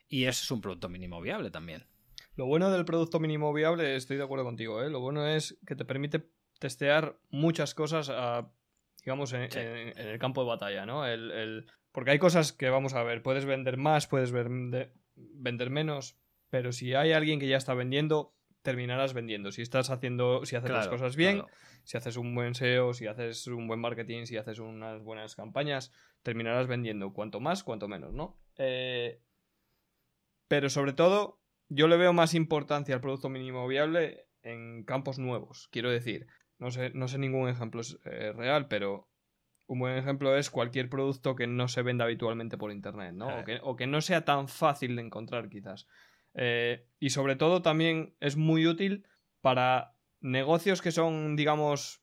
Y 0.09 0.25
eso 0.25 0.43
es 0.43 0.51
un 0.51 0.61
producto 0.61 0.89
mínimo 0.89 1.21
viable 1.21 1.51
también. 1.51 1.85
Lo 2.35 2.47
bueno 2.47 2.71
del 2.71 2.83
producto 2.83 3.19
mínimo 3.19 3.53
viable, 3.53 3.95
estoy 3.95 4.17
de 4.17 4.23
acuerdo 4.23 4.43
contigo, 4.43 4.81
¿eh? 4.81 4.89
lo 4.89 4.99
bueno 4.99 5.27
es 5.27 5.57
que 5.67 5.75
te 5.75 5.85
permite 5.85 6.27
testear 6.57 7.19
muchas 7.29 7.75
cosas 7.75 8.11
digamos, 9.03 9.33
en, 9.33 9.49
el 9.97 10.17
campo 10.17 10.41
de 10.41 10.47
batalla, 10.47 10.85
¿no? 10.85 11.05
el, 11.05 11.67
porque 11.91 12.11
hay 12.11 12.19
cosas 12.19 12.53
que 12.53 12.69
vamos 12.69 12.95
a 12.95 13.03
ver, 13.03 13.21
puedes 13.21 13.45
vender 13.45 13.77
más, 13.77 14.07
puedes 14.07 14.31
vender, 14.31 14.89
menos, 15.69 16.17
pero 16.53 16.71
si 16.71 16.93
hay 16.93 17.13
alguien 17.13 17.39
que 17.39 17.47
ya 17.47 17.57
está 17.57 17.73
vendiendo, 17.73 18.35
terminarás 18.61 19.15
vendiendo. 19.15 19.51
Si 19.51 19.63
estás 19.63 19.89
haciendo, 19.89 20.45
si 20.45 20.55
haces 20.55 20.69
las 20.69 20.87
cosas 20.87 21.15
bien, 21.15 21.43
si 21.83 21.97
haces 21.97 22.15
un 22.15 22.35
buen 22.35 22.53
SEO, 22.53 22.93
si 22.93 23.07
haces 23.07 23.47
un 23.47 23.67
buen 23.67 23.79
marketing, 23.79 24.25
si 24.25 24.37
haces 24.37 24.59
unas 24.59 25.01
buenas 25.01 25.35
campañas, 25.35 25.91
terminarás 26.21 26.67
vendiendo. 26.67 27.11
Cuanto 27.11 27.39
más, 27.39 27.63
cuanto 27.63 27.87
menos, 27.87 28.13
¿no? 28.13 28.39
Eh, 28.59 29.19
pero 30.47 30.69
sobre 30.69 30.93
todo, 30.93 31.41
yo 31.69 31.87
le 31.87 31.97
veo 31.97 32.13
más 32.13 32.35
importancia 32.35 32.93
al 32.93 33.01
producto 33.01 33.29
mínimo 33.29 33.67
viable 33.67 34.27
en 34.43 34.83
campos 34.83 35.17
nuevos. 35.17 35.69
Quiero 35.71 35.89
decir, 35.89 36.27
no 36.59 36.69
sé, 36.69 36.91
no 36.93 37.07
sé 37.07 37.17
ningún 37.17 37.49
ejemplo 37.49 37.81
eh, 38.05 38.31
real, 38.31 38.67
pero 38.67 39.09
un 39.65 39.79
buen 39.79 39.97
ejemplo 39.97 40.37
es 40.37 40.51
cualquier 40.51 40.87
producto 40.87 41.35
que 41.35 41.47
no 41.47 41.67
se 41.67 41.81
venda 41.81 42.05
habitualmente 42.05 42.59
por 42.59 42.71
internet, 42.71 43.13
¿no? 43.15 43.27
O, 43.63 43.75
que, 43.75 43.87
no 43.87 44.01
sea 44.01 44.23
tan 44.23 44.47
fácil 44.47 44.95
de 44.95 45.01
encontrar, 45.01 45.49
quizás. 45.49 45.87
Eh, 46.33 46.87
y 46.99 47.09
sobre 47.09 47.35
todo 47.35 47.61
también 47.61 48.15
es 48.19 48.35
muy 48.37 48.67
útil 48.67 49.05
para 49.41 49.95
negocios 50.21 50.81
que 50.81 50.91
son, 50.91 51.35
digamos, 51.35 52.01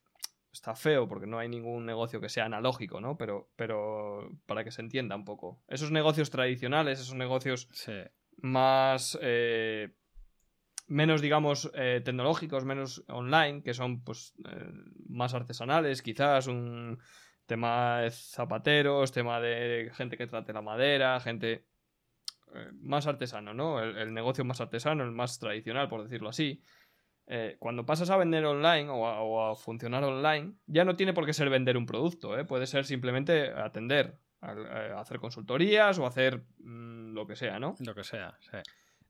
está 0.53 0.75
feo 0.75 1.09
porque 1.09 1.27
no 1.27 1.39
hay 1.39 1.49
ningún 1.49 1.87
negocio 1.87 2.21
que 2.21 2.29
sea 2.29 2.45
analógico, 2.45 3.01
¿no? 3.01 3.17
Pero, 3.17 3.51
pero 3.57 4.31
para 4.47 4.65
que 4.65 4.71
se 4.71 4.83
entienda 4.83 5.17
un 5.17 5.25
poco. 5.25 5.63
Esos 5.69 5.91
negocios 5.91 6.31
tradicionales, 6.31 7.01
esos 7.01 7.15
negocios 7.15 7.69
más... 8.37 9.19
Eh, 9.23 9.95
menos, 10.87 11.21
digamos, 11.21 11.71
eh, 11.75 12.01
tecnológicos, 12.05 12.65
menos 12.65 13.05
online, 13.07 13.63
que 13.63 13.75
son 13.75 14.03
pues 14.03 14.35
más 15.09 15.35
artesanales, 15.35 16.03
quizás 16.03 16.49
un 16.49 16.99
Tema 17.51 18.03
de 18.03 18.13
zapateros, 18.13 19.11
tema 19.11 19.41
de 19.41 19.91
gente 19.95 20.17
que 20.17 20.29
trate 20.29 20.53
la 20.53 20.63
madera, 20.63 21.19
gente 21.19 21.67
más 22.81 23.07
artesano, 23.07 23.55
¿no? 23.55 23.83
El, 23.83 24.13
negocio 24.13 24.45
más 24.45 24.61
artesano, 24.61 25.05
el 25.05 25.13
más 25.13 25.39
tradicional, 25.39 25.89
por 25.89 26.03
decirlo 26.03 26.29
así. 26.29 26.63
Eh, 27.27 27.57
cuando 27.59 27.87
pasas 27.87 28.11
a 28.11 28.17
vender 28.17 28.45
online 28.45 28.89
o 28.91 29.41
a, 29.43 29.55
funcionar 29.57 30.03
online, 30.03 30.55
ya 30.67 30.85
no 30.85 30.97
tiene 30.97 31.13
por 31.13 31.27
qué 31.27 31.33
ser 31.33 31.49
vender 31.49 31.77
un 31.77 31.87
producto, 31.87 32.39
¿eh? 32.39 32.45
puede 32.45 32.67
ser 32.67 32.85
simplemente 32.85 33.51
atender, 33.51 34.19
hacer 34.41 35.21
consultorías 35.21 35.99
o 35.99 36.07
hacer 36.07 36.45
mm, 36.59 37.13
lo 37.15 37.27
que 37.27 37.37
sea, 37.37 37.59
¿no? 37.59 37.77
Lo 37.81 37.95
que 37.95 38.05
sea, 38.05 38.37
sí. 38.41 38.59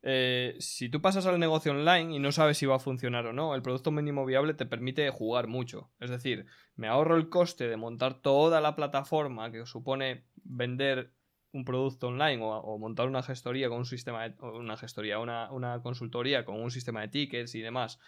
Eh, 0.02 0.56
si 0.60 0.88
tú 0.88 1.02
pasas 1.02 1.26
al 1.26 1.38
negocio 1.38 1.72
online 1.72 2.14
y 2.14 2.18
no 2.18 2.32
sabes 2.32 2.56
si 2.56 2.64
va 2.64 2.76
a 2.76 2.80
funcionar 2.80 3.26
o 3.26 3.32
no, 3.32 3.54
el 3.54 3.62
producto 3.62 3.90
mínimo 3.90 4.24
viable 4.24 4.54
te 4.54 4.64
permite 4.64 5.10
jugar 5.10 5.46
mucho. 5.46 5.90
Es 6.00 6.10
decir, 6.10 6.46
me 6.74 6.88
ahorro 6.88 7.16
el 7.16 7.28
coste 7.28 7.68
de 7.68 7.76
montar 7.76 8.22
toda 8.22 8.60
la 8.60 8.76
plataforma 8.76 9.52
que 9.52 9.66
supone 9.66 10.24
vender 10.42 11.12
un 11.52 11.64
producto 11.64 12.08
online 12.08 12.40
o, 12.42 12.78
montar 12.78 13.08
una 13.08 13.22
gestoría 13.22 13.68
con 13.68 13.78
un 13.78 13.84
sistema 13.84 14.28
de, 14.28 14.34
una 14.40 14.76
gestoría, 14.76 15.18
una, 15.18 15.80
consultoría 15.82 16.44
con 16.44 16.60
un 16.60 16.70
sistema 16.70 17.00
de 17.00 17.08
tickets 17.08 17.54
y 17.54 17.60
demás 17.60 17.98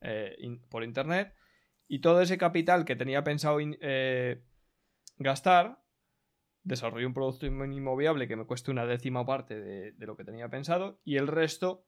eh, 0.00 0.36
por 0.68 0.84
internet. 0.84 1.34
Y 1.88 2.00
todo 2.00 2.20
ese 2.20 2.38
capital 2.38 2.84
que 2.84 2.96
tenía 2.96 3.24
pensado 3.24 3.58
eh, 3.60 4.42
gastar 5.18 5.80
desarrollo 6.62 7.06
un 7.06 7.14
producto 7.14 7.50
mínimo 7.50 7.96
que 7.96 8.36
me 8.36 8.44
cueste 8.44 8.70
una 8.70 8.86
décima 8.86 9.24
parte 9.24 9.58
de, 9.58 10.06
lo 10.06 10.16
que 10.16 10.24
tenía 10.24 10.48
pensado 10.48 11.00
y 11.04 11.16
el 11.16 11.26
resto, 11.26 11.84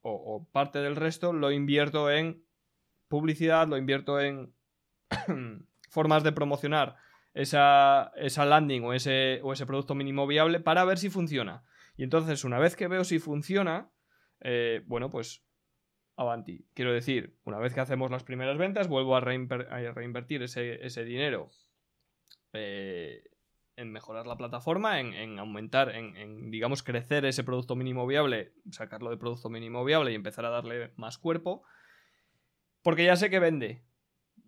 o, 0.00 0.46
parte 0.52 0.80
del 0.80 0.96
resto, 0.96 1.32
lo 1.32 1.50
invierto 1.50 2.10
en 2.10 2.44
publicidad, 3.08 3.68
lo 3.68 3.76
invierto 3.76 4.20
en 4.20 4.52
formas 5.90 6.22
de 6.24 6.32
promocionar 6.32 6.96
esa, 7.38 8.10
esa 8.16 8.44
landing 8.44 8.82
o 8.82 8.92
ese, 8.92 9.38
o 9.44 9.52
ese 9.52 9.64
producto 9.64 9.94
mínimo 9.94 10.26
viable 10.26 10.58
para 10.58 10.84
ver 10.84 10.98
si 10.98 11.08
funciona. 11.08 11.62
Y 11.96 12.02
entonces, 12.02 12.42
una 12.42 12.58
vez 12.58 12.74
que 12.74 12.88
veo 12.88 13.04
si 13.04 13.20
funciona, 13.20 13.92
eh, 14.40 14.82
bueno, 14.86 15.08
pues 15.08 15.44
avanti. 16.16 16.66
Quiero 16.74 16.92
decir, 16.92 17.36
una 17.44 17.58
vez 17.58 17.74
que 17.74 17.80
hacemos 17.80 18.10
las 18.10 18.24
primeras 18.24 18.58
ventas, 18.58 18.88
vuelvo 18.88 19.14
a, 19.14 19.20
reinvertir 19.20 20.42
ese, 20.42 20.84
ese 20.84 21.04
dinero 21.04 21.52
eh, 22.54 23.22
en 23.76 23.92
mejorar 23.92 24.26
la 24.26 24.36
plataforma, 24.36 24.98
en, 24.98 25.38
aumentar, 25.38 25.94
en, 25.94 26.50
digamos, 26.50 26.82
crecer 26.82 27.24
ese 27.24 27.44
producto 27.44 27.76
mínimo 27.76 28.04
viable, 28.08 28.52
sacarlo 28.72 29.10
de 29.10 29.16
producto 29.16 29.48
mínimo 29.48 29.84
viable 29.84 30.10
y 30.10 30.16
empezar 30.16 30.44
a 30.44 30.50
darle 30.50 30.90
más 30.96 31.18
cuerpo. 31.18 31.62
Porque 32.82 33.04
ya 33.04 33.14
sé 33.14 33.30
que 33.30 33.38
vende. 33.38 33.84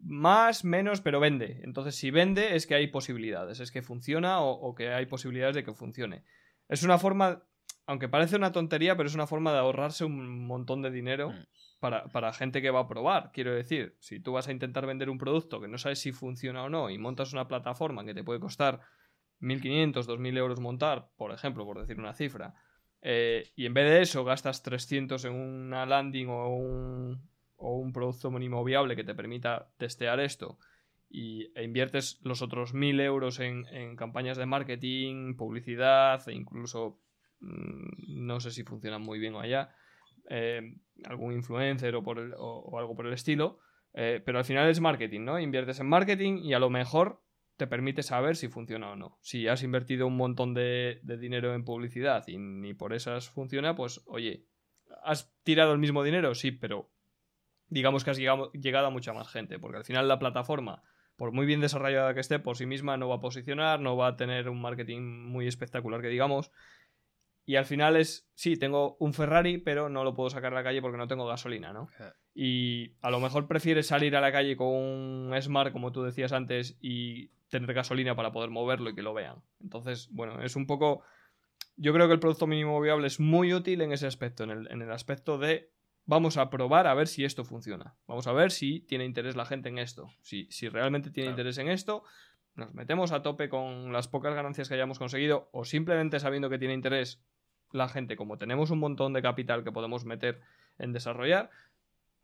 Más, 0.03 0.65
menos, 0.65 1.01
pero 1.01 1.21
vende. 1.21 1.61
Entonces, 1.63 1.95
si 1.95 2.11
vende, 2.11 2.57
es 2.57 2.67
que 2.67 2.75
hay 2.75 2.87
posibilidades, 2.89 3.61
es 3.61 3.71
que 3.71 3.83
funciona 3.83 4.41
o, 4.41 4.75
que 4.75 4.93
hay 4.93 5.07
posibilidades 5.07 5.55
de 5.55 5.65
que 5.65 5.75
funcione. 5.75 6.25
Es 6.69 6.83
una 6.83 6.99
forma, 6.99 7.43
aunque 7.87 8.09
parece 8.09 8.37
una 8.37 8.53
tontería, 8.53 8.97
pero 8.97 9.09
es 9.09 9.15
una 9.15 9.27
forma 9.27 9.53
de 9.53 9.59
ahorrarse 9.59 10.05
un 10.05 10.47
montón 10.47 10.83
de 10.83 10.91
dinero 10.91 11.31
mm. 11.31 11.45
para, 11.81 12.05
para, 12.09 12.33
gente 12.33 12.63
que 12.63 12.71
va 12.71 12.81
a 12.81 12.89
probar. 12.89 13.31
Quiero 13.33 13.55
decir, 13.55 13.97
si 14.01 14.21
tú 14.21 14.33
vas 14.33 14.49
a 14.49 14.53
intentar 14.53 14.87
vender 14.87 15.11
un 15.11 15.19
producto 15.19 15.61
que 15.61 15.69
no 15.69 15.77
sabes 15.77 15.99
si 15.99 16.13
funciona 16.13 16.65
o 16.65 16.71
no 16.71 16.89
y 16.89 16.97
montas 16.97 17.33
una 17.33 17.49
plataforma 17.49 18.05
que 18.05 18.15
te 18.15 18.25
puede 18.25 18.41
costar 18.41 18.81
1.500, 19.41 20.07
2.000 20.07 20.39
euros 20.39 20.61
montar, 20.61 21.11
por 21.17 21.33
ejemplo, 21.33 21.65
por 21.65 21.81
decir 21.81 21.99
una 21.99 22.15
cifra, 22.15 22.55
eh, 23.03 23.51
y 23.57 23.67
en 23.67 23.75
vez 23.75 23.89
de 23.89 24.03
eso 24.03 24.25
gastas 24.25 24.63
300 24.63 25.25
en 25.25 25.33
una 25.33 25.87
landing 25.87 26.29
o 26.29 26.49
un, 26.55 27.30
o 27.61 27.77
un 27.77 27.93
producto 27.93 28.31
mínimo 28.31 28.65
viable 28.65 28.97
que 28.97 29.05
te 29.05 29.15
permita 29.15 29.71
testear 29.79 30.19
esto 30.21 30.59
y, 31.09 31.53
e 31.55 31.65
inviertes 31.65 32.21
los 32.23 32.41
otros 32.41 32.73
1000 32.73 33.01
euros 33.01 33.41
en, 33.41 33.97
campañas 33.97 34.39
de 34.39 34.47
marketing, 34.47 35.37
publicidad 35.37 36.27
e 36.29 36.35
incluso 36.35 37.01
mm, 37.41 38.25
no 38.27 38.41
sé 38.41 38.51
si 38.51 38.65
funcionan 38.65 39.03
muy 39.03 39.19
bien 39.19 39.35
o 39.35 39.41
allá, 39.41 39.75
eh, 40.29 40.63
algún 41.05 41.35
influencer 41.35 41.95
o, 41.97 42.79
algo 42.79 42.97
por 42.97 43.07
el 43.07 43.13
estilo, 43.13 43.59
eh, 43.93 44.23
pero 44.25 44.39
al 44.39 44.45
final 44.45 44.69
es 44.71 44.81
marketing, 44.81 45.23
¿no? 45.23 45.41
Inviertes 45.41 45.81
en 45.81 45.89
marketing 45.89 46.39
y 46.45 46.55
a 46.55 46.59
lo 46.59 46.71
mejor 46.71 47.23
te 47.57 47.67
permite 47.67 48.03
saber 48.03 48.37
si 48.37 48.49
funciona 48.49 48.93
o 48.93 48.97
no. 48.97 49.19
Si 49.21 49.49
has 49.49 49.63
invertido 49.63 50.07
un 50.07 50.17
montón 50.17 50.55
de, 50.55 51.01
dinero 51.03 51.55
en 51.55 51.65
publicidad 51.65 52.25
y 52.27 52.39
ni 52.39 52.73
por 52.73 52.95
esas 52.95 53.29
funciona, 53.29 53.75
pues 53.75 54.01
oye, 54.07 54.47
¿has 55.05 55.35
tirado 55.43 55.73
el 55.73 55.79
mismo 55.79 56.03
dinero? 56.03 56.35
Sí, 56.35 56.53
pero 56.53 56.91
digamos 57.71 58.05
que 58.05 58.11
has 58.11 58.19
llegado, 58.19 58.53
llegado, 58.53 58.87
a 58.87 58.91
mucha 58.91 59.13
más 59.13 59.29
gente, 59.29 59.59
porque 59.59 59.79
al 59.79 59.85
final 59.85 60.09
la 60.09 60.19
plataforma, 60.19 60.83
por 61.17 61.33
muy 61.33 61.47
bien 61.47 61.61
desarrollada 61.61 62.15
que 62.15 62.21
esté, 62.21 62.39
por 62.39 62.57
sí 62.57 62.67
misma 62.67 62.97
no 62.97 63.09
va 63.09 63.17
a 63.17 63.21
posicionar, 63.21 63.81
no 63.81 63.97
va 63.97 64.09
a 64.09 64.17
tener 64.17 64.49
un 64.49 64.61
marketing 64.61 65.01
muy 65.01 65.47
espectacular 65.47 66.03
que 66.03 66.09
digamos, 66.09 66.51
y 67.51 67.57
al 67.57 67.65
final 67.65 67.97
es, 67.97 68.31
sí, 68.35 68.57
tengo 68.57 68.97
un 69.01 69.13
Ferrari, 69.13 69.59
pero 69.59 69.89
no 69.89 70.05
lo 70.05 70.15
puedo 70.15 70.31
sacar 70.31 70.53
a 70.53 70.57
la 70.57 70.63
calle 70.63 70.81
porque 70.81 70.99
no 70.99 71.09
tengo 71.09 71.27
gasolina, 71.27 71.73
¿no? 71.73 71.89
Y 72.33 72.95
a 73.01 73.11
lo 73.11 73.19
mejor 73.19 73.49
prefieres 73.49 73.89
salir 73.89 74.15
a 74.15 74.21
la 74.21 74.31
calle 74.31 74.57
con 74.57 74.69
un 74.69 75.43
Smart, 75.43 75.73
como 75.73 75.91
tú 75.91 76.05
decías 76.05 76.33
antes, 76.33 76.77
y 76.81 77.31
tener 77.49 77.75
gasolina 77.75 78.15
para 78.15 78.31
poder 78.31 78.51
moverlo 78.51 78.91
y 78.91 78.95
que 78.95 79.03
lo 79.03 79.15
vean. 79.15 79.43
Entonces, 79.61 80.09
bueno, 80.13 80.41
es 80.43 80.55
un 80.55 80.67
poco... 80.67 81.03
Yo 81.77 81.93
creo 81.93 82.07
que 82.07 82.15
el 82.15 82.21
producto 82.21 82.47
mínimo 82.47 82.81
viable 82.81 83.09
es 83.09 83.19
muy 83.19 83.53
útil 83.53 83.81
en 83.81 83.93
ese 83.93 84.07
aspecto, 84.07 84.45
en 84.45 84.51
el, 84.51 84.93
aspecto 84.93 85.37
de 85.37 85.73
vamos 86.11 86.37
a 86.39 86.51
probar 86.51 86.89
a 86.89 86.95
ver 86.95 87.07
si 87.07 87.25
esto 87.25 87.45
funciona. 87.45 87.95
Vamos 88.09 88.27
a 88.27 88.33
ver 88.33 88.51
si 88.51 88.81
tiene 88.81 89.05
interés 89.05 89.37
la 89.37 89.45
gente 89.45 89.69
en 89.69 89.79
esto. 89.79 90.11
Si, 90.23 90.49
si 90.51 90.69
realmente 90.69 91.13
tiene 91.13 91.31
interés 91.31 91.57
en 91.59 91.69
esto, 91.69 92.03
nos 92.57 92.75
metemos 92.75 93.13
a 93.13 93.23
tope 93.23 93.49
con 93.49 93.93
las 93.93 94.09
pocas 94.09 94.35
ganancias 94.35 94.69
que 94.69 94.75
hayamos 94.75 94.99
conseguido 94.99 95.49
o 95.53 95.65
simplemente 95.65 96.19
sabiendo 96.19 96.51
que 96.51 96.59
tiene 96.59 96.75
interés 96.75 97.23
la 97.71 97.89
gente, 97.89 98.17
como 98.17 98.39
tenemos 98.39 98.71
un 98.71 98.81
montón 98.81 99.13
de 99.13 99.23
capital 99.23 99.63
que 99.63 99.71
podemos 99.71 100.05
meter 100.05 100.41
en 100.79 100.93
desarrollar, 100.93 101.51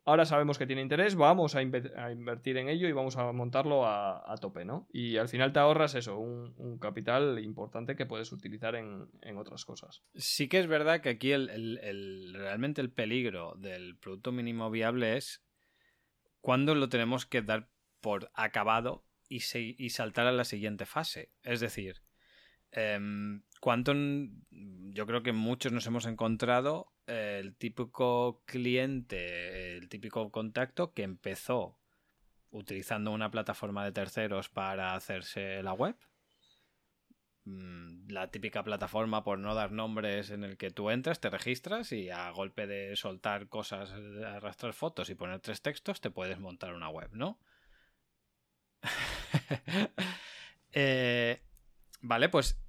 ahora 0.07 0.25
sabemos 0.25 0.57
que 0.57 0.65
tiene 0.65 0.81
interés, 0.81 1.15
vamos 1.15 1.55
a, 1.55 1.61
invertir 1.61 2.57
en 2.57 2.69
ello 2.69 2.87
y 2.87 2.93
vamos 2.93 3.17
a 3.17 3.29
montarlo 3.33 3.85
a, 3.85 4.35
tope, 4.39 4.63
¿no? 4.63 4.87
Y 4.93 5.17
al 5.17 5.27
final 5.27 5.51
te 5.51 5.59
ahorras 5.59 5.95
eso, 5.95 6.17
un, 6.17 6.79
capital 6.79 7.39
importante 7.43 7.97
que 7.97 8.05
puedes 8.05 8.31
utilizar 8.31 8.75
en, 8.75 9.37
otras 9.37 9.65
cosas. 9.65 10.03
Sí 10.15 10.47
que 10.47 10.59
es 10.59 10.67
verdad 10.67 11.01
que 11.01 11.09
aquí 11.09 11.35
realmente 11.35 12.79
el 12.79 12.89
peligro 12.89 13.55
del 13.57 13.97
producto 13.97 14.31
mínimo 14.31 14.71
viable 14.71 15.17
es 15.17 15.43
cuando 16.39 16.73
lo 16.73 16.87
tenemos 16.87 17.25
que 17.25 17.41
dar 17.41 17.69
por 17.99 18.31
acabado 18.33 19.03
y, 19.27 19.41
saltar 19.89 20.25
a 20.25 20.31
la 20.31 20.45
siguiente 20.45 20.85
fase. 20.85 21.33
Es 21.43 21.59
decir, 21.59 22.01
em, 22.71 23.43
Quantum, 23.59 24.45
yo 24.93 25.05
creo 25.05 25.21
que 25.21 25.33
muchos 25.33 25.73
nos 25.73 25.85
hemos 25.85 26.05
encontrado 26.05 26.93
el 27.07 27.55
típico 27.55 28.43
cliente, 28.45 29.77
el 29.77 29.89
típico 29.89 30.31
contacto 30.31 30.93
que 30.93 31.03
empezó 31.03 31.79
utilizando 32.51 33.11
una 33.11 33.31
plataforma 33.31 33.85
de 33.85 33.91
terceros 33.91 34.49
para 34.49 34.93
hacerse 34.93 35.63
la 35.63 35.73
web. 35.73 35.95
Mm, 37.45 38.09
la 38.09 38.29
típica 38.29 38.63
plataforma, 38.63 39.23
por 39.23 39.39
no 39.39 39.55
dar 39.55 39.71
nombres, 39.71 40.31
en 40.31 40.43
el 40.43 40.57
que 40.57 40.69
tú 40.69 40.89
entras, 40.89 41.21
te 41.21 41.29
registras 41.29 41.93
y 41.93 42.09
a 42.09 42.29
golpe 42.31 42.67
de 42.67 42.95
soltar 42.97 43.47
cosas, 43.47 43.91
arrastrar 44.25 44.73
fotos 44.73 45.09
y 45.09 45.15
poner 45.15 45.39
tres 45.39 45.61
textos, 45.61 46.01
te 46.01 46.11
puedes 46.11 46.39
montar 46.39 46.73
una 46.73 46.89
web, 46.89 47.09
¿no? 47.13 47.39
Eh, 50.79 51.41
vale, 52.01 52.29
pues 52.29 52.59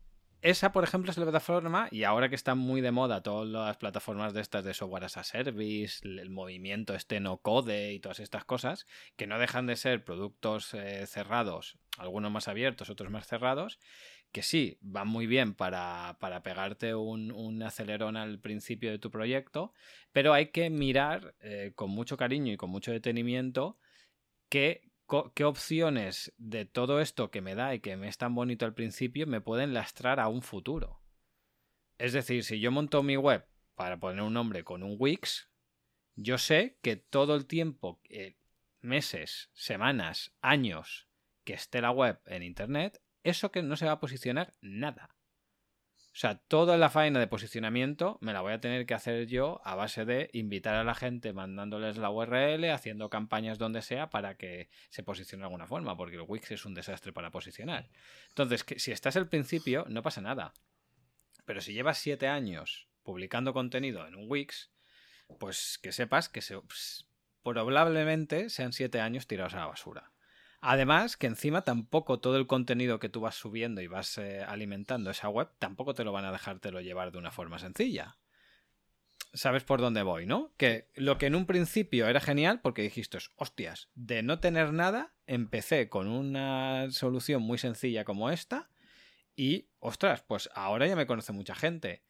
esa, 0.40 0.72
por 0.72 0.84
ejemplo, 0.84 1.10
es 1.10 1.18
la 1.18 1.24
plataforma, 1.24 1.88
y 1.90 2.04
ahora 2.04 2.28
que 2.28 2.34
están 2.34 2.58
muy 2.58 2.80
de 2.80 2.92
moda 2.92 3.22
todas 3.22 3.48
las 3.48 3.76
plataformas 3.76 4.34
de 4.34 4.40
estas 4.40 4.64
de 4.64 4.72
software 4.72 5.04
as 5.04 5.16
a 5.16 5.24
service, 5.24 6.06
el 6.06 6.30
movimiento 6.30 6.94
este 6.94 7.18
no 7.18 7.38
code 7.38 7.92
y 7.92 8.00
todas 8.00 8.20
estas 8.20 8.44
cosas, 8.44 8.86
que 9.16 9.26
no 9.26 9.38
dejan 9.38 9.66
de 9.66 9.76
ser 9.76 10.04
productos 10.04 10.74
eh, 10.74 11.06
cerrados, 11.06 11.78
algunos 11.96 12.30
más 12.30 12.46
abiertos, 12.46 12.88
otros 12.88 13.10
más 13.10 13.26
cerrados, 13.26 13.78
que 14.32 14.42
sí, 14.42 14.78
van 14.80 15.08
muy 15.08 15.26
bien 15.26 15.54
para, 15.54 16.18
pegarte 16.44 16.94
un, 16.94 17.62
acelerón 17.62 18.16
al 18.16 18.38
principio 18.38 18.90
de 18.90 18.98
tu 18.98 19.10
proyecto, 19.10 19.72
pero 20.12 20.34
hay 20.34 20.50
que 20.50 20.70
mirar 20.70 21.34
eh, 21.40 21.72
con 21.74 21.90
mucho 21.90 22.16
cariño 22.16 22.52
y 22.52 22.56
con 22.56 22.70
mucho 22.70 22.92
detenimiento 22.92 23.78
que 24.48 24.87
qué 25.34 25.44
opciones 25.44 26.32
de 26.36 26.64
todo 26.64 27.00
esto 27.00 27.30
que 27.30 27.40
me 27.40 27.54
da 27.54 27.74
y 27.74 27.80
que 27.80 27.96
me 27.96 28.08
es 28.08 28.18
tan 28.18 28.34
bonito 28.34 28.66
al 28.66 28.74
principio 28.74 29.26
me 29.26 29.40
pueden 29.40 29.72
lastrar 29.74 30.20
a 30.20 30.28
un 30.28 30.42
futuro. 30.42 31.00
Es 31.98 32.12
decir, 32.12 32.44
si 32.44 32.60
yo 32.60 32.70
monto 32.70 33.02
mi 33.02 33.16
web 33.16 33.46
para 33.74 33.98
poner 33.98 34.22
un 34.22 34.34
nombre 34.34 34.64
con 34.64 34.82
un 34.82 34.96
Wix, 34.98 35.50
yo 36.14 36.38
sé 36.38 36.78
que 36.82 36.96
todo 36.96 37.34
el 37.34 37.46
tiempo, 37.46 38.00
eh, 38.08 38.36
meses, 38.80 39.50
semanas, 39.52 40.32
años 40.40 41.08
que 41.44 41.54
esté 41.54 41.80
la 41.80 41.90
web 41.90 42.20
en 42.26 42.42
Internet, 42.42 43.00
eso 43.22 43.50
que 43.50 43.62
no 43.62 43.76
se 43.76 43.86
va 43.86 43.92
a 43.92 44.00
posicionar 44.00 44.54
nada. 44.60 45.17
O 46.18 46.20
sea, 46.20 46.34
toda 46.34 46.76
la 46.78 46.90
faena 46.90 47.20
de 47.20 47.28
posicionamiento 47.28 48.18
me 48.20 48.32
la 48.32 48.40
voy 48.40 48.52
a 48.52 48.60
tener 48.60 48.86
que 48.86 48.94
hacer 48.94 49.28
yo 49.28 49.60
a 49.62 49.76
base 49.76 50.04
de 50.04 50.30
invitar 50.32 50.74
a 50.74 50.82
la 50.82 50.96
gente 50.96 51.32
mandándoles 51.32 51.96
la 51.96 52.10
URL, 52.10 52.72
haciendo 52.72 53.08
campañas 53.08 53.56
donde 53.56 53.82
sea 53.82 54.10
para 54.10 54.36
que 54.36 54.68
se 54.90 55.04
posicione 55.04 55.42
de 55.42 55.44
alguna 55.44 55.68
forma, 55.68 55.96
porque 55.96 56.16
el 56.16 56.24
Wix 56.26 56.50
es 56.50 56.64
un 56.64 56.74
desastre 56.74 57.12
para 57.12 57.30
posicionar. 57.30 57.88
Entonces, 58.30 58.64
que, 58.64 58.80
si 58.80 58.90
estás 58.90 59.14
al 59.14 59.28
principio, 59.28 59.84
no 59.88 60.02
pasa 60.02 60.20
nada. 60.20 60.54
Pero 61.44 61.60
si 61.60 61.72
llevas 61.72 61.98
siete 61.98 62.26
años 62.26 62.88
publicando 63.04 63.52
contenido 63.52 64.04
en 64.04 64.16
un 64.16 64.28
Wix, 64.28 64.72
pues 65.38 65.78
que 65.80 65.92
sepas 65.92 66.28
que 66.28 66.40
pues, 66.66 67.06
probablemente 67.44 68.50
sean 68.50 68.72
siete 68.72 69.00
años 69.00 69.28
tirados 69.28 69.54
a 69.54 69.58
la 69.58 69.66
basura. 69.66 70.10
Además, 70.60 71.16
que 71.16 71.28
encima 71.28 71.62
tampoco 71.62 72.18
todo 72.18 72.36
el 72.36 72.46
contenido 72.46 72.98
que 72.98 73.08
tú 73.08 73.20
vas 73.20 73.36
subiendo 73.36 73.80
y 73.80 73.86
vas 73.86 74.18
eh, 74.18 74.42
alimentando 74.42 75.10
esa 75.10 75.28
web, 75.28 75.48
tampoco 75.58 75.94
te 75.94 76.04
lo 76.04 76.12
van 76.12 76.24
a 76.24 76.32
dejártelo 76.32 76.80
llevar 76.80 77.12
de 77.12 77.18
una 77.18 77.30
forma 77.30 77.58
sencilla. 77.58 78.18
Sabes 79.32 79.62
por 79.62 79.80
dónde 79.80 80.02
voy, 80.02 80.26
¿no? 80.26 80.52
Que 80.56 80.88
lo 80.94 81.18
que 81.18 81.26
en 81.26 81.36
un 81.36 81.46
principio 81.46 82.08
era 82.08 82.20
genial 82.20 82.60
porque 82.60 82.82
dijiste, 82.82 83.18
hostias, 83.36 83.88
de 83.94 84.22
no 84.22 84.40
tener 84.40 84.72
nada, 84.72 85.14
empecé 85.26 85.88
con 85.88 86.08
una 86.08 86.90
solución 86.90 87.42
muy 87.42 87.58
sencilla 87.58 88.04
como 88.04 88.30
esta 88.30 88.70
y, 89.36 89.68
ostras, 89.78 90.22
pues 90.22 90.50
ahora 90.54 90.88
ya 90.88 90.96
me 90.96 91.06
conoce 91.06 91.32
mucha 91.32 91.54
gente. 91.54 92.02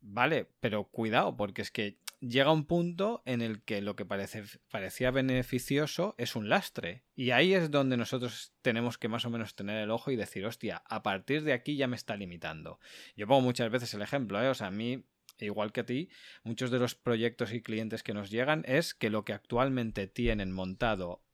Vale, 0.00 0.50
pero 0.60 0.84
cuidado, 0.84 1.36
porque 1.36 1.62
es 1.62 1.70
que 1.70 1.98
llega 2.20 2.52
un 2.52 2.66
punto 2.66 3.22
en 3.24 3.40
el 3.40 3.62
que 3.62 3.80
lo 3.80 3.96
que 3.96 4.04
parece, 4.04 4.44
parecía 4.70 5.10
beneficioso 5.10 6.14
es 6.18 6.36
un 6.36 6.48
lastre. 6.48 7.04
Y 7.14 7.30
ahí 7.30 7.54
es 7.54 7.70
donde 7.70 7.96
nosotros 7.96 8.54
tenemos 8.62 8.98
que 8.98 9.08
más 9.08 9.24
o 9.24 9.30
menos 9.30 9.54
tener 9.54 9.78
el 9.78 9.90
ojo 9.90 10.10
y 10.10 10.16
decir, 10.16 10.44
hostia, 10.46 10.82
a 10.86 11.02
partir 11.02 11.42
de 11.42 11.52
aquí 11.52 11.76
ya 11.76 11.86
me 11.86 11.96
está 11.96 12.16
limitando. 12.16 12.78
Yo 13.16 13.26
pongo 13.26 13.40
muchas 13.40 13.70
veces 13.70 13.92
el 13.94 14.02
ejemplo, 14.02 14.42
¿eh? 14.42 14.48
O 14.48 14.54
sea, 14.54 14.68
a 14.68 14.70
mí, 14.70 15.04
igual 15.38 15.72
que 15.72 15.80
a 15.80 15.86
ti, 15.86 16.10
muchos 16.44 16.70
de 16.70 16.78
los 16.78 16.94
proyectos 16.94 17.52
y 17.52 17.62
clientes 17.62 18.02
que 18.02 18.14
nos 18.14 18.30
llegan 18.30 18.62
es 18.66 18.94
que 18.94 19.10
lo 19.10 19.24
que 19.24 19.32
actualmente 19.32 20.06
tienen 20.06 20.52
montado 20.52 21.24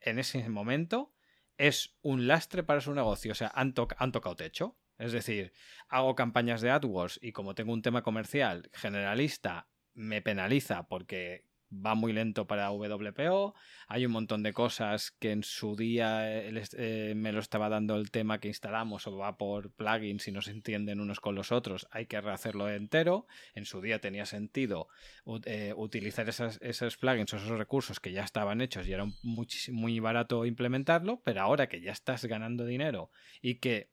en 0.00 0.18
ese 0.18 0.48
momento 0.48 1.14
es 1.56 1.96
un 2.02 2.26
lastre 2.26 2.62
para 2.64 2.80
su 2.80 2.92
negocio. 2.94 3.32
O 3.32 3.36
sea, 3.36 3.50
han, 3.54 3.74
han 3.96 4.12
tocado 4.12 4.36
techo. 4.36 4.76
Es 4.98 5.12
decir, 5.12 5.52
hago 5.88 6.14
campañas 6.14 6.62
de 6.62 6.70
AdWords 6.70 7.18
y 7.22 7.32
como 7.32 7.54
tengo 7.54 7.72
un 7.74 7.82
tema 7.82 8.02
comercial 8.02 8.70
generalista, 8.72 9.68
me 9.96 10.22
penaliza 10.22 10.86
porque 10.86 11.44
va 11.72 11.94
muy 11.94 12.12
lento 12.12 12.46
para 12.46 12.70
WPO. 12.70 13.54
Hay 13.88 14.06
un 14.06 14.12
montón 14.12 14.42
de 14.42 14.52
cosas 14.52 15.10
que 15.10 15.32
en 15.32 15.42
su 15.42 15.76
día 15.76 16.40
eh, 16.40 16.62
eh, 16.76 17.14
me 17.16 17.32
lo 17.32 17.40
estaba 17.40 17.68
dando 17.68 17.96
el 17.96 18.10
tema 18.10 18.38
que 18.38 18.48
instalamos 18.48 19.06
o 19.06 19.16
va 19.16 19.36
por 19.36 19.72
plugins 19.72 20.28
y 20.28 20.32
no 20.32 20.42
se 20.42 20.52
entienden 20.52 21.00
unos 21.00 21.20
con 21.20 21.34
los 21.34 21.52
otros. 21.52 21.86
Hay 21.90 22.06
que 22.06 22.20
rehacerlo 22.20 22.70
entero. 22.70 23.26
En 23.54 23.64
su 23.64 23.80
día 23.80 24.00
tenía 24.00 24.26
sentido 24.26 24.88
eh, 25.44 25.74
utilizar 25.76 26.28
esos 26.28 26.96
plugins 26.96 27.32
o 27.34 27.36
esos 27.36 27.50
recursos 27.50 28.00
que 28.00 28.12
ya 28.12 28.22
estaban 28.22 28.60
hechos 28.60 28.86
y 28.86 28.92
era 28.92 29.06
muy, 29.22 30.00
barato 30.00 30.46
implementarlo. 30.46 31.20
Pero 31.24 31.42
ahora 31.42 31.68
que 31.68 31.80
ya 31.80 31.92
estás 31.92 32.24
ganando 32.24 32.64
dinero 32.64 33.10
y 33.40 33.56
que 33.56 33.90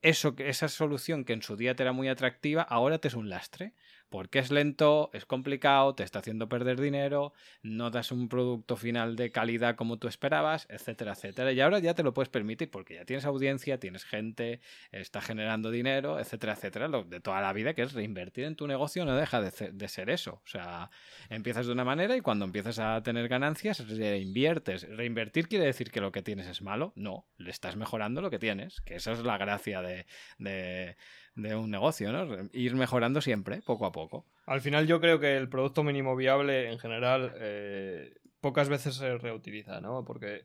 eso, 0.00 0.36
esa 0.38 0.68
solución 0.68 1.24
que 1.24 1.32
en 1.32 1.42
su 1.42 1.56
día 1.56 1.74
te 1.74 1.82
era 1.82 1.92
muy 1.92 2.08
atractiva, 2.08 2.62
ahora 2.62 2.98
te 2.98 3.08
es 3.08 3.14
un 3.14 3.28
lastre 3.28 3.74
porque 4.10 4.38
es 4.38 4.50
lento, 4.50 5.10
es 5.12 5.26
complicado, 5.26 5.94
te 5.94 6.02
está 6.02 6.20
haciendo 6.20 6.48
perder 6.48 6.80
dinero, 6.80 7.32
no 7.62 7.90
das 7.90 8.12
un 8.12 8.28
producto 8.28 8.76
final 8.76 9.16
de 9.16 9.30
calidad 9.30 9.76
como 9.76 9.98
tú 9.98 10.08
esperabas, 10.08 10.66
etcétera, 10.70 11.12
etcétera. 11.12 11.52
Y 11.52 11.60
ahora 11.60 11.78
ya 11.78 11.94
te 11.94 12.02
lo 12.02 12.14
puedes 12.14 12.28
permitir 12.28 12.70
porque 12.70 12.94
ya 12.94 13.04
tienes 13.04 13.24
audiencia, 13.24 13.78
tienes 13.78 14.04
gente, 14.04 14.60
está 14.92 15.20
generando 15.20 15.70
dinero, 15.70 16.18
etcétera, 16.18 16.54
etcétera. 16.54 16.88
Lo 16.88 17.04
de 17.04 17.20
toda 17.20 17.40
la 17.40 17.52
vida 17.52 17.74
que 17.74 17.82
es 17.82 17.92
reinvertir 17.92 18.44
en 18.44 18.56
tu 18.56 18.66
negocio 18.66 19.04
no 19.04 19.16
deja 19.16 19.40
de 19.40 19.88
ser, 19.88 20.10
eso. 20.10 20.40
O 20.44 20.48
sea, 20.48 20.90
empiezas 21.28 21.66
de 21.66 21.72
una 21.72 21.84
manera 21.84 22.16
y 22.16 22.20
cuando 22.20 22.44
empiezas 22.44 22.78
a 22.78 23.02
tener 23.02 23.28
ganancias 23.28 23.86
reinviertes. 23.88 24.88
Reinvertir 24.88 25.48
quiere 25.48 25.66
decir 25.66 25.90
que 25.90 26.00
lo 26.00 26.12
que 26.12 26.22
tienes 26.22 26.46
es 26.46 26.62
malo. 26.62 26.92
No, 26.96 27.26
le 27.36 27.50
estás 27.50 27.76
mejorando 27.76 28.22
lo 28.22 28.30
que 28.30 28.38
tienes, 28.38 28.80
que 28.82 28.96
esa 28.96 29.12
es 29.12 29.20
la 29.20 29.38
gracia 29.38 29.82
de 29.82 30.06
de 30.38 30.96
un 31.38 31.70
negocio, 31.70 32.12
¿no? 32.12 32.48
Ir 32.52 32.74
mejorando 32.74 33.20
siempre, 33.20 33.62
poco 33.62 33.86
a 33.86 33.92
poco. 33.92 34.26
Al 34.46 34.60
final 34.60 34.86
yo 34.86 35.00
creo 35.00 35.20
que 35.20 35.36
el 35.36 35.48
producto 35.48 35.82
mínimo 35.82 36.16
viable 36.16 36.70
en 36.70 36.78
general 36.78 37.32
eh, 37.36 38.14
pocas 38.40 38.68
veces 38.68 38.96
se 38.96 39.18
reutiliza, 39.18 39.80
¿no? 39.80 40.04
Porque 40.04 40.44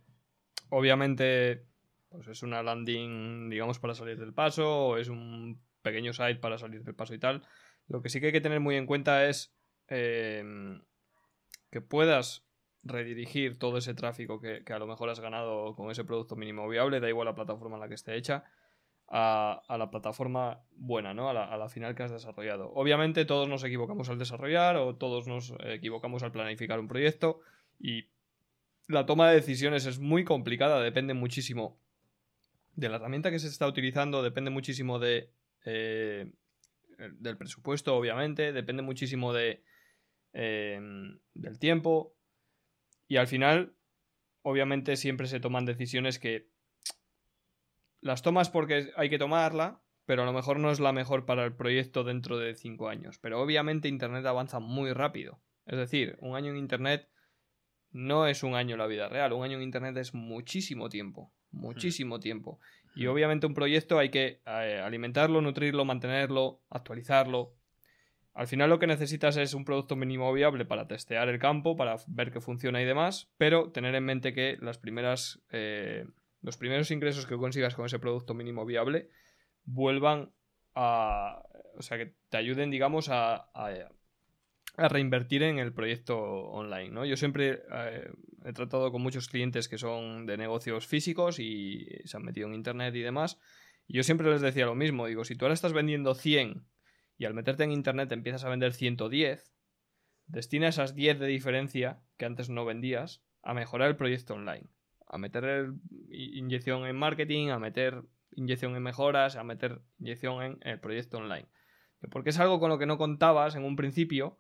obviamente 0.69 1.65
pues 2.09 2.27
es 2.27 2.43
una 2.43 2.61
landing, 2.61 3.49
digamos, 3.49 3.79
para 3.79 3.95
salir 3.95 4.19
del 4.19 4.33
paso, 4.33 4.87
o 4.87 4.97
es 4.97 5.09
un 5.09 5.59
pequeño 5.81 6.13
site 6.13 6.35
para 6.35 6.59
salir 6.59 6.83
del 6.83 6.93
paso 6.93 7.15
y 7.15 7.19
tal. 7.19 7.41
Lo 7.87 8.01
que 8.01 8.09
sí 8.09 8.19
que 8.19 8.27
hay 8.27 8.31
que 8.31 8.41
tener 8.41 8.59
muy 8.59 8.75
en 8.75 8.85
cuenta 8.85 9.27
es 9.27 9.51
em, 9.87 10.83
que 11.71 11.81
puedas 11.81 12.45
redirigir 12.83 13.57
todo 13.57 13.79
ese 13.79 13.95
tráfico 13.95 14.39
que, 14.39 14.63
que, 14.63 14.73
a 14.73 14.79
lo 14.79 14.85
mejor 14.85 15.09
has 15.09 15.19
ganado 15.19 15.75
con 15.75 15.89
ese 15.89 16.03
producto 16.03 16.35
mínimo 16.35 16.69
viable, 16.69 16.99
da 16.99 17.09
igual 17.09 17.25
la 17.25 17.35
plataforma 17.35 17.77
en 17.77 17.81
la 17.81 17.87
que 17.87 17.95
esté 17.95 18.15
hecha, 18.15 18.43
a, 19.15 19.77
la 19.77 19.91
plataforma 19.91 20.63
buena, 20.75 21.13
¿no? 21.13 21.29
A 21.29 21.33
la, 21.33 21.69
final 21.69 21.93
que 21.93 22.01
has 22.01 22.11
desarrollado. 22.11 22.71
Obviamente 22.73 23.25
todos 23.25 23.47
nos 23.47 23.63
equivocamos 23.63 24.09
al 24.09 24.17
desarrollar 24.17 24.75
o 24.77 24.95
todos 24.95 25.27
nos 25.27 25.53
equivocamos 25.65 26.23
al 26.23 26.31
planificar 26.31 26.79
un 26.79 26.87
proyecto 26.87 27.39
y 27.79 28.07
la 28.87 29.05
toma 29.05 29.29
de 29.29 29.35
decisiones 29.35 29.85
es 29.85 29.99
muy 29.99 30.23
complicada, 30.23 30.81
depende 30.81 31.13
muchísimo 31.13 31.77
de 32.75 32.89
la 32.89 32.95
herramienta 32.95 33.29
que 33.29 33.37
se 33.37 33.49
está 33.49 33.67
utilizando, 33.67 34.23
depende 34.23 34.49
muchísimo 34.49 34.97
de, 34.97 35.29
eh, 35.63 36.31
del 36.97 37.37
presupuesto, 37.37 37.95
obviamente, 37.95 38.51
depende 38.51 38.81
muchísimo 38.81 39.31
de, 39.31 39.61
em, 40.33 41.19
del 41.35 41.59
tiempo 41.59 42.15
y 43.07 43.17
al 43.17 43.27
final, 43.27 43.75
obviamente, 44.41 44.97
siempre 44.97 45.27
se 45.27 45.39
toman 45.39 45.65
decisiones 45.65 46.17
que 46.17 46.47
las 48.03 48.21
tomas 48.21 48.49
porque 48.49 48.91
hay 48.95 49.09
que 49.09 49.17
tomarla, 49.17 49.81
pero 50.05 50.23
a 50.23 50.25
lo 50.25 50.33
mejor 50.33 50.59
no 50.59 50.71
es 50.71 50.79
la 50.79 50.91
mejor 50.91 51.25
para 51.25 51.45
el 51.45 51.55
proyecto 51.55 52.03
dentro 52.03 52.37
de 52.37 52.53
cinco 52.53 52.89
años. 52.89 53.17
Pero 53.19 53.41
obviamente 53.41 53.87
Internet 53.87 54.25
avanza 54.25 54.59
muy 54.59 54.91
rápido. 54.91 55.41
Es 55.65 55.77
decir, 55.77 56.17
un 56.19 56.35
año 56.35 56.51
en 56.51 56.57
Internet 56.57 57.09
no 57.91 58.27
es 58.27 58.43
un 58.43 58.55
año 58.55 58.73
en 58.73 58.79
la 58.79 58.87
vida 58.87 59.07
real. 59.07 59.31
Un 59.31 59.43
año 59.43 59.57
en 59.57 59.63
Internet 59.63 59.95
es 59.97 60.13
muchísimo 60.13 60.89
tiempo. 60.89 61.31
Muchísimo 61.51 62.19
tiempo. 62.19 62.59
Y 62.95 63.05
obviamente 63.07 63.47
un 63.47 63.53
proyecto 63.53 63.97
hay 63.97 64.09
que 64.09 64.41
eh, 64.45 64.81
alimentarlo, 64.83 65.41
nutrirlo, 65.41 65.85
mantenerlo, 65.85 66.61
actualizarlo. 66.69 67.55
Al 68.33 68.47
final 68.47 68.69
lo 68.69 68.79
que 68.79 68.87
necesitas 68.87 69.37
es 69.37 69.53
un 69.53 69.63
producto 69.63 69.95
mínimo 69.95 70.33
viable 70.33 70.65
para 70.65 70.87
testear 70.87 71.29
el 71.29 71.39
campo, 71.39 71.77
para 71.77 71.95
ver 72.07 72.31
que 72.31 72.41
funciona 72.41 72.81
y 72.81 72.85
demás, 72.85 73.31
pero 73.37 73.71
tener 73.71 73.93
en 73.95 74.03
mente 74.03 74.33
que 74.33 74.57
las 74.59 74.79
primeras 74.79 75.41
eh, 75.51 76.05
los 76.43 76.57
primeros 76.57 76.91
ingresos 76.91 77.25
que 77.25 77.37
consigas 77.37 77.73
con 77.73 77.85
ese 77.85 77.99
producto 77.99 78.33
mínimo 78.33 78.65
viable 78.65 79.09
vuelvan 79.63 80.31
a. 80.75 81.41
O 81.75 81.81
sea, 81.81 81.97
que 81.97 82.13
te 82.29 82.37
ayuden, 82.37 82.69
digamos, 82.69 83.09
a, 83.09 83.49
a, 83.53 84.89
reinvertir 84.89 85.41
en 85.43 85.57
el 85.57 85.73
proyecto 85.73 86.19
online, 86.19 86.89
¿no? 86.89 87.05
Yo 87.05 87.15
siempre 87.15 87.63
eh, 87.71 88.11
he 88.43 88.53
tratado 88.53 88.91
con 88.91 89.01
muchos 89.01 89.29
clientes 89.29 89.67
que 89.67 89.77
son 89.77 90.25
de 90.25 90.37
negocios 90.37 90.85
físicos 90.85 91.39
y 91.39 91.87
se 92.05 92.17
han 92.17 92.23
metido 92.23 92.47
en 92.47 92.53
internet 92.53 92.93
y 92.93 93.01
demás. 93.01 93.39
Y 93.87 93.95
yo 93.95 94.03
siempre 94.03 94.29
les 94.29 94.41
decía 94.41 94.65
lo 94.65 94.75
mismo. 94.75 95.07
Digo, 95.07 95.23
si 95.23 95.35
tú 95.35 95.45
ahora 95.45 95.53
estás 95.53 95.73
vendiendo 95.73 96.13
100 96.13 96.67
y 97.17 97.25
al 97.25 97.33
meterte 97.33 97.63
en 97.63 97.71
internet 97.71 98.11
empiezas 98.11 98.43
a 98.43 98.49
vender 98.49 98.73
110, 98.73 99.51
destina 100.27 100.67
esas 100.67 100.93
10 100.93 101.19
de 101.19 101.27
diferencia 101.27 102.03
que 102.17 102.25
antes 102.25 102.49
no 102.49 102.65
vendías 102.65 103.23
a 103.41 103.53
mejorar 103.53 103.89
el 103.89 103.95
proyecto 103.95 104.33
online 104.33 104.69
a 105.13 105.17
meter 105.19 105.71
inyección 106.09 106.85
en 106.87 106.95
marketing, 106.95 107.49
a 107.49 107.59
meter 107.59 108.03
inyección 108.31 108.75
en 108.75 108.81
mejoras, 108.81 109.35
a 109.35 109.43
meter 109.43 109.81
inyección 109.99 110.41
en 110.43 110.57
el 110.61 110.79
proyecto 110.79 111.17
online. 111.17 111.47
Porque 112.09 112.31
es 112.31 112.39
algo 112.39 112.59
con 112.59 112.69
lo 112.69 112.79
que 112.79 112.87
no 112.87 112.97
contabas 112.97 113.55
en 113.55 113.63
un 113.63 113.75
principio 113.75 114.37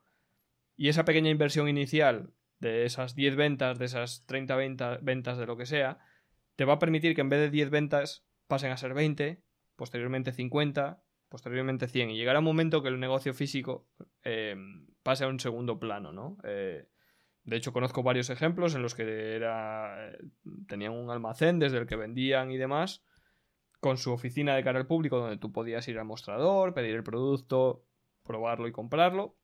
y 0.75 0.89
esa 0.89 1.05
pequeña 1.05 1.29
inversión 1.29 1.69
inicial 1.69 2.33
de 2.59 2.85
esas 2.85 3.13
10 3.13 3.35
ventas, 3.35 3.77
de 3.77 3.85
esas 3.85 4.25
30 4.25 4.55
ventas 5.01 5.37
de 5.37 5.45
lo 5.45 5.57
que 5.57 5.67
sea, 5.67 5.99
te 6.55 6.65
va 6.65 6.73
a 6.73 6.79
permitir 6.79 7.13
que 7.13 7.21
en 7.21 7.29
vez 7.29 7.39
de 7.39 7.51
10 7.51 7.69
ventas 7.69 8.25
pasen 8.47 8.71
a 8.71 8.77
ser 8.77 8.93
20, 8.95 9.43
posteriormente 9.75 10.31
50, 10.31 11.03
posteriormente 11.29 11.87
100 11.87 12.11
y 12.11 12.17
llegará 12.17 12.39
un 12.39 12.45
momento 12.45 12.81
que 12.81 12.89
el 12.89 12.99
negocio 12.99 13.33
físico 13.33 13.87
eh, 14.23 14.55
pase 15.03 15.23
a 15.23 15.27
un 15.27 15.39
segundo 15.39 15.79
plano, 15.79 16.11
¿no? 16.11 16.37
Eh, 16.43 16.87
de 17.45 17.57
hecho, 17.57 17.73
conozco 17.73 18.03
varios 18.03 18.29
ejemplos 18.29 18.73
en 18.73 18.81
los 18.81 18.95
que 18.95 19.35
era, 19.35 20.11
tenían 20.67 20.93
un 20.93 21.09
almacén 21.09 21.59
desde 21.59 21.77
el 21.77 21.87
que 21.87 21.97
vendían 21.97 22.51
y 22.51 22.57
demás, 22.57 23.03
con 23.81 23.97
su 23.97 24.13
oficina 24.13 24.55
de 24.55 24.63
cara 24.63 24.79
al 24.79 24.87
público, 24.87 25.19
donde 25.19 25.37
tú 25.37 25.51
podías 25.51 25.85
ir 25.89 25.99
al 25.99 26.05
mostrador, 26.05 26.73
pedir 26.73 26.95
el 26.95 27.03
producto, 27.03 27.85
probarlo 28.23 28.67
y 28.69 28.71
comprarlo. 28.71 29.35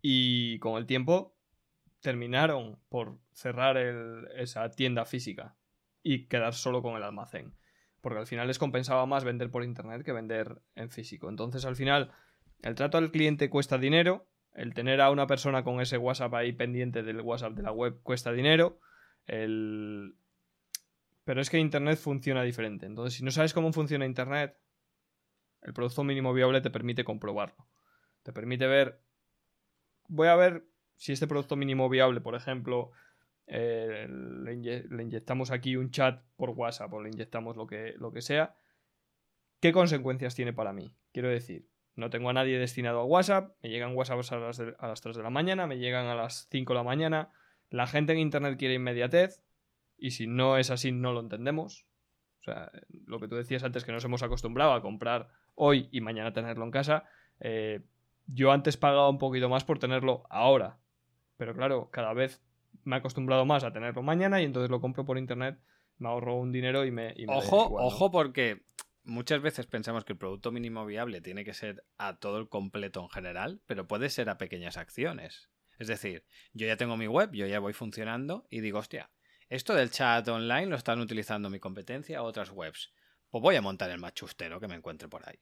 Y 0.00 0.60
con 0.60 0.78
el 0.78 0.86
tiempo 0.86 1.36
terminaron 2.00 2.78
por 2.88 3.18
cerrar 3.32 3.76
esa 4.36 4.70
tienda 4.70 5.04
física 5.04 5.56
y 6.04 6.26
quedar 6.26 6.54
solo 6.54 6.80
con 6.80 6.96
el 6.96 7.02
almacén. 7.02 7.56
Porque 8.00 8.20
al 8.20 8.26
final 8.28 8.46
les 8.46 8.60
compensaba 8.60 9.04
más 9.06 9.24
vender 9.24 9.50
por 9.50 9.64
internet 9.64 10.04
que 10.04 10.12
vender 10.12 10.62
en 10.76 10.90
físico. 10.90 11.28
Entonces, 11.28 11.64
al 11.64 11.74
final, 11.74 12.12
el 12.62 12.76
trato 12.76 12.98
al 12.98 13.10
cliente 13.10 13.50
cuesta 13.50 13.78
dinero 13.78 14.28
el 14.52 14.74
tener 14.74 15.00
a 15.00 15.10
una 15.10 15.26
persona 15.26 15.62
con 15.62 15.80
ese 15.80 15.98
WhatsApp 15.98 16.34
ahí 16.34 16.52
pendiente 16.52 17.02
del 17.02 17.20
WhatsApp 17.20 17.52
de 17.52 17.62
la 17.62 17.72
web 17.72 18.00
cuesta 18.02 18.32
dinero. 18.32 18.80
El... 19.26 20.16
Pero 21.24 21.40
es 21.40 21.50
que 21.50 21.58
Internet 21.58 21.98
funciona 21.98 22.42
diferente. 22.42 22.86
Entonces, 22.86 23.14
si 23.14 23.24
no 23.24 23.30
sabes 23.30 23.52
cómo 23.52 23.72
funciona 23.72 24.06
Internet, 24.06 24.56
el 25.62 25.74
producto 25.74 26.04
mínimo 26.04 26.32
viable 26.32 26.60
te 26.60 26.70
permite 26.70 27.04
comprobarlo. 27.04 27.66
Te 28.22 28.32
permite 28.32 28.66
ver... 28.66 29.00
Voy 30.08 30.28
a 30.28 30.36
ver 30.36 30.64
si 30.96 31.12
este 31.12 31.26
producto 31.26 31.54
mínimo 31.54 31.88
viable, 31.88 32.20
por 32.20 32.34
ejemplo, 32.34 32.92
eh, 33.46 34.06
le, 34.08 34.52
inyectamos 35.02 35.50
aquí 35.50 35.76
un 35.76 35.90
chat 35.90 36.22
por 36.36 36.50
WhatsApp 36.50 36.92
o 36.92 37.00
le 37.00 37.08
inyectamos 37.08 37.56
lo 37.56 37.66
que, 37.66 37.94
lo 37.96 38.12
que 38.12 38.20
sea, 38.20 38.56
¿qué 39.60 39.72
consecuencias 39.72 40.34
tiene 40.34 40.52
para 40.52 40.74
mí? 40.74 40.94
Quiero 41.12 41.28
decir, 41.28 41.66
no 41.98 42.10
tengo 42.10 42.30
a 42.30 42.32
nadie 42.32 42.58
destinado 42.58 43.00
a 43.00 43.04
WhatsApp, 43.04 43.56
me 43.60 43.70
llegan 43.70 43.96
WhatsApp 43.96 44.20
a 44.30 44.36
las, 44.36 44.60
a 44.60 44.86
las 44.86 45.00
3 45.00 45.16
de 45.16 45.22
la 45.22 45.30
mañana, 45.30 45.66
me 45.66 45.78
llegan 45.78 46.06
a 46.06 46.14
las 46.14 46.46
5 46.50 46.72
de 46.72 46.76
la 46.76 46.84
mañana. 46.84 47.32
La 47.70 47.88
gente 47.88 48.12
en 48.12 48.20
Internet 48.20 48.56
quiere 48.56 48.74
inmediatez 48.74 49.42
y 49.98 50.12
si 50.12 50.28
no 50.28 50.58
es 50.58 50.70
así 50.70 50.92
no 50.92 51.12
lo 51.12 51.18
entendemos. 51.18 51.86
O 52.40 52.44
sea, 52.44 52.70
lo 53.04 53.18
que 53.18 53.26
tú 53.26 53.34
decías 53.34 53.64
antes 53.64 53.84
que 53.84 53.90
nos 53.90 54.04
hemos 54.04 54.22
acostumbrado 54.22 54.74
a 54.74 54.80
comprar 54.80 55.28
hoy 55.56 55.88
y 55.90 56.00
mañana 56.00 56.32
tenerlo 56.32 56.64
en 56.64 56.70
casa. 56.70 57.04
Eh, 57.40 57.80
yo 58.28 58.52
antes 58.52 58.76
pagaba 58.76 59.10
un 59.10 59.18
poquito 59.18 59.48
más 59.48 59.64
por 59.64 59.80
tenerlo 59.80 60.24
ahora. 60.30 60.78
Pero 61.36 61.52
claro, 61.52 61.90
cada 61.90 62.12
vez 62.12 62.40
me 62.84 62.94
he 62.94 62.98
acostumbrado 63.00 63.44
más 63.44 63.64
a 63.64 63.72
tenerlo 63.72 64.04
mañana 64.04 64.40
y 64.40 64.44
entonces 64.44 64.70
lo 64.70 64.80
compro 64.80 65.04
por 65.04 65.18
internet, 65.18 65.58
me 65.98 66.08
ahorro 66.08 66.36
un 66.36 66.52
dinero 66.52 66.84
y 66.84 66.92
me... 66.92 67.14
ojo, 67.26 67.74
ojo 67.76 68.12
porque 68.12 68.62
muchas 69.08 69.40
veces 69.40 69.66
pensamos 69.66 70.04
que 70.04 70.12
el 70.12 70.18
producto 70.18 70.52
mínimo 70.52 70.86
viable 70.86 71.20
tiene 71.20 71.44
que 71.44 71.54
ser 71.54 71.84
a 71.96 72.18
todo 72.18 72.38
el 72.38 72.48
completo 72.48 73.02
en 73.02 73.08
general, 73.08 73.60
pero 73.66 73.88
puede 73.88 74.10
ser 74.10 74.28
a 74.28 74.38
pequeñas 74.38 74.76
acciones. 74.76 75.48
Es 75.78 75.88
decir, 75.88 76.24
yo 76.52 76.66
ya 76.66 76.76
tengo 76.76 76.96
mi 76.96 77.06
web, 77.06 77.32
yo 77.32 77.46
ya 77.46 77.60
voy 77.60 77.72
funcionando 77.72 78.46
y 78.50 78.60
digo, 78.60 78.78
hostia, 78.78 79.10
esto 79.48 79.74
del 79.74 79.90
chat 79.90 80.28
online 80.28 80.66
lo 80.66 80.76
están 80.76 81.00
utilizando 81.00 81.48
mi 81.50 81.58
competencia 81.58 82.22
o 82.22 82.26
otras 82.26 82.50
webs. 82.50 82.92
Pues 83.30 83.42
voy 83.42 83.56
a 83.56 83.62
montar 83.62 83.90
el 83.90 83.98
machustero 83.98 84.60
que 84.60 84.68
me 84.68 84.74
encuentre 84.74 85.08
por 85.08 85.28
ahí. 85.28 85.40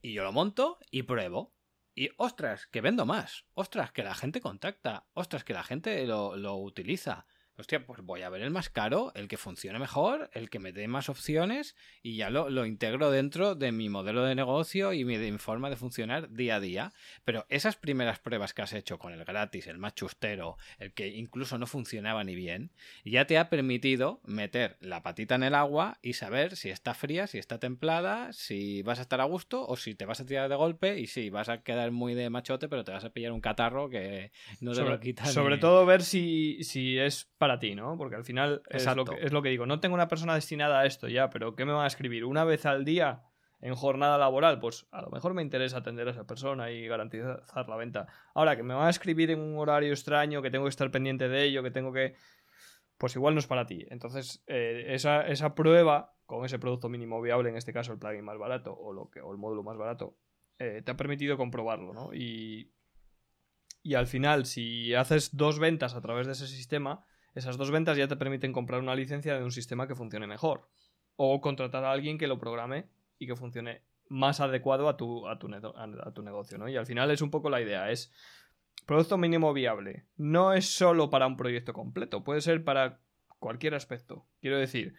Y 0.00 0.12
yo 0.12 0.24
lo 0.24 0.32
monto 0.32 0.78
y 0.90 1.02
pruebo. 1.02 1.54
Y 1.94 2.10
ostras, 2.16 2.66
que 2.66 2.80
vendo 2.80 3.06
más. 3.06 3.46
Ostras, 3.54 3.92
que 3.92 4.04
la 4.04 4.14
gente 4.14 4.40
contacta. 4.40 5.06
Ostras, 5.14 5.44
que 5.44 5.54
la 5.54 5.64
gente 5.64 6.06
lo, 6.06 6.36
lo 6.36 6.56
utiliza. 6.56 7.26
Hostia, 7.58 7.84
pues 7.86 8.02
voy 8.02 8.22
a 8.22 8.28
ver 8.28 8.42
el 8.42 8.50
más 8.50 8.68
caro, 8.68 9.12
el 9.14 9.28
que 9.28 9.36
funcione 9.36 9.78
mejor, 9.78 10.30
el 10.34 10.50
que 10.50 10.58
me 10.58 10.72
dé 10.72 10.88
más 10.88 11.08
opciones 11.08 11.76
y 12.02 12.16
ya 12.16 12.30
lo, 12.30 12.50
lo 12.50 12.66
integro 12.66 13.10
dentro 13.10 13.54
de 13.54 13.72
mi 13.72 13.88
modelo 13.88 14.24
de 14.24 14.34
negocio 14.34 14.92
y 14.92 15.04
mi, 15.04 15.16
mi, 15.16 15.38
forma 15.38 15.70
de 15.70 15.76
funcionar 15.76 16.30
día 16.30 16.56
a 16.56 16.60
día. 16.60 16.92
Pero 17.24 17.46
esas 17.48 17.76
primeras 17.76 18.18
pruebas 18.18 18.52
que 18.52 18.62
has 18.62 18.72
hecho 18.72 18.98
con 18.98 19.12
el 19.12 19.24
gratis, 19.24 19.66
el 19.66 19.78
más 19.78 19.94
chustero, 19.94 20.58
el 20.78 20.92
que 20.92 21.08
incluso 21.08 21.58
no 21.58 21.66
funcionaba 21.66 22.24
ni 22.24 22.34
bien, 22.34 22.70
ya 23.04 23.26
te 23.26 23.38
ha 23.38 23.48
permitido 23.48 24.20
meter 24.24 24.76
la 24.80 25.02
patita 25.02 25.36
en 25.36 25.44
el 25.44 25.54
agua 25.54 25.98
y 26.02 26.14
saber 26.14 26.56
si 26.56 26.70
está 26.70 26.94
fría, 26.94 27.26
si 27.26 27.38
está 27.38 27.58
templada, 27.58 28.32
si 28.32 28.82
vas 28.82 28.98
a 28.98 29.02
estar 29.02 29.20
a 29.20 29.24
gusto 29.24 29.66
o 29.66 29.76
si 29.76 29.94
te 29.94 30.04
vas 30.04 30.20
a 30.20 30.26
tirar 30.26 30.48
de 30.48 30.56
golpe 30.56 30.98
y 30.98 31.06
si 31.06 31.30
vas 31.30 31.48
a 31.48 31.62
quedar 31.62 31.90
muy 31.90 32.14
de 32.14 32.28
machote, 32.30 32.68
pero 32.68 32.84
te 32.84 32.92
vas 32.92 33.04
a 33.04 33.10
pillar 33.10 33.32
un 33.32 33.40
catarro 33.40 33.88
que 33.88 34.32
no 34.60 34.72
te 34.72 34.78
sobre, 34.78 34.90
lo 34.90 35.00
quita. 35.00 35.24
Sobre 35.26 35.56
ni... 35.56 35.60
todo 35.60 35.86
ver 35.86 36.02
si, 36.02 36.62
si 36.62 36.98
es 36.98 37.28
para 37.38 37.45
ti, 37.58 37.74
¿no? 37.74 37.96
Porque 37.96 38.16
al 38.16 38.24
final 38.24 38.62
es 38.68 38.84
lo, 38.94 39.04
que, 39.04 39.16
es 39.24 39.32
lo, 39.32 39.42
que, 39.42 39.48
digo. 39.48 39.66
No 39.66 39.80
tengo 39.80 39.94
una 39.94 40.08
persona 40.08 40.34
destinada 40.34 40.80
a 40.80 40.86
esto 40.86 41.08
ya, 41.08 41.30
pero 41.30 41.54
¿qué 41.54 41.64
me 41.64 41.72
van 41.72 41.84
a 41.84 41.86
escribir? 41.86 42.24
¿Una 42.24 42.44
vez 42.44 42.66
al 42.66 42.84
día 42.84 43.22
en 43.60 43.74
jornada 43.74 44.18
laboral? 44.18 44.58
Pues 44.60 44.86
a 44.90 45.02
lo 45.02 45.10
mejor 45.10 45.34
me 45.34 45.42
interesa 45.42 45.78
atender 45.78 46.08
a 46.08 46.10
esa 46.10 46.26
persona 46.26 46.70
y 46.70 46.86
garantizar 46.86 47.68
la 47.68 47.76
venta. 47.76 48.06
Ahora, 48.34 48.56
que 48.56 48.62
me 48.62 48.74
van 48.74 48.86
a 48.86 48.90
escribir 48.90 49.30
en 49.30 49.40
un 49.40 49.58
horario 49.58 49.92
extraño, 49.92 50.42
que 50.42 50.50
tengo 50.50 50.64
que 50.64 50.70
estar 50.70 50.90
pendiente 50.90 51.28
de 51.28 51.44
ello, 51.44 51.62
que 51.62 51.70
tengo 51.70 51.92
que... 51.92 52.14
Pues 52.98 53.14
igual 53.14 53.34
no 53.34 53.40
es 53.40 53.46
para 53.46 53.66
ti. 53.66 53.86
Entonces, 53.90 54.42
eh, 54.46 54.86
esa, 54.88 55.26
esa 55.26 55.54
prueba 55.54 56.16
con 56.24 56.44
ese 56.44 56.58
producto 56.58 56.88
mínimo 56.88 57.20
viable, 57.22 57.50
en 57.50 57.56
este 57.56 57.72
caso 57.72 57.92
el 57.92 57.98
plugin 57.98 58.24
más 58.24 58.38
barato 58.38 58.76
o, 58.76 58.92
lo 58.92 59.10
que, 59.10 59.20
o 59.20 59.32
el 59.32 59.38
módulo 59.38 59.62
más 59.62 59.76
barato, 59.76 60.16
eh, 60.58 60.82
te 60.84 60.90
ha 60.90 60.96
permitido 60.96 61.36
comprobarlo, 61.36 61.92
¿no? 61.92 62.12
Y, 62.12 62.72
y 63.82 63.94
al 63.94 64.08
final, 64.08 64.46
si 64.46 64.94
haces 64.94 65.36
dos 65.36 65.60
ventas 65.60 65.94
a 65.94 66.00
través 66.00 66.26
de 66.26 66.32
ese 66.32 66.48
sistema, 66.48 67.06
esas 67.36 67.58
dos 67.58 67.70
ventas 67.70 67.98
ya 67.98 68.08
te 68.08 68.16
permiten 68.16 68.54
comprar 68.54 68.80
una 68.80 68.94
licencia 68.94 69.36
de 69.36 69.44
un 69.44 69.52
sistema 69.52 69.86
que 69.86 69.94
funcione 69.94 70.26
mejor. 70.26 70.68
O 71.16 71.42
contratar 71.42 71.84
a 71.84 71.92
alguien 71.92 72.16
que 72.16 72.26
lo 72.26 72.38
programe 72.38 72.88
y 73.18 73.26
que 73.26 73.36
funcione 73.36 73.82
más 74.08 74.40
adecuado 74.40 74.88
a 74.88 74.96
tu, 74.96 75.28
a 75.28 75.38
tu, 75.38 76.22
negocio, 76.22 76.56
¿no? 76.56 76.66
Y 76.66 76.76
al 76.76 76.86
final 76.86 77.10
es 77.10 77.20
un 77.20 77.30
poco 77.30 77.50
la 77.50 77.60
idea, 77.60 77.90
es 77.90 78.10
producto 78.86 79.18
mínimo 79.18 79.52
viable. 79.52 80.06
No 80.16 80.54
es 80.54 80.66
solo 80.66 81.10
para 81.10 81.26
un 81.26 81.36
proyecto 81.36 81.74
completo, 81.74 82.24
puede 82.24 82.40
ser 82.40 82.64
para 82.64 83.00
cualquier 83.38 83.74
aspecto. 83.74 84.26
Quiero 84.40 84.58
decir, 84.58 84.94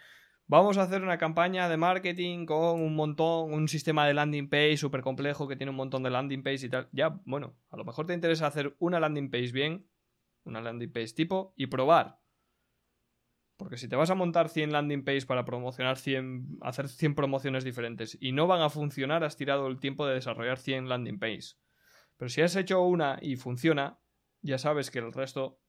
vamos 0.45 0.77
a 0.77 0.83
hacer 0.83 1.01
una 1.01 1.17
campaña 1.17 1.67
de 1.67 1.77
marketing 1.77 2.45
con 2.45 2.81
un 2.81 2.95
montón, 2.95 3.51
un 3.51 3.67
sistema 3.67 4.05
de 4.05 4.13
landing 4.13 4.47
page 4.47 4.77
súper 4.77 5.01
complejo 5.01 5.47
que 5.47 5.55
tiene 5.55 5.71
un 5.71 5.77
montón 5.77 6.03
de 6.03 6.11
landing 6.11 6.43
page 6.43 6.67
y 6.67 6.69
tal. 6.69 6.87
Ya, 6.91 7.19
bueno, 7.25 7.55
a 7.71 7.77
lo 7.77 7.83
mejor 7.83 8.05
te 8.05 8.13
interesa 8.13 8.45
hacer 8.45 8.75
una 8.77 8.99
landing 8.99 9.31
page 9.31 9.51
bien, 9.51 9.87
una 10.43 10.61
landing 10.61 10.91
page 10.91 11.13
tipo, 11.13 11.53
y 11.55 11.65
probar. 11.65 12.19
Porque 13.57 13.77
si 13.77 13.89
te 13.89 13.95
vas 13.95 14.11
a 14.11 14.15
montar 14.15 14.49
100 14.49 14.71
landing 14.71 15.03
page 15.03 15.25
para 15.25 15.43
promocionar 15.43 15.97
100, 15.97 16.59
hacer 16.61 16.87
100 16.87 17.15
promociones 17.15 17.63
diferentes 17.63 18.15
y 18.21 18.31
no 18.31 18.45
van 18.45 18.61
a 18.61 18.69
funcionar, 18.69 19.23
has 19.23 19.35
tirado 19.35 19.67
el 19.67 19.79
tiempo 19.79 20.05
de 20.05 20.13
desarrollar 20.13 20.59
100 20.59 20.87
landing 20.87 21.19
page. 21.19 21.55
Pero 22.17 22.29
si 22.29 22.41
has 22.41 22.55
hecho 22.55 22.83
una 22.83 23.17
y 23.21 23.35
funciona, 23.35 23.99
ya 24.41 24.59
sabes 24.59 24.91
que 24.91 24.99
el 24.99 25.11
resto, 25.11 25.59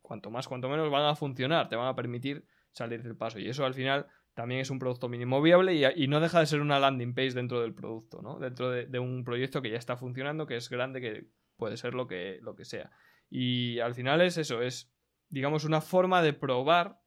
cuanto 0.00 0.30
más, 0.30 0.48
cuanto 0.48 0.70
menos, 0.70 0.90
van 0.90 1.04
a 1.04 1.14
funcionar, 1.14 1.68
te 1.68 1.76
van 1.76 1.88
a 1.88 1.94
permitir 1.94 2.46
salir 2.72 3.02
del 3.02 3.16
paso. 3.16 3.38
Y 3.38 3.48
eso 3.48 3.66
al 3.66 3.74
final 3.74 4.06
también 4.32 4.62
es 4.62 4.70
un 4.70 4.78
producto 4.78 5.08
mínimo 5.08 5.42
viable 5.42 5.74
y, 5.74 5.84
y 5.84 6.08
no 6.08 6.20
deja 6.20 6.40
de 6.40 6.46
ser 6.46 6.60
una 6.60 6.78
landing 6.78 7.14
page 7.14 7.32
dentro 7.32 7.60
del 7.60 7.74
producto, 7.74 8.22
¿no? 8.22 8.38
Dentro 8.38 8.70
de, 8.70 8.86
de, 8.86 8.98
un 8.98 9.24
proyecto 9.24 9.60
que 9.60 9.70
ya 9.70 9.78
está 9.78 9.96
funcionando, 9.96 10.46
que 10.46 10.56
es 10.56 10.70
grande, 10.70 11.00
que 11.00 11.26
puede 11.56 11.76
ser 11.76 11.92
lo 11.92 12.06
que, 12.06 12.38
lo 12.40 12.54
que 12.54 12.64
sea. 12.64 12.90
Y 13.28 13.80
al 13.80 13.94
final 13.94 14.22
es 14.22 14.38
eso, 14.38 14.62
es, 14.62 14.90
digamos, 15.28 15.64
una 15.64 15.82
forma 15.82 16.22
de 16.22 16.32
probar 16.32 17.00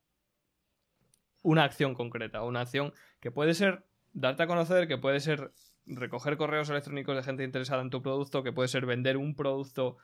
una 1.42 1.64
acción 1.64 1.96
concreta, 1.96 2.44
una 2.44 2.62
acción 2.62 2.94
que 3.20 3.32
puede 3.32 3.54
ser 3.54 3.86
darte 4.14 4.44
a 4.44 4.48
conocer, 4.48 4.88
que 4.88 4.98
puede 4.98 5.20
ser 5.20 5.52
recoger 5.86 6.38
correos 6.38 6.70
electrónicos 6.70 7.16
de 7.16 7.24
gente 7.24 7.44
interesada 7.44 7.82
en 7.82 7.90
tu 7.90 8.02
producto, 8.02 8.44
que 8.44 8.54
puede 8.54 8.68
ser 8.68 8.86
vender 8.86 9.18
un 9.18 9.36
producto 9.36 9.98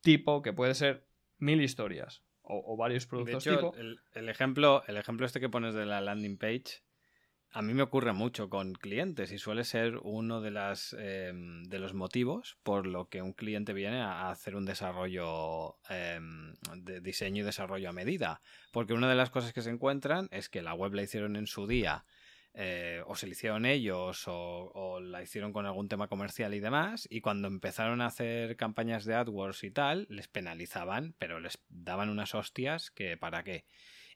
tipo, 0.00 0.42
que 0.42 0.52
puede 0.52 0.74
ser 0.74 1.06
mil 1.38 1.60
historias 1.60 2.22
o, 2.42 2.62
o 2.72 2.76
varios 2.76 3.06
productos 3.06 3.44
de 3.44 3.50
hecho, 3.50 3.58
tipo. 3.58 3.74
El, 3.76 4.00
el, 4.12 4.28
ejemplo, 4.28 4.82
el 4.86 4.96
ejemplo 4.96 5.26
este 5.26 5.40
que 5.40 5.48
pones 5.48 5.74
de 5.74 5.86
la 5.86 6.00
landing 6.00 6.38
page, 6.38 6.82
a 7.54 7.62
mí 7.62 7.72
me 7.72 7.84
ocurre 7.84 8.12
mucho 8.12 8.50
con 8.50 8.72
clientes 8.72 9.30
y 9.30 9.38
suele 9.38 9.62
ser 9.62 9.98
uno 10.02 10.40
de, 10.40 10.50
las, 10.50 10.94
eh, 10.98 11.32
de 11.32 11.78
los 11.78 11.94
motivos 11.94 12.58
por 12.64 12.84
lo 12.84 13.08
que 13.08 13.22
un 13.22 13.32
cliente 13.32 13.72
viene 13.72 14.00
a 14.00 14.28
hacer 14.28 14.56
un 14.56 14.64
desarrollo 14.64 15.76
eh, 15.88 16.18
de 16.74 17.00
diseño 17.00 17.42
y 17.42 17.46
desarrollo 17.46 17.88
a 17.88 17.92
medida. 17.92 18.40
Porque 18.72 18.92
una 18.92 19.08
de 19.08 19.14
las 19.14 19.30
cosas 19.30 19.52
que 19.52 19.62
se 19.62 19.70
encuentran 19.70 20.28
es 20.32 20.48
que 20.48 20.62
la 20.62 20.74
web 20.74 20.94
la 20.94 21.02
hicieron 21.02 21.36
en 21.36 21.46
su 21.46 21.68
día 21.68 22.04
eh, 22.54 23.04
o 23.06 23.14
se 23.14 23.28
la 23.28 23.32
hicieron 23.34 23.66
ellos 23.66 24.26
o, 24.26 24.72
o, 24.74 24.98
la 24.98 25.22
hicieron 25.22 25.52
con 25.52 25.64
algún 25.64 25.88
tema 25.88 26.08
comercial 26.08 26.54
y 26.54 26.60
demás, 26.60 27.06
y 27.08 27.20
cuando 27.20 27.46
empezaron 27.46 28.00
a 28.00 28.06
hacer 28.06 28.56
campañas 28.56 29.04
de 29.04 29.14
AdWords 29.14 29.62
y 29.62 29.70
tal, 29.70 30.06
les 30.08 30.26
penalizaban, 30.26 31.14
pero 31.18 31.38
les 31.38 31.58
daban 31.68 32.10
unas 32.10 32.34
hostias 32.34 32.90
que 32.90 33.16
para 33.16 33.44
qué. 33.44 33.64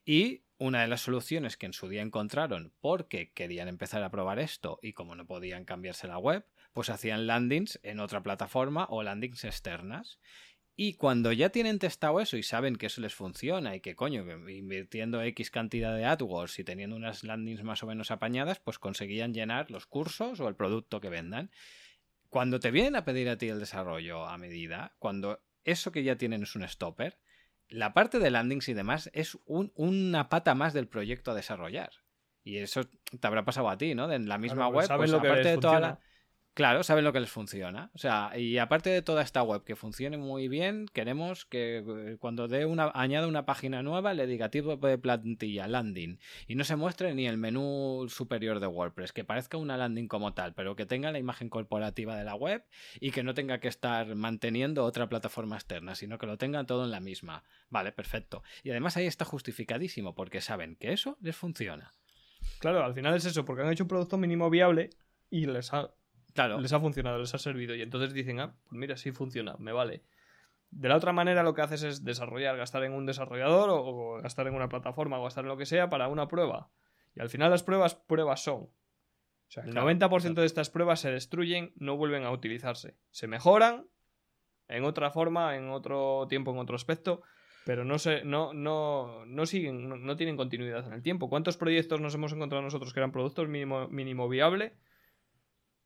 Y 0.09 0.44
una 0.56 0.80
de 0.80 0.88
las 0.88 1.02
soluciones 1.02 1.59
que 1.59 1.66
en 1.66 1.74
su 1.74 1.86
día 1.86 2.00
encontraron 2.00 2.72
porque 2.80 3.30
querían 3.32 3.68
empezar 3.68 4.02
a 4.02 4.11
probar 4.11 4.38
esto 4.38 4.78
y 4.80 4.94
como 4.94 5.14
no 5.14 5.26
podían 5.26 5.66
cambiarse 5.66 6.09
la 6.09 6.16
web, 6.16 6.46
pues 6.72 6.88
hacían 6.88 7.26
landings 7.26 7.78
en 7.82 8.00
otra 8.00 8.22
plataforma 8.22 8.86
o 8.88 9.02
landings 9.02 9.44
externas. 9.44 10.18
Y 10.74 10.94
cuando 10.94 11.30
ya 11.32 11.50
tienen 11.50 11.78
testado 11.78 12.22
eso 12.22 12.38
y 12.38 12.42
saben 12.42 12.76
que 12.76 12.86
eso 12.86 13.02
les 13.02 13.14
funciona 13.14 13.76
y 13.76 13.80
que 13.80 13.96
coño, 13.96 14.24
invirtiendo 14.48 15.20
X 15.20 15.50
cantidad 15.50 15.94
de 15.94 16.06
AdWords 16.06 16.59
y 16.59 16.64
teniendo 16.64 16.96
unas 16.96 17.22
landings 17.22 17.62
más 17.62 17.82
o 17.82 17.86
menos 17.86 18.11
apañadas, 18.11 18.61
pues 18.61 18.78
conseguían 18.78 19.34
llenar 19.34 19.70
los 19.70 19.84
cursos 19.84 20.40
o 20.40 20.48
el 20.48 20.56
producto 20.56 21.02
que 21.02 21.11
vendan. 21.11 21.50
Cuando 22.30 22.61
te 22.61 22.70
vienen 22.70 22.96
a 22.96 23.04
pedir 23.04 23.28
a 23.28 23.36
ti 23.36 23.48
el 23.48 23.61
desarrollo 23.61 24.24
a 24.24 24.38
medida, 24.38 24.96
cuando 24.98 25.42
eso 25.64 25.92
que 25.92 26.02
ya 26.02 26.16
tienen 26.16 26.44
es 26.44 26.56
un 26.56 26.66
stopper, 26.66 27.18
la 27.68 27.92
parte 27.92 28.18
de 28.18 28.30
landings 28.30 28.68
y 28.68 28.74
demás 28.74 29.10
es 29.12 29.38
un, 29.46 29.72
una 29.74 30.28
pata 30.28 30.54
más 30.54 30.72
del 30.72 30.88
proyecto 30.88 31.30
a 31.30 31.34
desarrollar. 31.34 31.90
Y 32.42 32.58
eso 32.58 32.84
te 32.84 33.26
habrá 33.26 33.44
pasado 33.44 33.68
a 33.68 33.76
ti, 33.76 33.94
¿no? 33.94 34.10
En 34.10 34.28
la 34.28 34.38
misma 34.38 34.68
Claro, 34.68 34.70
web, 34.70 34.88
pues, 34.96 35.10
lo 35.10 35.20
que 35.20 35.28
aparte 35.28 35.48
de 35.50 35.58
toda 35.58 35.80
la... 35.80 36.00
Claro, 36.59 36.82
saben 36.82 37.04
lo 37.04 37.12
que 37.12 37.20
les 37.20 37.30
funciona. 37.30 37.88
O 37.94 37.98
sea, 37.98 38.36
y 38.36 38.59
aparte 38.59 38.90
de 38.90 39.00
toda 39.00 39.22
esta 39.22 39.44
web 39.44 39.62
que 39.62 39.76
funcione 39.76 40.16
muy 40.16 40.48
bien, 40.48 40.86
queremos 40.92 41.46
que 41.46 41.84
eh, 41.86 42.16
cuando 42.18 42.48
dé 42.48 42.66
una, 42.66 42.90
añada 42.94 43.28
una 43.28 43.46
página 43.46 43.84
nueva 43.84 44.12
le 44.12 44.26
diga 44.26 44.50
tipo 44.50 44.76
de 44.76 44.98
plantilla, 44.98 45.68
landing, 45.68 46.18
y 46.48 46.56
no 46.56 46.64
se 46.64 46.74
muestre 46.74 47.14
ni 47.14 47.28
el 47.28 47.38
menú 47.38 48.06
superior 48.09 48.59
de 48.59 48.66
WordPress, 48.66 49.12
que 49.12 49.22
parezca 49.22 49.56
una 49.56 49.76
landing 49.76 50.09
como 50.09 50.34
tal, 50.34 50.52
pero 50.52 50.74
que 50.74 50.84
tenga 50.84 51.12
la 51.12 51.20
imagen 51.20 51.48
corporativa 51.48 52.16
de 52.16 52.24
la 52.24 52.34
web 52.34 52.64
y 52.98 53.12
que 53.12 53.22
no 53.22 53.34
tenga 53.34 53.61
que 53.61 53.68
estar 53.68 54.16
manteniendo 54.16 54.84
otra 54.84 55.09
plataforma 55.09 55.54
externa, 55.54 55.94
sino 55.94 56.18
que 56.18 56.26
lo 56.26 56.38
tengan 56.38 56.66
todo 56.66 56.82
en 56.82 56.90
la 56.90 56.98
misma. 56.98 57.44
Vale, 57.70 57.92
perfecto. 57.92 58.42
Y 58.64 58.70
además 58.70 58.96
ahí 58.96 59.06
está 59.06 59.24
justificadísimo, 59.24 60.16
porque 60.16 60.40
saben 60.40 60.74
que 60.74 60.92
eso 60.92 61.18
les 61.20 61.36
funciona. 61.36 61.92
Claro, 62.59 62.82
al 62.82 62.94
final 62.94 63.14
es 63.14 63.26
eso, 63.26 63.44
porque 63.44 63.62
han 63.62 63.70
hecho 63.70 63.84
un 63.84 63.88
producto 63.88 64.18
mínimo 64.18 64.50
viable 64.50 64.90
y 65.30 65.46
les 65.46 65.72
ha, 65.72 65.92
Claro. 66.47 66.61
les 66.61 66.72
ha 66.72 66.80
funcionado, 66.80 67.18
les 67.18 67.34
ha 67.34 67.39
servido. 67.39 67.74
Y 67.74 67.82
entonces 67.82 68.12
dicen, 68.14 68.41
ah, 68.41 68.55
pues 68.68 68.78
mira, 68.78 68.97
sí 68.97 69.12
funciona, 69.12 69.57
me 69.59 69.72
vale. 69.72 70.03
De 70.70 70.89
la 70.89 70.97
otra 70.97 71.12
manera, 71.12 71.43
lo 71.43 71.55
que 71.55 71.62
haces 71.62 71.82
es 71.82 72.05
desarrollar, 72.05 72.57
gastar 72.57 72.84
en 72.84 72.93
un 72.93 73.07
desarrollador 73.07 73.70
o, 73.70 74.20
gastar 74.22 74.47
en 74.47 74.55
una 74.55 74.68
plataforma 74.68 75.18
o 75.18 75.24
gastar 75.24 75.45
en 75.45 75.49
lo 75.49 75.57
que 75.57 75.66
sea 75.66 75.89
para 75.89 76.09
una 76.09 76.28
prueba. 76.28 76.70
Y 77.14 77.20
al 77.20 77.30
final 77.30 77.51
las 77.51 77.62
pruebas, 77.62 77.95
pruebas 77.95 78.43
son. 78.43 78.64
O 78.64 79.51
sea, 79.51 79.64
el 79.64 79.70
Claro, 79.70 79.91
90% 79.91 80.20
claro. 80.20 80.41
de 80.41 80.47
estas 80.47 80.70
pruebas 80.70 81.01
se 81.01 81.11
destruyen, 81.11 81.72
no 81.76 81.97
vuelven 81.97 82.24
a 82.24 82.30
utilizarse. 82.30 82.97
Se 83.11 83.26
mejoran 83.26 83.86
en 84.68 84.84
otra 84.84 85.11
forma, 85.11 85.57
en 85.57 85.70
otro 85.70 86.26
tiempo, 86.28 86.51
en 86.53 86.59
otro 86.59 86.76
aspecto, 86.76 87.22
pero 87.64 87.84
no 87.84 87.99
se, 87.99 88.24
no, 88.24 88.53
no, 88.53 89.24
no 89.26 89.47
siguen, 89.47 89.89
no, 89.89 89.97
no 89.97 90.16
tienen 90.16 90.36
continuidad 90.36 90.86
en 90.86 90.93
el 90.93 91.03
tiempo. 91.03 91.28
¿Cuántos 91.28 91.57
proyectos 91.57 92.01
nos 92.01 92.14
hemos 92.14 92.32
encontrado 92.32 92.62
nosotros 92.62 92.93
que 92.93 93.01
eran 93.01 93.12
productos 93.12 93.49
mínimo, 93.49 93.89
mínimo 93.89 94.28
viable? 94.28 94.74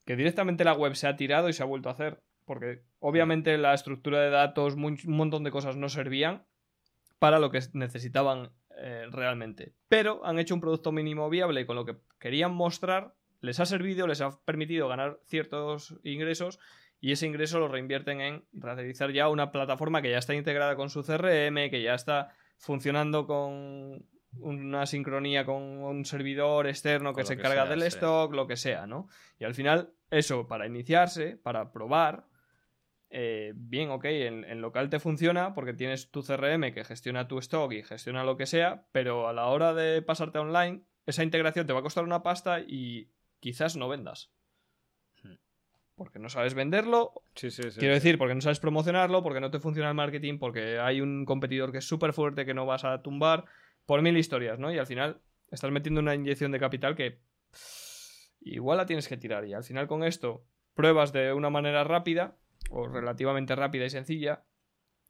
Que 0.05 0.17
directamente 0.17 0.65
la 0.65 0.75
web 0.75 0.95
se 0.95 1.07
ha 1.07 1.17
tirado 1.17 1.49
y 1.49 1.53
se 1.53 1.63
ha 1.63 1.67
vuelto 1.67 1.89
a 1.89 1.93
hacer. 1.93 2.23
Porque 2.45 2.83
obviamente 2.99 3.57
la 3.59 3.75
estructura 3.75 4.21
de 4.21 4.31
datos, 4.31 4.75
un 4.75 4.99
montón 5.07 5.45
de 5.45 5.51
cosas 5.51 5.77
no 5.77 5.89
servían 5.89 6.45
para 7.19 7.39
lo 7.39 7.51
que 7.51 7.61
necesitaban 7.73 8.51
eh, 8.79 9.07
realmente. 9.11 9.75
Pero 9.89 10.25
han 10.25 10.39
hecho 10.39 10.55
un 10.55 10.61
producto 10.61 10.91
mínimo 10.91 11.31
viable 11.31 11.61
y 11.61 11.67
con 11.67 11.77
lo 11.77 11.85
que 11.85 11.97
querían 12.19 12.53
mostrar 12.53 13.15
les 13.41 13.61
ha 13.61 13.67
servido, 13.67 14.07
les 14.07 14.21
ha 14.21 14.41
permitido 14.45 14.89
ganar 14.89 15.19
ciertos 15.25 15.99
ingresos 16.05 16.59
y 17.01 17.13
ese 17.13 17.27
ingreso 17.27 17.59
lo 17.59 17.69
reinvierten 17.69 18.21
en 18.21 18.45
realizar 18.53 19.13
ya 19.13 19.29
una 19.29 19.51
plataforma 19.51 20.01
que 20.01 20.11
ya 20.11 20.19
está 20.19 20.35
integrada 20.35 20.77
con 20.77 20.89
su 20.89 21.03
CRM, 21.03 21.69
que 21.69 21.83
ya 21.83 21.95
está 21.95 22.35
funcionando 22.57 23.27
con 23.27 24.07
una 24.39 24.87
sincronía 24.87 25.45
con 25.45 25.63
un 25.63 26.05
servidor 26.05 26.67
externo 26.67 27.15
que 27.15 27.25
se 27.25 27.35
encarga 27.35 27.67
del 27.67 27.83
stock, 27.83 28.33
lo 28.35 28.47
que 28.47 28.57
sea, 28.57 28.87
¿no? 28.87 29.09
Y 29.39 29.45
al 29.45 29.55
final, 29.55 29.93
eso, 30.11 30.47
para 30.47 30.67
iniciarse, 30.67 31.37
para 31.37 31.73
probar, 31.73 32.27
eh, 33.11 33.53
bien, 33.55 33.91
ok, 33.91 34.05
en, 34.07 34.45
en, 34.45 34.63
local 34.63 34.89
te 34.89 34.99
funciona 34.99 35.55
porque 35.55 35.75
tienes 35.75 36.11
tu 36.11 36.23
CRM 36.23 36.73
que 36.73 36.85
gestiona 36.85 37.29
tu 37.29 37.39
stock 37.39 37.71
y 37.73 37.83
gestiona 37.83 38.25
lo 38.25 38.39
que 38.39 38.47
sea, 38.47 38.87
pero 38.91 39.29
a 39.29 39.35
la 39.35 39.49
hora 39.49 39.75
de 39.75 40.01
pasarte 40.01 40.39
online, 40.39 40.83
esa 41.05 41.23
integración 41.23 41.67
te 41.67 41.73
va 41.73 41.81
a 41.81 41.83
costar 41.83 42.05
una 42.05 42.23
pasta 42.23 42.61
y 42.61 43.11
quizás 43.41 43.77
no 43.77 43.89
vendas. 43.89 44.33
Hmm. 45.23 45.35
Porque 45.95 46.19
no 46.19 46.31
sabes 46.31 46.55
venderlo. 46.55 47.13
Sí, 47.35 47.51
sí, 47.51 47.71
sí, 47.71 47.79
quiero 47.79 47.95
decir, 47.95 48.17
porque 48.17 48.35
no 48.35 48.41
sabes 48.41 48.61
promocionarlo, 48.61 49.23
porque 49.23 49.41
no 49.41 49.51
te 49.51 49.61
funciona 49.61 49.91
el 49.91 49.95
marketing, 49.95 50.39
porque 50.39 50.79
hay 50.79 51.03
un 51.03 51.27
competidor 51.27 51.71
que 51.71 51.79
es 51.79 51.87
súper 51.87 52.15
fuerte 52.15 52.47
que 52.47 52.55
no 52.55 52.65
vas 52.65 52.85
a 52.85 53.03
tumbar, 53.03 53.45
por 53.87 54.03
mil 54.03 54.17
historias, 54.17 54.59
¿no? 54.59 54.73
Y 54.73 54.79
al 54.79 54.87
final 54.87 55.21
estás 55.51 55.71
metiendo 55.71 56.01
una 56.01 56.15
inyección 56.15 56.53
de 56.53 56.59
capital 56.59 56.95
que 56.95 57.21
igual 58.41 58.79
la 58.79 58.87
tienes 58.87 59.09
que 59.09 59.17
tirar. 59.17 59.45
Y 59.47 59.55
al 59.55 59.65
final 59.65 59.87
con 59.87 60.05
esto 60.05 60.45
pruebas 60.75 61.13
de 61.13 61.33
una 61.33 61.51
manera 61.51 61.85
rápida, 61.85 62.37
o 62.71 62.89
relativamente 62.89 63.55
rápida 63.55 63.85
y 63.85 63.91
sencilla, 63.91 64.45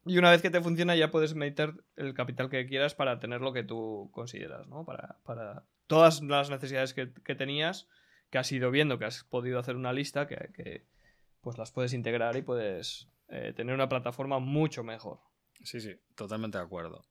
y 0.05 0.17
una 0.17 0.31
vez 0.31 0.41
que 0.41 0.49
te 0.49 0.61
funciona 0.61 0.95
ya 0.95 1.11
puedes 1.11 1.33
meter 1.33 1.73
el 1.95 2.13
capital 2.13 2.49
que 2.49 2.65
quieras 2.65 2.93
para 2.93 3.19
tener 3.19 3.41
lo 3.41 3.53
que 3.53 3.63
tú 3.63 4.09
consideras, 4.11 4.67
¿no? 4.67 4.85
Para, 4.85 5.65
todas 5.87 6.21
las 6.21 6.49
necesidades 6.49 6.93
que, 6.93 7.35
tenías, 7.35 7.87
que 8.29 8.37
has 8.37 8.51
ido 8.51 8.71
viendo, 8.71 8.97
que 8.97 9.05
has 9.05 9.23
podido 9.23 9.59
hacer 9.59 9.75
una 9.75 9.93
lista, 9.93 10.27
que, 10.27 10.85
pues 11.41 11.57
las 11.57 11.71
puedes 11.71 11.93
integrar 11.93 12.35
y 12.35 12.41
puedes 12.41 13.09
eh, 13.29 13.53
tener 13.55 13.75
una 13.75 13.89
plataforma 13.89 14.39
mucho 14.39 14.83
mejor. 14.83 15.19
Sí, 15.63 15.79
sí, 15.79 15.95
totalmente 16.15 16.57
de 16.57 16.63
acuerdo. 16.63 17.05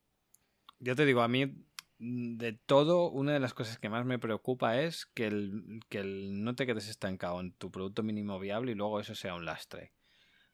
Yo 0.83 0.97
te 0.97 1.07
digo, 1.07 1.23
a 1.23 1.29
mí 1.29 1.65
de 2.01 2.55
todo, 2.55 3.09
una 3.09 3.33
de 3.33 3.39
las 3.39 3.55
cosas 3.55 3.79
que 3.79 3.89
más 3.89 4.05
me 4.05 4.19
preocupa 4.19 4.81
es 4.81 5.07
que, 5.07 5.29
el, 5.29 5.81
que 5.89 6.03
no 6.03 6.57
te 6.57 6.67
quedes 6.67 6.89
estancado 6.89 7.39
en 7.41 7.53
tu 7.53 7.71
producto 7.71 8.03
mínimo 8.03 8.41
viable 8.41 8.73
y 8.73 8.75
luego 8.75 8.99
eso 8.99 9.15
sea 9.15 9.37
un 9.37 9.45
lastre. 9.45 9.93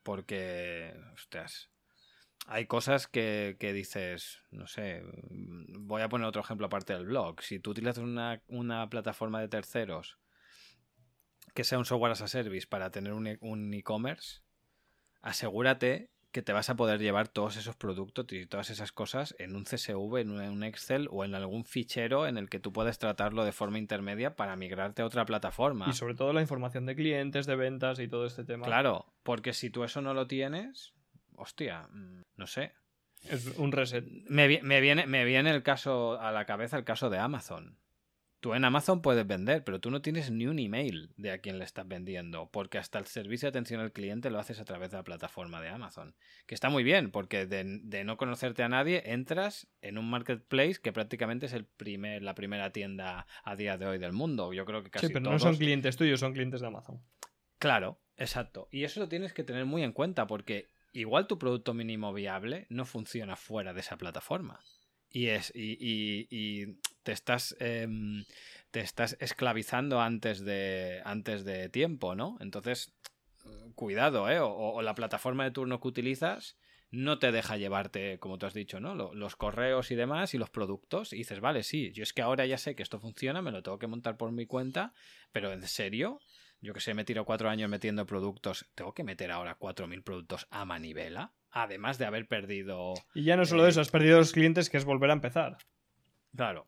Porque, 0.02 0.94
ostras, 1.14 1.70
hay 2.46 2.66
cosas 2.66 3.06
que, 3.06 3.56
dices, 3.58 4.42
no 4.50 4.66
sé, 4.66 5.02
voy 5.30 6.02
a 6.02 6.10
poner 6.10 6.26
otro 6.26 6.42
ejemplo 6.42 6.66
aparte 6.66 6.92
del 6.92 7.06
blog. 7.06 7.40
Si 7.40 7.58
tú 7.58 7.70
utilizas 7.70 7.96
una, 7.96 8.42
una 8.48 8.90
plataforma 8.90 9.40
de 9.40 9.48
terceros 9.48 10.18
que 11.54 11.64
sea 11.64 11.78
un 11.78 11.86
software 11.86 12.12
as 12.12 12.20
a 12.20 12.28
service 12.28 12.66
para 12.66 12.90
tener 12.90 13.14
un 13.14 13.72
e-commerce, 13.72 14.42
asegúrate 15.22 16.10
que 16.32 16.42
te 16.42 16.52
vas 16.52 16.68
a 16.68 16.76
poder 16.76 17.00
llevar 17.00 17.28
todos 17.28 17.56
esos 17.56 17.76
productos 17.76 18.26
y 18.30 18.46
todas 18.46 18.70
esas 18.70 18.92
cosas 18.92 19.34
en 19.38 19.56
un 19.56 19.64
CSV, 19.64 20.18
en 20.18 20.30
un 20.30 20.62
Excel 20.62 21.08
o 21.10 21.24
en 21.24 21.34
algún 21.34 21.64
fichero 21.64 22.26
en 22.26 22.36
el 22.36 22.48
que 22.50 22.60
tú 22.60 22.72
puedes 22.72 22.98
tratarlo 22.98 23.44
de 23.44 23.52
forma 23.52 23.78
intermedia 23.78 24.36
para 24.36 24.54
migrarte 24.56 25.02
a 25.02 25.06
otra 25.06 25.24
plataforma. 25.24 25.86
Y 25.88 25.94
sobre 25.94 26.14
todo 26.14 26.32
la 26.32 26.42
información 26.42 26.84
de 26.86 26.94
clientes, 26.94 27.46
de 27.46 27.56
ventas 27.56 27.98
y 27.98 28.08
todo 28.08 28.26
este 28.26 28.44
tema. 28.44 28.66
Claro, 28.66 29.06
porque 29.22 29.52
si 29.52 29.70
tú 29.70 29.84
eso 29.84 30.02
no 30.02 30.12
lo 30.12 30.26
tienes, 30.26 30.92
hostia, 31.34 31.88
mm, 31.92 32.22
no 32.36 32.46
sé. 32.46 32.72
Es 33.24 33.58
un 33.58 33.72
reset. 33.72 34.04
Me, 34.28 34.60
me, 34.62 34.80
viene, 34.80 35.06
me 35.06 35.24
viene 35.24 35.50
el 35.50 35.62
caso 35.62 36.20
a 36.20 36.30
la 36.30 36.44
cabeza 36.44 36.76
el 36.76 36.84
caso 36.84 37.10
de 37.10 37.18
Amazon. 37.18 37.78
Tú 38.40 38.54
en 38.54 38.64
Amazon 38.64 39.02
puedes 39.02 39.26
vender, 39.26 39.64
pero 39.64 39.80
tú 39.80 39.90
no 39.90 40.00
tienes 40.00 40.30
ni 40.30 40.46
un 40.46 40.60
email 40.60 41.10
de 41.16 41.32
a 41.32 41.38
quién 41.38 41.58
le 41.58 41.64
estás 41.64 41.88
vendiendo, 41.88 42.48
porque 42.52 42.78
hasta 42.78 43.00
el 43.00 43.06
servicio 43.06 43.46
de 43.46 43.50
atención 43.50 43.80
al 43.80 43.90
cliente 43.90 44.30
lo 44.30 44.38
haces 44.38 44.60
a 44.60 44.64
través 44.64 44.92
de 44.92 44.96
la 44.96 45.02
plataforma 45.02 45.60
de 45.60 45.70
Amazon. 45.70 46.14
Que 46.46 46.54
está 46.54 46.68
muy 46.68 46.84
bien, 46.84 47.10
porque 47.10 47.46
de, 47.46 48.04
no 48.04 48.16
conocerte 48.16 48.62
a 48.62 48.68
nadie, 48.68 49.02
entras 49.06 49.66
en 49.82 49.98
un 49.98 50.08
marketplace 50.08 50.76
que 50.80 50.92
prácticamente 50.92 51.46
es 51.46 51.52
el 51.52 51.64
primer, 51.64 52.22
la 52.22 52.36
primera 52.36 52.70
tienda 52.70 53.26
a 53.42 53.56
día 53.56 53.76
de 53.76 53.86
hoy 53.86 53.98
del 53.98 54.12
mundo. 54.12 54.52
Yo 54.52 54.64
creo 54.64 54.84
que 54.84 54.90
casi 54.90 55.08
Sí, 55.08 55.12
pero 55.12 55.28
no 55.28 55.38
son 55.40 55.56
clientes 55.56 55.96
tuyos, 55.96 56.20
son 56.20 56.32
clientes 56.32 56.60
de 56.60 56.68
Amazon. 56.68 57.02
Claro, 57.58 57.98
exacto. 58.16 58.68
Y 58.70 58.84
eso 58.84 59.00
lo 59.00 59.08
tienes 59.08 59.32
que 59.32 59.42
tener 59.42 59.64
muy 59.64 59.82
en 59.82 59.92
cuenta, 59.92 60.28
porque 60.28 60.68
igual 60.92 61.26
tu 61.26 61.38
producto 61.38 61.74
mínimo 61.74 62.12
viable 62.12 62.66
no 62.70 62.84
funciona 62.84 63.34
fuera 63.34 63.72
de 63.72 63.80
esa 63.80 63.96
plataforma. 63.96 64.60
Y, 65.10 65.28
es, 65.28 65.52
y, 65.54 66.78
te, 67.08 67.12
estás, 67.12 67.56
em, 67.58 68.26
te 68.70 68.80
estás 68.80 69.16
esclavizando 69.18 70.02
antes 70.02 70.44
de, 70.44 71.00
antes 71.06 71.42
de 71.42 71.70
tiempo, 71.70 72.14
¿no? 72.14 72.36
Entonces, 72.38 72.94
cuidado, 73.74 74.28
¿eh? 74.28 74.40
O, 74.42 74.82
la 74.82 74.94
plataforma 74.94 75.44
de 75.44 75.50
turno 75.50 75.80
que 75.80 75.88
utilizas 75.88 76.58
no 76.90 77.18
te 77.18 77.32
deja 77.32 77.56
llevarte, 77.56 78.18
como 78.18 78.36
tú 78.36 78.44
has 78.44 78.52
dicho, 78.52 78.78
¿no? 78.78 78.94
Los 78.94 79.36
correos 79.36 79.90
y 79.90 79.94
demás 79.94 80.34
y 80.34 80.38
los 80.38 80.50
productos. 80.50 81.14
Y 81.14 81.16
dices, 81.16 81.40
vale, 81.40 81.62
sí, 81.62 81.92
yo 81.92 82.02
es 82.02 82.12
que 82.12 82.20
ahora 82.20 82.44
ya 82.44 82.58
sé 82.58 82.76
que 82.76 82.82
esto 82.82 83.00
funciona, 83.00 83.40
me 83.40 83.52
lo 83.52 83.62
tengo 83.62 83.78
que 83.78 83.86
montar 83.86 84.18
por 84.18 84.30
mi 84.30 84.44
cuenta, 84.44 84.92
pero 85.32 85.50
en 85.50 85.66
serio, 85.66 86.20
yo 86.60 86.74
que 86.74 86.80
sé, 86.80 86.92
me 86.92 87.06
tiro 87.06 87.24
cuatro 87.24 87.48
años 87.48 87.70
metiendo 87.70 88.04
productos, 88.04 88.66
¿tengo 88.74 88.92
que 88.92 89.02
meter 89.02 89.30
ahora 89.30 89.54
cuatro 89.54 89.86
mil 89.86 90.02
productos 90.02 90.46
a 90.50 90.66
manivela? 90.66 91.32
Además 91.52 91.96
de 91.96 92.04
haber 92.04 92.28
perdido... 92.28 92.92
Y 93.14 93.24
ya 93.24 93.38
no 93.38 93.46
solo 93.46 93.64
eh, 93.64 93.70
eso, 93.70 93.80
has 93.80 93.90
perdido 93.90 94.18
los 94.18 94.32
clientes, 94.32 94.68
que 94.68 94.76
es 94.76 94.84
volver 94.84 95.08
a 95.08 95.14
empezar. 95.14 95.56
Claro, 96.36 96.66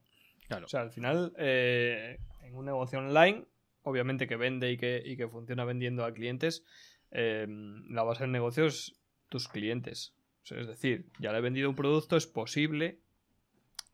claro. 0.51 0.67
O 0.67 0.69
sea, 0.69 0.81
al 0.81 0.91
final, 0.91 1.33
eh, 1.39 2.19
en 2.43 2.55
un 2.55 2.67
negocio 2.67 2.99
online, 2.99 3.47
obviamente 3.83 4.27
que 4.27 4.37
vende 4.37 4.71
y 4.73 4.77
que, 4.77 5.03
y 5.05 5.17
que 5.17 5.29
funciona 5.29 5.65
vendiendo 5.65 6.05
a 6.05 6.13
clientes, 6.13 6.65
eh, 7.13 7.47
la 7.89 8.03
base 8.03 8.25
del 8.25 8.33
negocio 8.33 8.67
es 8.67 9.01
tus 9.29 9.49
clientes. 9.49 10.15
es 10.45 10.67
decir, 10.67 11.07
ya 11.19 11.33
le 11.33 11.39
he 11.39 11.41
vendido 11.41 11.71
un 11.71 11.77
producto, 11.77 12.17
es 12.17 12.27
posible, 12.27 12.99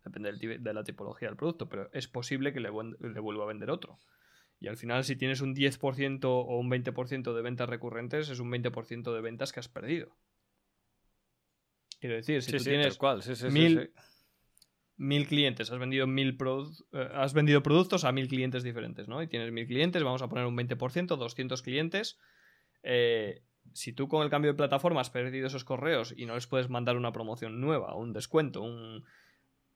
depende 0.05 0.33
de 0.33 0.75
la 0.75 0.85
tipología 0.85 1.29
del 1.29 1.37
producto, 1.37 1.69
pero 1.69 1.91
es 1.93 2.09
posible 2.09 2.53
que 2.53 2.61
le, 2.61 2.71
le 2.71 3.21
vuelva 3.21 3.45
a 3.45 3.49
vender 3.49 3.71
otro. 3.71 3.99
Y 4.59 4.69
al 4.69 4.79
final, 4.79 5.05
si 5.05 5.17
tienes 5.17 5.43
un 5.43 5.55
10% 5.55 6.25
o 6.25 6.59
un 6.59 6.71
20% 6.71 7.35
de 7.35 7.43
ventas 7.43 7.69
recurrentes, 7.69 8.31
es 8.31 8.41
un 8.41 8.51
20% 8.51 9.15
de 9.15 9.21
ventas 9.21 9.53
que 9.53 9.61
has 9.61 9.69
perdido. 9.69 10.17
Quiero 12.01 12.17
decir, 12.17 12.43
si 12.43 12.53
tú 12.53 12.65
tienes 12.65 12.99
mil, 13.51 13.91
clientes, 15.26 15.70
has 15.70 15.78
vendido, 15.78 16.07
mil 16.07 16.38
eh, 16.92 17.09
has 17.14 17.34
vendido 17.34 17.62
productos 17.62 18.05
a 18.05 18.12
mil 18.12 18.28
clientes 18.28 18.62
diferentes, 18.62 19.09
¿no? 19.09 19.22
Y 19.22 19.28
tienes 19.28 19.53
mil 19.53 19.66
clientes, 19.66 20.03
vamos 20.03 20.22
a 20.22 20.28
poner 20.28 20.47
un 20.47 20.57
20%, 20.57 21.16
200 21.16 21.62
clientes. 21.62 22.18
Eh, 22.82 23.42
si 23.72 23.92
tú 23.92 24.09
con 24.09 24.22
el 24.22 24.30
cambio 24.30 24.53
de 24.53 24.57
plataforma 24.57 25.01
has 25.01 25.11
perdido 25.11 25.47
esos 25.47 25.64
correos 25.64 26.14
y 26.16 26.26
no 26.26 26.34
les 26.34 26.47
puedes 26.47 26.70
mandar 26.70 26.97
una 26.97 27.12
promoción 27.12 27.61
nueva, 27.61 27.94
un 27.97 28.12
descuento, 28.12 28.64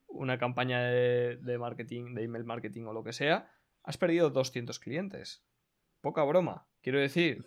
una 0.07 0.37
campaña 0.37 0.81
de, 0.81 1.37
de 1.37 1.57
marketing, 1.57 2.15
de 2.15 2.23
email 2.23 2.45
marketing 2.45 2.83
o 2.83 2.93
lo 2.93 3.03
que 3.03 3.13
sea, 3.13 3.51
has 3.83 3.97
perdido 3.97 4.29
200 4.29 4.79
clientes. 4.79 5.43
Poca 6.01 6.23
broma, 6.23 6.67
quiero 6.81 6.99
decir. 6.99 7.45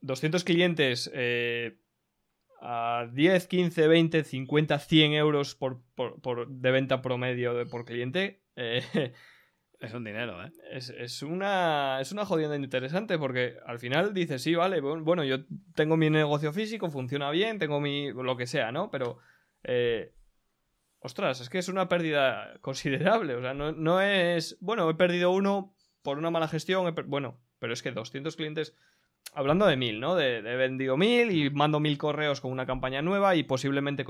200 0.00 0.44
clientes 0.44 1.10
eh, 1.12 1.78
a 2.68 3.06
10, 3.12 3.46
15, 3.46 3.86
20, 3.86 4.24
50, 4.24 4.78
100 4.80 5.12
euros 5.12 5.54
por, 5.54 5.82
de 6.48 6.70
venta 6.72 7.00
promedio 7.00 7.54
de, 7.54 7.64
por 7.64 7.84
cliente. 7.84 8.42
Eh, 8.56 8.82
es 9.80 9.94
un 9.94 10.02
dinero, 10.02 10.44
¿eh? 10.44 10.50
Es, 10.72 11.22
una, 11.22 12.00
es 12.00 12.10
una 12.10 12.26
jodienda 12.26 12.56
interesante 12.56 13.18
porque 13.18 13.54
al 13.64 13.78
final 13.78 14.12
dices, 14.12 14.42
sí, 14.42 14.56
vale, 14.56 14.80
bueno, 14.80 15.22
yo 15.22 15.44
tengo 15.76 15.96
mi 15.96 16.10
negocio 16.10 16.52
físico, 16.52 16.90
funciona 16.90 17.30
bien, 17.30 17.60
tengo 17.60 17.80
mi. 17.80 18.12
lo 18.12 18.36
que 18.36 18.46
sea, 18.46 18.72
¿no? 18.72 18.90
Pero. 18.90 19.18
Eh, 19.62 20.12
ostras, 20.98 21.40
es 21.40 21.48
que 21.48 21.58
es 21.58 21.68
una 21.68 21.88
pérdida 21.88 22.58
considerable. 22.62 23.36
O 23.36 23.42
sea, 23.42 23.54
no, 23.54 24.00
es. 24.00 24.58
Bueno, 24.60 24.90
he 24.90 24.94
perdido 24.94 25.30
uno 25.30 25.76
por 26.02 26.18
una 26.18 26.32
mala 26.32 26.48
gestión. 26.48 26.92
Bueno, 27.06 27.40
pero 27.60 27.72
es 27.72 27.82
que 27.82 27.92
200 27.92 28.34
clientes. 28.34 28.74
Hablando 29.38 29.66
de 29.66 29.76
mil, 29.76 30.00
¿no? 30.00 30.14
De, 30.14 30.38
he 30.38 30.56
vendido 30.56 30.96
mil 30.96 31.30
y 31.30 31.50
mando 31.50 31.78
mil 31.78 31.98
correos 31.98 32.40
con 32.40 32.50
una 32.50 32.64
campaña 32.64 33.02
nueva 33.02 33.36
y 33.36 33.42
posiblemente 33.42 34.06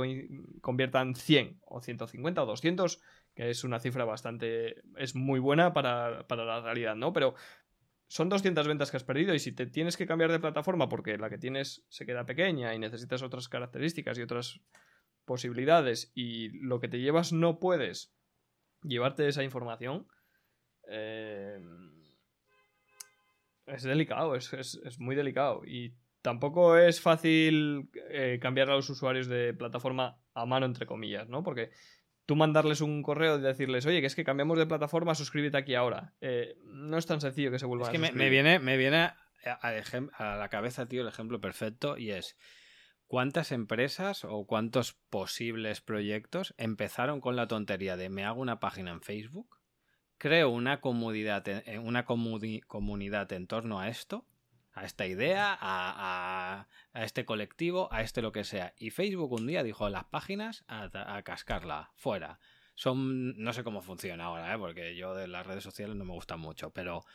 conviertan 0.61 1.17
100 1.17 1.63
o 1.65 1.81
150 1.81 2.45
o 2.45 2.47
200, 2.47 3.03
que 3.35 3.51
es 3.51 3.65
una 3.65 3.81
cifra 3.81 4.05
bastante. 4.05 4.83
es 4.97 5.17
muy 5.17 5.41
buena 5.41 5.73
para, 5.73 6.29
para 6.29 6.45
la 6.45 6.61
realidad, 6.61 6.95
¿no? 6.95 7.13
Pero 7.13 7.35
son 8.07 8.29
200 8.29 8.69
ventas 8.69 8.93
que 8.93 8.99
has 8.99 9.03
perdido 9.03 9.35
y 9.35 9.41
si 9.41 9.51
te 9.51 9.67
tienes 9.67 9.97
que 9.97 10.07
cambiar 10.07 10.31
de 10.31 10.39
plataforma 10.39 10.89
porque 10.89 11.19
la 11.19 11.29
que 11.29 11.39
tienes 11.39 11.85
se 11.89 12.07
queda 12.07 12.25
pequeña 12.25 12.73
y 12.73 12.79
necesitas 12.79 13.23
otras 13.23 13.49
características 13.49 14.17
y 14.19 14.23
otras 14.23 14.61
posibilidades 15.25 16.13
y 16.15 16.51
lo 16.61 16.79
que 16.79 16.87
te 16.87 17.01
llevas 17.01 17.33
no 17.33 17.59
puedes 17.59 18.15
llevarte 18.85 19.27
esa 19.27 19.43
información, 19.43 20.07
eh, 20.89 21.59
es 23.67 23.83
delicado, 23.83 24.35
es, 24.35 24.99
muy 24.99 25.17
delicado. 25.17 25.63
Y 25.65 25.95
tampoco 26.23 26.77
es 26.77 27.01
fácil 27.01 27.91
eh, 28.11 28.39
cambiar 28.41 28.71
a 28.71 28.75
los 28.75 28.89
usuarios 28.91 29.29
de 29.29 29.55
plataforma 29.55 30.19
a 30.35 30.47
mano, 30.47 30.67
entre 30.67 30.87
comillas, 30.87 31.29
¿no? 31.29 31.43
Porque 31.43 31.71
tú 32.27 32.37
mandarles 32.37 32.81
un 32.81 33.03
correo 33.03 33.39
y 33.39 33.43
decirles, 33.43 33.87
oye, 33.87 34.01
que 34.01 34.07
es 34.07 34.15
que 34.15 34.25
cambiamos 34.25 34.59
de 34.59 34.67
plataforma, 34.67 35.15
suscríbete 35.15 35.57
aquí 35.57 35.75
ahora. 35.75 36.15
Eh, 36.21 36.57
no 36.65 36.99
es 36.99 37.07
tan 37.07 37.21
sencillo 37.21 37.51
que 37.51 37.59
se 37.59 37.67
vuelva 37.67 37.87
es 37.87 37.93
que 37.93 37.99
me, 37.99 38.31
viene, 38.31 38.59
me 38.59 38.77
viene 38.77 38.99
a, 38.99 39.17
a, 39.63 40.37
la 40.37 40.49
cabeza, 40.49 40.87
tío, 40.87 41.03
el 41.03 41.09
ejemplo 41.09 41.41
perfecto 41.41 41.97
y 41.97 42.11
es 42.11 42.37
¿Cuántas 43.09 43.53
empresas 43.53 44.25
o 44.25 44.47
cuántos 44.47 44.95
posibles 44.95 45.81
proyectos 45.81 46.55
empezaron 46.59 47.21
con 47.21 47.37
la 47.37 47.47
tontería 47.47 47.97
de 47.97 48.11
me 48.11 48.25
hago 48.25 48.41
una 48.41 48.59
página 48.59 48.91
en 48.91 49.01
Facebook, 49.01 49.56
creo 50.19 50.51
una 50.51 50.81
comunidad, 50.81 51.45
una 51.83 52.05
comunidad 52.05 53.33
en 53.33 53.47
torno 53.47 53.81
a 53.81 53.89
esto, 53.89 54.27
a 54.77 54.85
esta 54.85 55.07
idea, 55.07 55.57
a, 55.59 56.69
este 56.95 57.25
colectivo, 57.25 57.89
a 57.93 58.03
este 58.03 58.23
lo 58.23 58.33
que 58.33 58.45
sea. 58.45 58.75
Y 58.79 58.91
Facebook 58.91 59.33
un 59.33 59.47
día 59.47 59.63
dijo 59.63 59.89
las 59.89 60.05
páginas 60.05 60.65
a, 60.69 61.23
cascarla, 61.25 61.93
fuera. 61.97 62.39
Son, 62.75 63.37
no 63.43 63.55
sé 63.55 63.65
cómo 63.65 63.81
funciona 63.81 64.25
ahora, 64.25 64.55
¿eh? 64.55 64.59
porque 64.59 64.95
yo 64.95 65.15
de 65.15 65.29
las 65.29 65.47
redes 65.47 65.65
sociales 65.65 65.97
no 65.97 66.05
me 66.05 66.13
gustan 66.13 66.41
mucho, 66.41 66.71
pero 66.71 67.07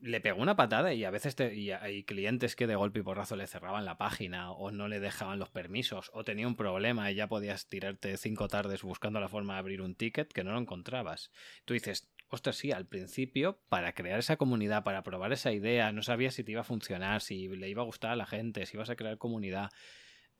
le 0.00 0.20
pegó 0.20 0.40
una 0.40 0.56
patada 0.56 0.94
y 0.94 1.04
a 1.04 1.10
veces 1.10 1.36
hay 1.80 2.04
clientes 2.04 2.56
que 2.56 2.66
de 2.66 2.76
golpe 2.76 3.00
y 3.00 3.02
porrazo 3.02 3.36
le 3.36 3.46
cerraban 3.46 3.84
la 3.84 3.98
página 3.98 4.52
o 4.52 4.70
no 4.70 4.88
le 4.88 5.00
dejaban 5.00 5.38
los 5.38 5.50
permisos 5.50 6.10
o 6.14 6.24
tenía 6.24 6.46
un 6.46 6.56
problema 6.56 7.10
y 7.10 7.16
ya 7.16 7.26
podías 7.26 7.68
tirarte 7.68 8.16
cinco 8.16 8.48
tardes 8.48 8.82
buscando 8.82 9.20
la 9.20 9.28
forma 9.28 9.54
de 9.54 9.58
abrir 9.58 9.82
un 9.82 9.94
ticket 9.94 10.32
que 10.32 10.44
no 10.44 10.52
lo 10.52 10.58
encontrabas. 10.58 11.32
Tú 11.64 11.74
dices, 11.74 12.08
ostras, 12.28 12.56
sí, 12.56 12.72
al 12.72 12.86
principio, 12.86 13.58
para 13.68 13.92
crear 13.92 14.18
esa 14.18 14.36
comunidad, 14.36 14.84
para 14.84 15.02
probar 15.02 15.32
esa 15.32 15.52
idea, 15.52 15.92
no 15.92 16.02
sabías 16.02 16.34
si 16.34 16.44
te 16.44 16.52
iba 16.52 16.60
a 16.60 16.64
funcionar, 16.64 17.20
si 17.20 17.48
le 17.48 17.68
iba 17.68 17.82
a 17.82 17.86
gustar 17.86 18.12
a 18.12 18.16
la 18.16 18.26
gente, 18.26 18.66
si 18.66 18.76
ibas 18.76 18.90
a 18.90 18.96
crear 18.96 19.18
comunidad. 19.18 19.70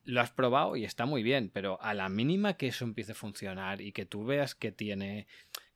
Lo 0.05 0.21
has 0.21 0.31
probado 0.31 0.77
y 0.77 0.85
está 0.85 1.07
muy 1.07 1.23
bien, 1.23 1.51
pero 1.53 1.81
a 1.83 1.93
la 1.93 2.09
mínima 2.09 2.55
que 2.55 2.69
eso 2.69 2.85
empiece 2.85 3.13
a 3.13 3.15
funcionar 3.15 3.81
y 3.81 3.93
que 3.93 4.07
tú 4.07 4.25
veas 4.25 4.55
que 4.55 4.73
tiene 4.73 5.27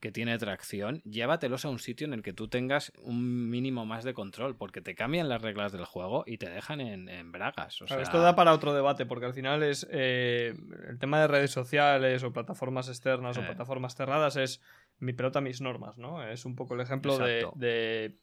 que 0.02 0.10
tiene 0.10 0.36
tracción, 0.36 1.00
llévatelos 1.04 1.64
a 1.64 1.68
un 1.68 1.78
sitio 1.78 2.08
en 2.08 2.12
el 2.12 2.22
que 2.24 2.32
tú 2.32 2.48
tengas 2.48 2.92
un 3.04 3.48
mínimo 3.48 3.86
más 3.86 4.02
de 4.02 4.14
control, 4.14 4.56
porque 4.56 4.80
te 4.80 4.96
cambian 4.96 5.28
las 5.28 5.40
reglas 5.40 5.70
del 5.70 5.84
juego 5.84 6.24
y 6.26 6.38
te 6.38 6.50
dejan 6.50 6.80
en, 6.80 7.30
bragas. 7.30 7.80
Esto 7.82 8.20
da 8.20 8.34
para 8.34 8.52
otro 8.52 8.74
debate, 8.74 9.06
porque 9.06 9.26
al 9.26 9.32
final 9.32 9.62
es 9.62 9.86
eh, 9.92 10.54
el 10.88 10.98
tema 10.98 11.20
de 11.20 11.28
redes 11.28 11.52
sociales 11.52 12.24
o 12.24 12.32
plataformas 12.32 12.88
externas 12.88 13.38
o 13.38 13.42
eh. 13.42 13.44
plataformas 13.44 13.94
cerradas 13.94 14.34
es 14.34 14.60
mi 15.02 15.12
pelota, 15.12 15.40
mis 15.40 15.60
normas, 15.60 15.98
¿no? 15.98 16.22
Es 16.22 16.44
un 16.44 16.54
poco 16.54 16.74
el 16.74 16.80
ejemplo 16.80 17.18
de, 17.18 18.16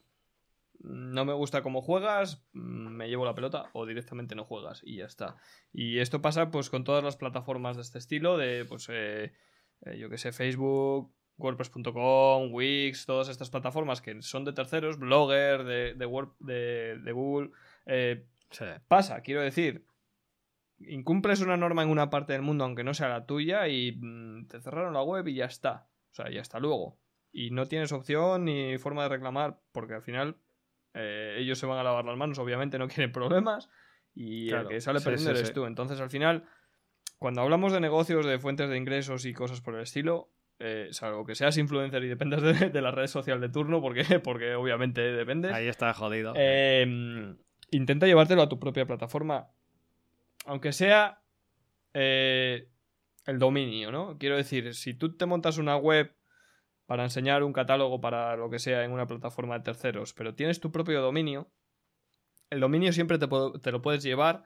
no 0.79 1.25
me 1.25 1.33
gusta 1.33 1.61
cómo 1.61 1.81
juegas, 1.81 2.41
me 2.53 3.09
llevo 3.09 3.25
la 3.25 3.35
pelota 3.35 3.69
o 3.73 3.85
directamente 3.85 4.33
no 4.33 4.45
juegas 4.45 4.81
y 4.85 4.95
ya 4.95 5.05
está. 5.05 5.35
Y 5.73 5.99
esto 5.99 6.21
pasa 6.21 6.51
pues 6.51 6.69
con 6.69 6.85
todas 6.85 7.03
las 7.03 7.17
plataformas 7.17 7.75
de 7.75 7.81
este 7.81 7.97
estilo, 7.97 8.37
de 8.37 8.63
pues 8.63 8.87
eh, 8.89 9.33
yo 9.97 10.09
que 10.09 10.17
sé, 10.17 10.31
Facebook, 10.31 11.13
WordPress.com, 11.37 12.53
Wix, 12.53 13.05
todas 13.05 13.27
estas 13.27 13.49
plataformas 13.49 14.01
que 14.01 14.21
son 14.21 14.45
de 14.45 14.53
terceros, 14.53 14.97
Blogger, 14.97 15.65
de, 15.65 15.95
de, 15.95 16.99
de, 17.03 17.11
Google. 17.11 17.51
Eh, 17.87 18.25
pasa, 18.87 19.19
quiero 19.19 19.41
decir, 19.41 19.85
incumples 20.79 21.41
una 21.41 21.57
norma 21.57 21.83
en 21.83 21.89
una 21.89 22.09
parte 22.09 22.31
del 22.31 22.41
mundo 22.41 22.63
aunque 22.63 22.85
no 22.85 22.93
sea 22.93 23.09
la 23.09 23.25
tuya 23.25 23.67
y 23.67 23.99
mm, 23.99 24.47
te 24.47 24.61
cerraron 24.61 24.93
la 24.93 25.03
web 25.03 25.27
y 25.27 25.35
ya 25.35 25.45
está. 25.45 25.88
O 26.11 26.15
sea, 26.15 26.29
ya 26.29 26.41
está 26.41 26.59
luego. 26.59 26.97
Y 27.31 27.51
no 27.51 27.67
tienes 27.67 27.91
opción 27.91 28.45
ni 28.45 28.77
forma 28.77 29.03
de 29.03 29.09
reclamar 29.09 29.59
porque 29.71 29.93
al 29.93 30.01
final 30.01 30.37
eh, 30.93 31.37
ellos 31.39 31.59
se 31.59 31.65
van 31.65 31.77
a 31.77 31.83
lavar 31.83 32.05
las 32.05 32.17
manos, 32.17 32.39
obviamente 32.39 32.79
no 32.79 32.87
quieren 32.89 33.11
problemas 33.11 33.69
y 34.15 34.49
el 34.49 34.67
que 34.67 34.81
sale 34.81 34.99
perdiendo 35.01 35.31
eres 35.31 35.53
tú. 35.53 35.65
Entonces 35.65 35.99
al 35.99 36.09
final, 36.09 36.43
cuando 37.17 37.41
hablamos 37.41 37.71
de 37.71 37.79
negocios, 37.79 38.25
de 38.25 38.39
fuentes 38.39 38.69
de 38.69 38.77
ingresos 38.77 39.25
y 39.25 39.33
cosas 39.33 39.61
por 39.61 39.75
el 39.75 39.81
estilo, 39.81 40.31
eh, 40.59 40.89
salvo 40.91 41.25
que 41.25 41.35
seas 41.35 41.57
influencer 41.57 42.03
y 42.03 42.09
dependas 42.09 42.41
de, 42.41 42.81
la 42.81 42.91
red 42.91 43.07
social 43.07 43.39
de 43.39 43.49
turno, 43.49 43.81
porque, 43.81 44.03
porque 44.23 44.55
obviamente 44.55 45.01
dependes. 45.01 45.53
Ahí 45.53 45.67
está 45.67 45.93
jodido. 45.93 46.33
Em, 46.35 47.37
intenta 47.71 48.07
llevártelo 48.07 48.41
a 48.41 48.49
tu 48.49 48.59
propia 48.59 48.85
plataforma. 48.85 49.47
Aunque 50.45 50.73
sea 50.73 51.21
eh, 51.93 52.67
el 53.29 53.39
dominio, 53.39 53.91
¿no? 53.91 54.17
Quiero 54.17 54.35
decir, 54.35 54.73
si 54.73 54.93
tú 54.93 55.15
te 55.15 55.25
montas 55.25 55.57
una 55.57 55.77
web 55.77 56.15
para 56.85 57.03
enseñar 57.03 57.43
un 57.43 57.53
catálogo 57.53 58.01
para 58.01 58.35
lo 58.35 58.49
que 58.49 58.59
sea 58.59 58.83
en 58.83 58.91
una 58.91 59.07
plataforma 59.07 59.57
de 59.57 59.63
terceros, 59.63 60.13
pero 60.13 60.33
tienes 60.33 60.59
tu 60.59 60.71
propio 60.71 61.01
dominio, 61.01 61.51
el 62.49 62.59
dominio 62.59 62.91
siempre 62.93 63.19
te, 63.19 63.27
te 63.61 63.71
lo 63.71 63.81
puedes 63.81 64.03
llevar 64.03 64.43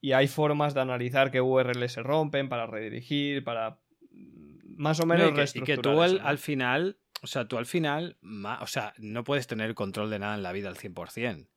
y 0.00 0.12
hay 0.12 0.28
formas 0.28 0.74
de 0.74 0.80
analizar 0.80 1.30
qué 1.30 1.40
URLs 1.40 1.92
se 1.92 2.02
rompen 2.02 2.48
para 2.48 2.66
redirigir, 2.66 3.44
para 3.44 3.80
más 4.76 4.98
o 5.00 5.06
menos 5.06 5.54
y 5.54 5.62
que, 5.62 5.76
tú 5.76 6.02
al, 6.02 6.38
final, 6.38 6.98
o 7.22 7.26
sea, 7.26 7.46
tú 7.46 7.58
al 7.58 7.66
final, 7.66 8.18
o 8.60 8.66
sea, 8.66 8.94
no 8.98 9.22
puedes 9.22 9.46
tener 9.46 9.74
control 9.74 10.10
de 10.10 10.18
nada 10.18 10.34
en 10.34 10.42
la 10.42 10.52
vida 10.52 10.68
al 10.68 10.76
100%, 10.76 11.48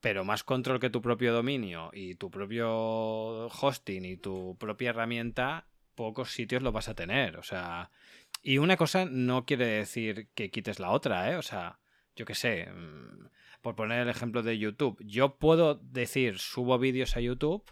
pero 0.00 0.24
más 0.24 0.44
control 0.44 0.80
que 0.80 0.90
tu 0.90 1.02
propio 1.02 1.32
dominio 1.32 1.90
y 1.92 2.14
tu 2.14 2.30
propio 2.30 3.46
hosting 3.46 4.04
y 4.04 4.16
tu 4.16 4.56
propia 4.58 4.90
herramienta, 4.90 5.66
pocos 6.00 6.32
sitios 6.32 6.62
lo 6.62 6.72
vas 6.72 6.88
a 6.88 6.94
tener, 6.94 7.36
o 7.36 7.42
sea, 7.42 7.90
y 8.42 8.56
una 8.56 8.78
cosa 8.78 9.04
no 9.04 9.44
quiere 9.44 9.66
decir 9.66 10.28
que 10.34 10.50
quites 10.50 10.80
la 10.80 10.92
otra, 10.92 11.30
¿eh? 11.30 11.36
O 11.36 11.42
sea, 11.42 11.78
yo 12.16 12.24
qué 12.24 12.34
sé, 12.34 12.70
mm, 12.72 13.26
por 13.60 13.76
poner 13.76 14.00
el 14.00 14.08
ejemplo 14.08 14.42
de 14.42 14.56
YouTube, 14.56 14.96
yo 15.04 15.36
puedo 15.36 15.74
decir, 15.74 16.38
subo 16.38 16.78
vídeos 16.78 17.18
a 17.18 17.20
YouTube, 17.20 17.70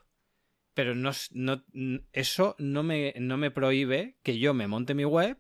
pero 0.75 0.95
no, 0.95 1.13
no, 1.33 1.65
eso 2.13 2.55
no 2.59 2.83
me, 2.83 3.15
no 3.19 3.39
me 3.39 3.51
prohíbe 3.51 4.19
que 4.23 4.39
yo 4.39 4.53
me 4.53 4.69
monte 4.69 4.93
mi 4.93 5.07
web 5.07 5.39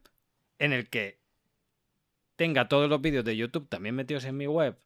en 0.59 0.72
el 0.72 0.89
que 0.89 1.20
tenga 2.36 2.68
todos 2.68 2.89
los 2.89 3.03
vídeos 3.03 3.26
de 3.26 3.36
YouTube 3.36 3.68
también 3.68 3.97
metidos 3.97 4.24
en 4.24 4.39
mi 4.39 4.47
web 4.47 4.78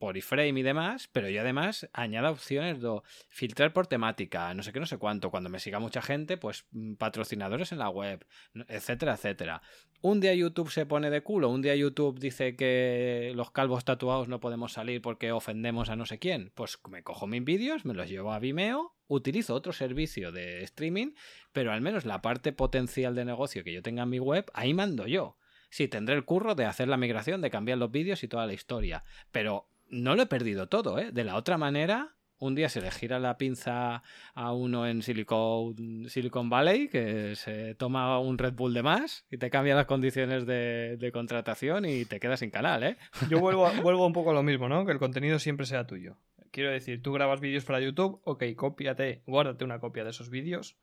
por 0.00 0.16
iframe 0.16 0.58
y 0.58 0.62
demás, 0.62 1.10
pero 1.12 1.28
yo 1.28 1.42
además 1.42 1.86
añada 1.92 2.30
opciones 2.30 2.80
de 2.80 3.02
filtrar 3.28 3.74
por 3.74 3.86
temática, 3.86 4.52
no 4.54 4.62
sé 4.62 4.72
qué, 4.72 4.80
no 4.80 4.86
sé 4.86 4.96
cuánto. 4.96 5.30
Cuando 5.30 5.50
me 5.50 5.60
siga 5.60 5.78
mucha 5.78 6.00
gente, 6.00 6.38
pues 6.38 6.64
mm, 6.72 6.94
patrocinadores 6.94 7.70
en 7.70 7.78
la 7.78 7.90
web, 7.90 8.26
etcétera, 8.68 9.12
etcétera. 9.12 9.60
Un 10.00 10.20
día 10.20 10.34
YouTube 10.34 10.70
se 10.70 10.86
pone 10.86 11.10
de 11.10 11.22
culo, 11.22 11.50
un 11.50 11.60
día 11.60 11.76
YouTube 11.76 12.18
dice 12.18 12.56
que 12.56 13.32
los 13.36 13.50
calvos 13.50 13.84
tatuados 13.84 14.26
no 14.26 14.40
podemos 14.40 14.72
salir 14.72 15.02
porque 15.02 15.32
ofendemos 15.32 15.90
a 15.90 15.96
no 15.96 16.06
sé 16.06 16.18
quién. 16.18 16.50
Pues 16.54 16.78
me 16.88 17.02
cojo 17.02 17.26
mis 17.26 17.44
vídeos, 17.44 17.84
me 17.84 17.92
los 17.92 18.08
llevo 18.08 18.32
a 18.32 18.38
Vimeo, 18.38 18.96
utilizo 19.06 19.54
otro 19.54 19.74
servicio 19.74 20.32
de 20.32 20.62
streaming, 20.62 21.12
pero 21.52 21.72
al 21.72 21.82
menos 21.82 22.06
la 22.06 22.22
parte 22.22 22.54
potencial 22.54 23.14
de 23.14 23.26
negocio 23.26 23.62
que 23.64 23.74
yo 23.74 23.82
tenga 23.82 24.04
en 24.04 24.08
mi 24.08 24.18
web, 24.18 24.50
ahí 24.54 24.72
mando 24.72 25.06
yo. 25.06 25.36
Sí, 25.68 25.86
tendré 25.86 26.16
el 26.16 26.24
curro 26.24 26.54
de 26.54 26.64
hacer 26.64 26.88
la 26.88 26.96
migración, 26.96 27.42
de 27.42 27.50
cambiar 27.50 27.76
los 27.78 27.92
vídeos 27.92 28.24
y 28.24 28.28
toda 28.28 28.46
la 28.46 28.54
historia, 28.54 29.04
pero 29.30 29.69
no 29.90 30.16
lo 30.16 30.22
he 30.22 30.26
perdido 30.26 30.68
todo, 30.68 30.98
¿eh? 30.98 31.10
De 31.12 31.24
la 31.24 31.36
otra 31.36 31.58
manera, 31.58 32.14
un 32.38 32.54
día 32.54 32.68
se 32.68 32.80
le 32.80 32.90
gira 32.90 33.18
la 33.18 33.36
pinza 33.36 34.02
a 34.34 34.52
uno 34.52 34.86
en 34.86 35.02
Silicon, 35.02 36.08
Silicon 36.08 36.48
Valley 36.48 36.88
que 36.88 37.36
se 37.36 37.74
toma 37.74 38.18
un 38.18 38.38
Red 38.38 38.54
Bull 38.54 38.72
de 38.72 38.82
más 38.82 39.26
y 39.30 39.36
te 39.36 39.50
cambia 39.50 39.74
las 39.74 39.86
condiciones 39.86 40.46
de, 40.46 41.10
contratación 41.12 41.84
y 41.84 42.06
te 42.06 42.18
quedas 42.18 42.40
sin 42.40 42.50
canal, 42.50 42.82
¿eh? 42.82 42.96
Yo 43.28 43.38
vuelvo, 43.40 43.70
vuelvo 43.82 44.06
un 44.06 44.12
poco 44.12 44.30
a 44.30 44.34
lo 44.34 44.42
mismo, 44.42 44.68
¿no? 44.68 44.86
Que 44.86 44.92
el 44.92 44.98
contenido 44.98 45.38
siempre 45.38 45.66
sea 45.66 45.86
tuyo. 45.86 46.16
Quiero 46.50 46.70
decir, 46.70 47.02
tú 47.02 47.12
grabas 47.12 47.40
vídeos 47.40 47.64
para 47.64 47.80
YouTube, 47.80 48.20
ok, 48.24 48.42
cópiate, 48.56 49.22
guárdate 49.26 49.64
una 49.64 49.78
copia 49.78 50.02
de 50.02 50.10
esos 50.10 50.30
vídeos. 50.30 50.76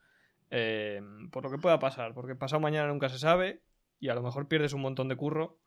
Eh, 0.49 1.01
por 1.31 1.43
lo 1.43 1.51
que 1.51 1.57
pueda 1.57 1.77
pasar, 1.79 2.13
porque 2.13 2.35
pasado 2.35 2.61
mañana 2.61 2.87
nunca 2.87 3.09
se 3.09 3.19
sabe 3.19 3.61
y 3.99 4.09
a 4.09 4.15
lo 4.15 4.21
mejor 4.21 4.47
pierdes 4.47 4.71
un 4.73 4.81
montón 4.81 5.09
de 5.09 5.17
curro 5.17 5.57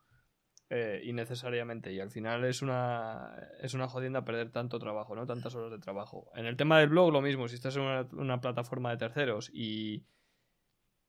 eh, 0.72 1.02
innecesariamente. 1.04 1.92
Y 1.92 1.98
al 1.98 2.12
final 2.12 2.44
es 2.44 2.62
una, 2.62 3.36
es 3.60 3.74
una 3.74 3.88
jodienda 3.88 4.24
perder 4.24 4.52
tanto 4.52 4.78
trabajo, 4.78 5.16
¿no? 5.16 5.26
Tantas 5.26 5.52
horas 5.56 5.72
de 5.72 5.80
trabajo. 5.80 6.30
En 6.36 6.46
el 6.46 6.56
tema 6.56 6.78
del 6.78 6.90
blog, 6.90 7.12
lo 7.12 7.20
mismo. 7.20 7.48
Si 7.48 7.56
estás 7.56 7.74
en 7.74 7.82
una, 7.82 8.40
plataforma 8.40 8.90
de 8.90 8.96
terceros 8.96 9.50
y, 9.52 10.06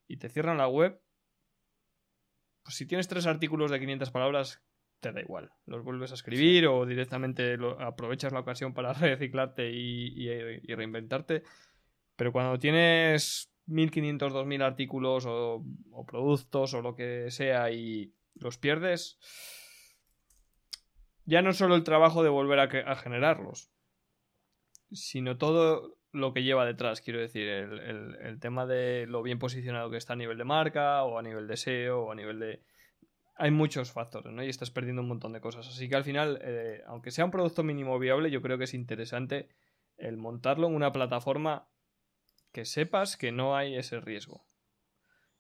y 0.08 0.18
te 0.18 0.30
cierran 0.30 0.58
la 0.58 0.68
web, 0.68 1.00
pues 2.64 2.76
si 2.76 2.88
tienes 2.88 3.08
tres 3.08 3.28
artículos 3.28 3.70
de 3.70 3.80
500 3.80 4.10
palabras, 4.10 4.64
te 5.00 5.12
da 5.12 5.22
igual. 5.22 5.52
Los 5.68 5.84
vuelves 5.84 6.10
a 6.10 6.16
escribir 6.16 6.66
o 6.66 6.88
directamente 6.88 7.56
aprovechas 7.82 8.34
la 8.34 8.40
ocasión 8.40 8.74
para 8.74 8.94
reciclarte 8.94 9.70
y, 9.70 10.28
y, 10.28 10.74
reinventarte. 10.74 11.44
Pero 12.16 12.32
cuando 12.32 12.58
tienes 12.58 13.54
1500, 13.68 14.34
2000 14.34 14.62
artículos 14.64 15.28
o, 15.28 15.64
o 15.92 16.06
productos 16.08 16.74
o 16.74 16.82
lo 16.82 16.96
que 16.96 17.30
sea 17.30 17.70
y 17.70 18.12
los 18.36 18.58
pierdes, 18.58 19.20
ya 21.26 21.42
no 21.42 21.54
solo 21.54 21.76
el 21.76 21.84
trabajo 21.84 22.24
de 22.24 22.30
volver 22.30 22.60
a, 22.60 22.96
generarlos, 22.96 23.72
sino 24.92 25.38
todo 25.38 25.98
lo 26.12 26.34
que 26.34 26.44
lleva 26.44 26.66
detrás, 26.66 27.02
quiero 27.02 27.20
decir, 27.20 27.48
el, 27.48 28.40
tema 28.40 28.66
de 28.66 29.06
lo 29.08 29.22
bien 29.22 29.40
posicionado 29.40 29.90
que 29.90 29.98
está 29.98 30.14
a 30.14 30.18
nivel 30.18 30.38
de 30.38 30.44
marca 30.44 31.04
o 31.04 31.18
a 31.18 31.22
nivel 31.22 31.48
de 31.48 31.58
SEO 31.58 32.02
o 32.02 32.12
a 32.12 32.16
nivel 32.16 32.40
de... 32.40 32.64
Hay 33.36 33.50
muchos 33.50 33.92
factores, 33.92 34.32
¿no? 34.34 34.44
Y 34.44 34.50
estás 34.50 34.72
perdiendo 34.72 35.02
un 35.02 35.08
montón 35.08 35.34
de 35.34 35.42
cosas. 35.42 35.68
Así 35.68 35.90
que 35.90 35.96
al 35.96 36.04
final, 36.04 36.40
eh, 36.44 36.84
aunque 36.86 37.12
sea 37.12 37.26
un 37.26 37.32
producto 37.32 37.64
mínimo 37.64 37.98
viable, 37.98 38.30
yo 38.30 38.42
creo 38.42 38.58
que 38.58 38.66
es 38.66 38.74
interesante 38.74 39.50
el 39.98 40.18
montarlo 40.18 40.68
en 40.68 40.76
una 40.76 40.92
plataforma 40.92 41.68
que 42.52 42.66
sepas 42.66 43.18
que 43.18 43.32
no 43.32 43.56
hay 43.56 43.76
ese 43.78 44.00
riesgo. 44.00 44.46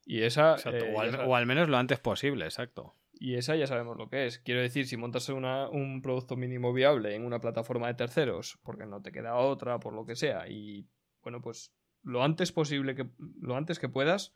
Y 0.05 0.23
esa. 0.23 0.55
Eh, 0.65 0.93
o, 1.25 1.35
al, 1.35 1.45
menos 1.45 1.69
lo 1.69 1.77
antes 1.77 1.99
posible, 1.99 2.45
exacto. 2.45 2.95
Y 3.13 3.35
esa 3.35 3.55
ya 3.55 3.67
sabemos 3.67 3.97
lo 3.97 4.09
que 4.09 4.25
es. 4.25 4.39
Quiero 4.39 4.61
decir, 4.61 4.87
si 4.87 4.97
montas 4.97 5.29
un 5.29 6.01
producto 6.01 6.35
mínimo 6.35 6.73
viable 6.73 7.15
en 7.15 7.23
una 7.23 7.39
plataforma 7.39 7.87
de 7.87 7.93
terceros, 7.93 8.59
porque 8.63 8.85
no 8.85 9.01
te 9.01 9.11
queda 9.11 9.35
otra, 9.35 9.79
por 9.79 9.93
lo 9.93 10.05
que 10.05 10.15
sea, 10.15 10.47
y 10.49 10.87
bueno, 11.21 11.41
pues 11.41 11.73
lo 12.03 12.23
antes 12.23 12.51
posible 12.51 12.95
que. 12.95 13.07
lo 13.39 13.55
antes 13.55 13.79
que 13.79 13.89
puedas, 13.89 14.33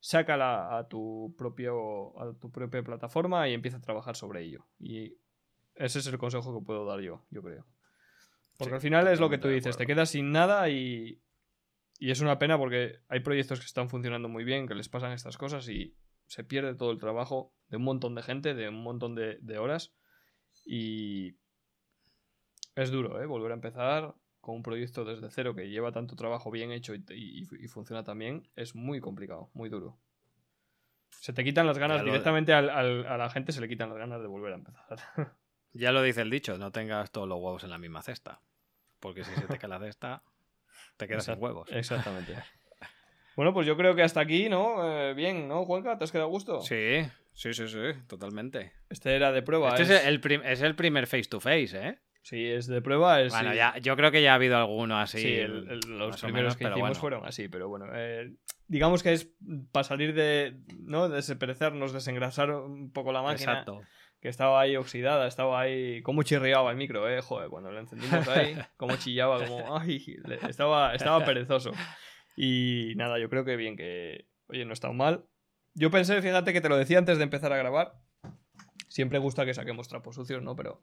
sácala 0.00 0.76
a 0.76 0.88
tu 0.88 1.34
propio. 1.38 2.18
a 2.20 2.34
tu 2.38 2.50
propia 2.50 2.82
plataforma 2.82 3.48
y 3.48 3.54
empieza 3.54 3.76
a 3.78 3.82
trabajar 3.82 4.16
sobre 4.16 4.42
ello. 4.42 4.66
Y 4.80 5.16
ese 5.76 6.00
es 6.00 6.06
el 6.06 6.18
consejo 6.18 6.58
que 6.58 6.64
puedo 6.64 6.84
dar 6.86 7.00
yo, 7.00 7.24
yo 7.30 7.42
creo. 7.42 7.66
Porque 8.56 8.74
al 8.74 8.80
final 8.80 9.08
es 9.08 9.20
lo 9.20 9.30
que 9.30 9.38
tú 9.38 9.48
dices, 9.48 9.76
te 9.76 9.86
quedas 9.86 10.10
sin 10.10 10.30
nada 10.30 10.68
y, 10.68 11.20
y 12.04 12.10
es 12.10 12.20
una 12.20 12.38
pena 12.38 12.58
porque 12.58 13.00
hay 13.08 13.20
proyectos 13.20 13.60
que 13.60 13.64
están 13.64 13.88
funcionando 13.88 14.28
muy 14.28 14.44
bien, 14.44 14.68
que 14.68 14.74
les 14.74 14.90
pasan 14.90 15.12
estas 15.12 15.38
cosas 15.38 15.66
y 15.70 15.96
se 16.26 16.44
pierde 16.44 16.74
todo 16.74 16.90
el 16.90 16.98
trabajo 16.98 17.54
de 17.68 17.78
un 17.78 17.84
montón 17.84 18.14
de 18.14 18.22
gente, 18.22 18.52
de 18.52 18.68
un 18.68 18.82
montón 18.82 19.14
de, 19.14 19.38
de 19.40 19.56
horas 19.56 19.94
y 20.66 21.38
es 22.74 22.90
duro, 22.90 23.22
¿eh? 23.22 23.24
Volver 23.24 23.52
a 23.52 23.54
empezar 23.54 24.14
con 24.42 24.56
un 24.56 24.62
proyecto 24.62 25.06
desde 25.06 25.30
cero 25.30 25.54
que 25.54 25.70
lleva 25.70 25.92
tanto 25.92 26.14
trabajo 26.14 26.50
bien 26.50 26.72
hecho 26.72 26.94
y, 26.94 27.46
funciona 27.68 28.04
también 28.04 28.50
es 28.54 28.74
muy 28.74 29.00
complicado, 29.00 29.50
muy 29.54 29.70
duro. 29.70 29.98
Se 31.08 31.32
te 31.32 31.42
quitan 31.42 31.66
las 31.66 31.78
ganas, 31.78 32.04
directamente 32.04 32.52
a 32.52 32.60
la 32.60 33.30
gente 33.30 33.52
se 33.52 33.62
le 33.62 33.68
quitan 33.68 33.88
las 33.88 33.96
ganas 33.96 34.20
de 34.20 34.26
volver 34.26 34.52
a 34.52 34.56
empezar. 34.56 34.84
Ya 35.76 35.90
lo 35.90 36.02
dice 36.02 36.20
el 36.20 36.30
dicho, 36.30 36.56
no 36.56 36.70
tengas 36.70 37.10
todos 37.10 37.26
los 37.26 37.36
huevos 37.38 37.64
en 37.64 37.70
la 37.70 37.78
misma 37.78 38.00
cesta. 38.00 38.40
Porque 39.00 39.24
si 39.24 39.34
se 39.34 39.48
te 39.48 39.58
cae 39.58 39.68
la 39.68 39.80
cesta, 39.80 40.22
te 40.96 41.06
quedas 41.08 41.24
sin 41.24 41.36
huevos. 41.38 41.68
Exactamente. 41.72 42.34
Bueno, 43.36 43.52
pues 43.52 43.66
yo 43.66 43.76
creo 43.76 43.96
que 43.96 44.02
hasta 44.04 44.20
aquí, 44.20 44.48
¿no? 44.48 44.76
Eh, 44.88 45.12
bien, 45.12 45.48
¿no, 45.48 45.64
Juanca? 45.64 45.98
¿Te 45.98 46.04
has 46.04 46.12
quedado 46.12 46.28
a 46.28 46.30
gusto? 46.30 46.60
Sí, 46.60 47.00
sí, 47.32 47.52
sí, 47.52 47.66
sí, 47.66 47.78
totalmente. 48.06 48.70
Este 48.88 49.16
era 49.16 49.32
de 49.32 49.42
prueba. 49.42 49.70
Este 49.70 49.82
es, 49.82 50.06
el, 50.06 50.20
es 50.44 50.62
el 50.62 50.76
primer 50.76 51.08
face 51.08 51.24
to 51.24 51.40
face, 51.40 51.70
¿eh? 51.72 51.98
Sí, 52.22 52.46
es 52.46 52.68
de 52.68 52.80
prueba. 52.80 53.20
Es, 53.20 53.32
bueno, 53.32 53.52
ya, 53.52 53.76
yo 53.78 53.96
creo 53.96 54.10
que 54.10 54.22
ya 54.22 54.32
ha 54.32 54.34
habido 54.36 54.56
alguno 54.56 54.98
así. 54.98 55.18
Sí, 55.18 55.42
los 55.88 56.22
primeros 56.22 56.56
que 56.56 56.64
hicimos 56.64 56.96
fueron 56.96 57.26
así, 57.26 57.48
pero 57.48 57.68
bueno. 57.68 57.86
Eh, 57.92 58.32
digamos 58.68 59.02
que 59.02 59.12
es 59.12 59.32
para 59.72 59.84
salir 59.84 60.14
de. 60.14 60.60
¿no? 60.78 61.08
Desaparecernos, 61.08 61.92
desengrasar 61.92 62.50
un 62.50 62.92
poco 62.92 63.12
la 63.12 63.22
máquina. 63.22 63.52
Exacto. 63.52 63.80
Que 64.20 64.28
estaba 64.28 64.60
ahí 64.60 64.76
oxidada, 64.76 65.26
estaba 65.26 65.60
ahí. 65.60 66.02
Como 66.02 66.22
chirriaba 66.22 66.70
el 66.70 66.76
micro, 66.76 67.08
eh. 67.08 67.20
Joder, 67.20 67.50
cuando 67.50 67.70
lo 67.70 67.78
encendimos 67.78 68.26
ahí, 68.28 68.56
como 68.76 68.96
chillaba, 68.96 69.44
como. 69.44 69.78
Ay, 69.78 70.04
estaba, 70.48 70.94
estaba 70.94 71.24
perezoso. 71.24 71.72
Y 72.36 72.94
nada, 72.96 73.18
yo 73.18 73.28
creo 73.28 73.44
que 73.44 73.56
bien, 73.56 73.76
que. 73.76 74.26
Oye, 74.48 74.64
no 74.64 74.72
estado 74.72 74.94
mal. 74.94 75.26
Yo 75.74 75.90
pensé, 75.90 76.22
fíjate 76.22 76.52
que 76.52 76.60
te 76.60 76.68
lo 76.68 76.76
decía 76.76 76.98
antes 76.98 77.18
de 77.18 77.24
empezar 77.24 77.52
a 77.52 77.56
grabar. 77.56 77.94
Siempre 78.88 79.18
gusta 79.18 79.44
que 79.44 79.54
saquemos 79.54 79.88
trapos 79.88 80.14
sucios, 80.14 80.42
¿no? 80.42 80.54
Pero 80.54 80.82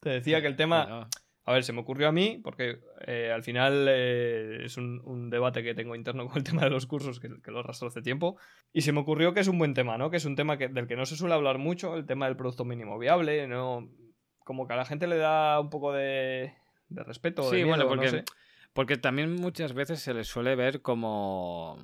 te 0.00 0.10
decía 0.10 0.40
que 0.40 0.48
el 0.48 0.56
tema... 0.56 1.08
A 1.48 1.52
ver, 1.52 1.64
se 1.64 1.72
me 1.72 1.80
ocurrió 1.80 2.08
a 2.08 2.12
mí, 2.12 2.38
porque 2.44 2.78
eh, 3.06 3.32
al 3.34 3.42
final 3.42 3.86
eh, 3.88 4.66
es 4.66 4.76
un, 4.76 5.30
debate 5.30 5.62
que 5.62 5.74
tengo 5.74 5.94
interno 5.94 6.26
con 6.28 6.36
el 6.36 6.44
tema 6.44 6.64
de 6.64 6.68
los 6.68 6.84
cursos, 6.84 7.20
que, 7.20 7.30
lo 7.50 7.60
arrastro 7.60 7.88
hace 7.88 8.02
tiempo, 8.02 8.36
y 8.70 8.82
se 8.82 8.92
me 8.92 9.00
ocurrió 9.00 9.32
que 9.32 9.40
es 9.40 9.48
un 9.48 9.56
buen 9.56 9.72
tema, 9.72 9.96
¿no? 9.96 10.10
Que 10.10 10.18
es 10.18 10.26
un 10.26 10.36
tema 10.36 10.58
que, 10.58 10.68
del 10.68 10.86
que 10.86 10.94
no 10.94 11.06
se 11.06 11.16
suele 11.16 11.34
hablar 11.34 11.56
mucho, 11.56 11.96
el 11.96 12.04
tema 12.04 12.26
del 12.26 12.36
producto 12.36 12.66
mínimo 12.66 12.98
viable, 12.98 13.48
¿no? 13.48 13.88
Como 14.40 14.66
que 14.66 14.74
a 14.74 14.76
la 14.76 14.84
gente 14.84 15.06
le 15.06 15.16
da 15.16 15.58
un 15.58 15.70
poco 15.70 15.94
de, 15.94 16.52
de 16.90 17.02
respeto. 17.02 17.42
Sí, 17.44 17.56
de 17.56 17.64
miedo, 17.64 17.86
bueno, 17.86 17.88
porque, 17.88 18.24
porque 18.74 18.96
también 18.98 19.34
muchas 19.34 19.72
veces 19.72 20.00
se 20.00 20.12
le 20.12 20.24
suele 20.24 20.54
ver 20.54 20.82
como 20.82 21.78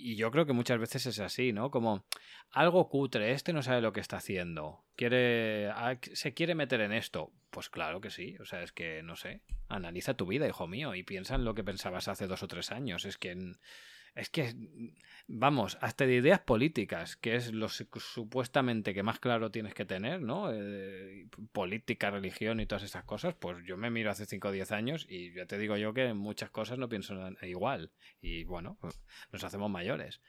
y 0.00 0.16
yo 0.16 0.30
creo 0.30 0.46
que 0.46 0.52
muchas 0.52 0.78
veces 0.78 1.06
es 1.06 1.20
así, 1.20 1.52
¿no? 1.52 1.70
Como 1.70 2.04
algo 2.50 2.88
cutre, 2.88 3.32
este 3.32 3.52
no 3.52 3.62
sabe 3.62 3.80
lo 3.80 3.92
que 3.92 4.00
está 4.00 4.16
haciendo, 4.16 4.84
quiere, 4.96 5.68
ah, 5.70 5.98
se 6.00 6.34
quiere 6.34 6.54
meter 6.54 6.80
en 6.80 6.92
esto. 6.92 7.32
Pues 7.50 7.68
claro 7.68 8.00
que 8.00 8.10
sí, 8.10 8.36
o 8.40 8.44
sea, 8.44 8.62
es 8.62 8.72
que 8.72 9.02
no 9.02 9.16
sé, 9.16 9.40
analiza 9.68 10.14
tu 10.14 10.26
vida, 10.26 10.46
hijo 10.46 10.66
mío, 10.66 10.94
y 10.94 11.02
piensa 11.02 11.34
en 11.34 11.44
lo 11.44 11.54
que 11.54 11.64
pensabas 11.64 12.08
hace 12.08 12.26
dos 12.26 12.42
o 12.42 12.48
tres 12.48 12.70
años. 12.70 13.04
Es 13.04 13.18
que 13.18 13.36
es 14.14 14.30
que, 14.30 14.54
vamos, 15.26 15.78
hasta 15.80 16.06
de 16.06 16.16
ideas 16.16 16.40
políticas, 16.40 17.16
que 17.16 17.36
es 17.36 17.52
lo 17.52 17.68
supuestamente 17.68 18.94
que 18.94 19.02
más 19.02 19.20
claro 19.20 19.50
tienes 19.50 19.74
que 19.74 19.84
tener, 19.84 20.20
¿no? 20.20 20.50
Eh, 20.52 21.26
política, 21.52 22.10
religión 22.10 22.60
y 22.60 22.66
todas 22.66 22.84
esas 22.84 23.04
cosas, 23.04 23.34
pues 23.34 23.58
yo 23.64 23.76
me 23.76 23.90
miro 23.90 24.10
hace 24.10 24.26
5 24.26 24.48
o 24.48 24.52
10 24.52 24.72
años 24.72 25.06
y 25.08 25.32
ya 25.32 25.46
te 25.46 25.58
digo 25.58 25.76
yo 25.76 25.94
que 25.94 26.06
en 26.06 26.16
muchas 26.16 26.50
cosas 26.50 26.78
no 26.78 26.88
pienso 26.88 27.14
igual. 27.42 27.90
Y 28.20 28.44
bueno, 28.44 28.78
nos 29.32 29.44
hacemos 29.44 29.70
mayores. 29.70 30.20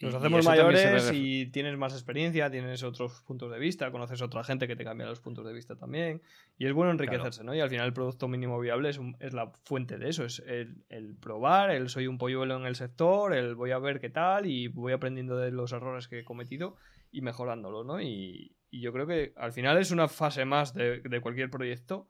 Nos 0.00 0.14
hacemos 0.14 0.44
mayores 0.44 1.12
y 1.14 1.46
tienes 1.46 1.78
más 1.78 1.92
experiencia, 1.92 2.50
tienes 2.50 2.82
otros 2.82 3.22
puntos 3.22 3.50
de 3.50 3.58
vista, 3.58 3.90
conoces 3.92 4.20
a 4.20 4.24
otra 4.24 4.42
gente 4.42 4.66
que 4.66 4.74
te 4.74 4.84
cambia 4.84 5.06
los 5.06 5.20
puntos 5.20 5.46
de 5.46 5.52
vista 5.52 5.76
también. 5.76 6.20
Y 6.58 6.66
es 6.66 6.72
bueno 6.72 6.90
enriquecerse, 6.90 7.44
¿no? 7.44 7.54
Y 7.54 7.60
al 7.60 7.70
final 7.70 7.86
el 7.86 7.92
producto 7.92 8.26
mínimo 8.26 8.58
viable 8.58 8.90
es, 8.90 9.00
es 9.20 9.32
la 9.32 9.52
fuente 9.64 9.96
de 9.96 10.08
eso, 10.08 10.24
es 10.24 10.42
el, 10.46 11.16
probar, 11.20 11.70
el 11.70 11.88
soy 11.88 12.08
un 12.08 12.18
polluelo 12.18 12.56
en 12.56 12.66
el 12.66 12.74
sector, 12.74 13.34
el 13.34 13.54
voy 13.54 13.70
a 13.70 13.78
ver 13.78 14.00
qué 14.00 14.10
tal 14.10 14.46
y 14.46 14.66
voy 14.66 14.92
aprendiendo 14.92 15.36
de 15.36 15.52
los 15.52 15.72
errores 15.72 16.08
que 16.08 16.20
he 16.20 16.24
cometido 16.24 16.76
y 17.12 17.20
mejorándolo, 17.20 17.84
¿no? 17.84 18.00
Y, 18.00 18.56
yo 18.72 18.92
creo 18.92 19.06
que 19.06 19.32
al 19.36 19.52
final 19.52 19.78
es 19.78 19.92
una 19.92 20.08
fase 20.08 20.44
más 20.44 20.74
de, 20.74 20.98
de 20.98 21.20
cualquier 21.20 21.48
proyecto 21.48 22.08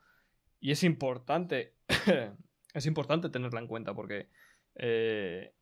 y 0.60 0.70
es 0.70 0.82
importante, 0.82 1.74
es 2.74 2.86
importante 2.86 3.28
tenerla 3.28 3.60
en 3.60 3.66
cuenta 3.66 3.92
porque... 3.92 4.30
Eh, 4.76 5.52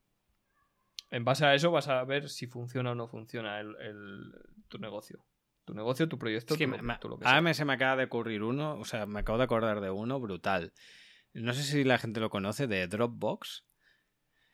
en 1.12 1.24
base 1.24 1.44
a 1.44 1.54
eso 1.54 1.70
vas 1.70 1.88
a 1.88 2.02
ver 2.04 2.30
si 2.30 2.46
funciona 2.46 2.92
o 2.92 2.94
no 2.94 3.06
funciona 3.06 3.60
el, 3.60 4.32
tu 4.68 4.78
negocio. 4.78 5.24
Tu 5.64 5.74
negocio, 5.74 6.08
tu 6.08 6.18
proyecto, 6.18 6.56
tu, 6.56 6.66
lo 6.66 7.18
que 7.18 7.28
A 7.28 7.40
mí 7.40 7.54
se 7.54 7.64
me 7.64 7.74
acaba 7.74 7.96
de 7.96 8.04
ocurrir 8.04 8.42
uno, 8.42 8.78
o 8.80 8.84
sea, 8.84 9.06
me 9.06 9.20
acabo 9.20 9.38
de 9.38 9.44
acordar 9.44 9.80
de 9.80 9.90
uno 9.90 10.18
brutal. 10.18 10.72
No 11.34 11.52
sé 11.52 11.62
si 11.62 11.84
la 11.84 11.98
gente 11.98 12.18
lo 12.18 12.30
conoce, 12.30 12.66
de 12.66 12.88
Dropbox. 12.88 13.64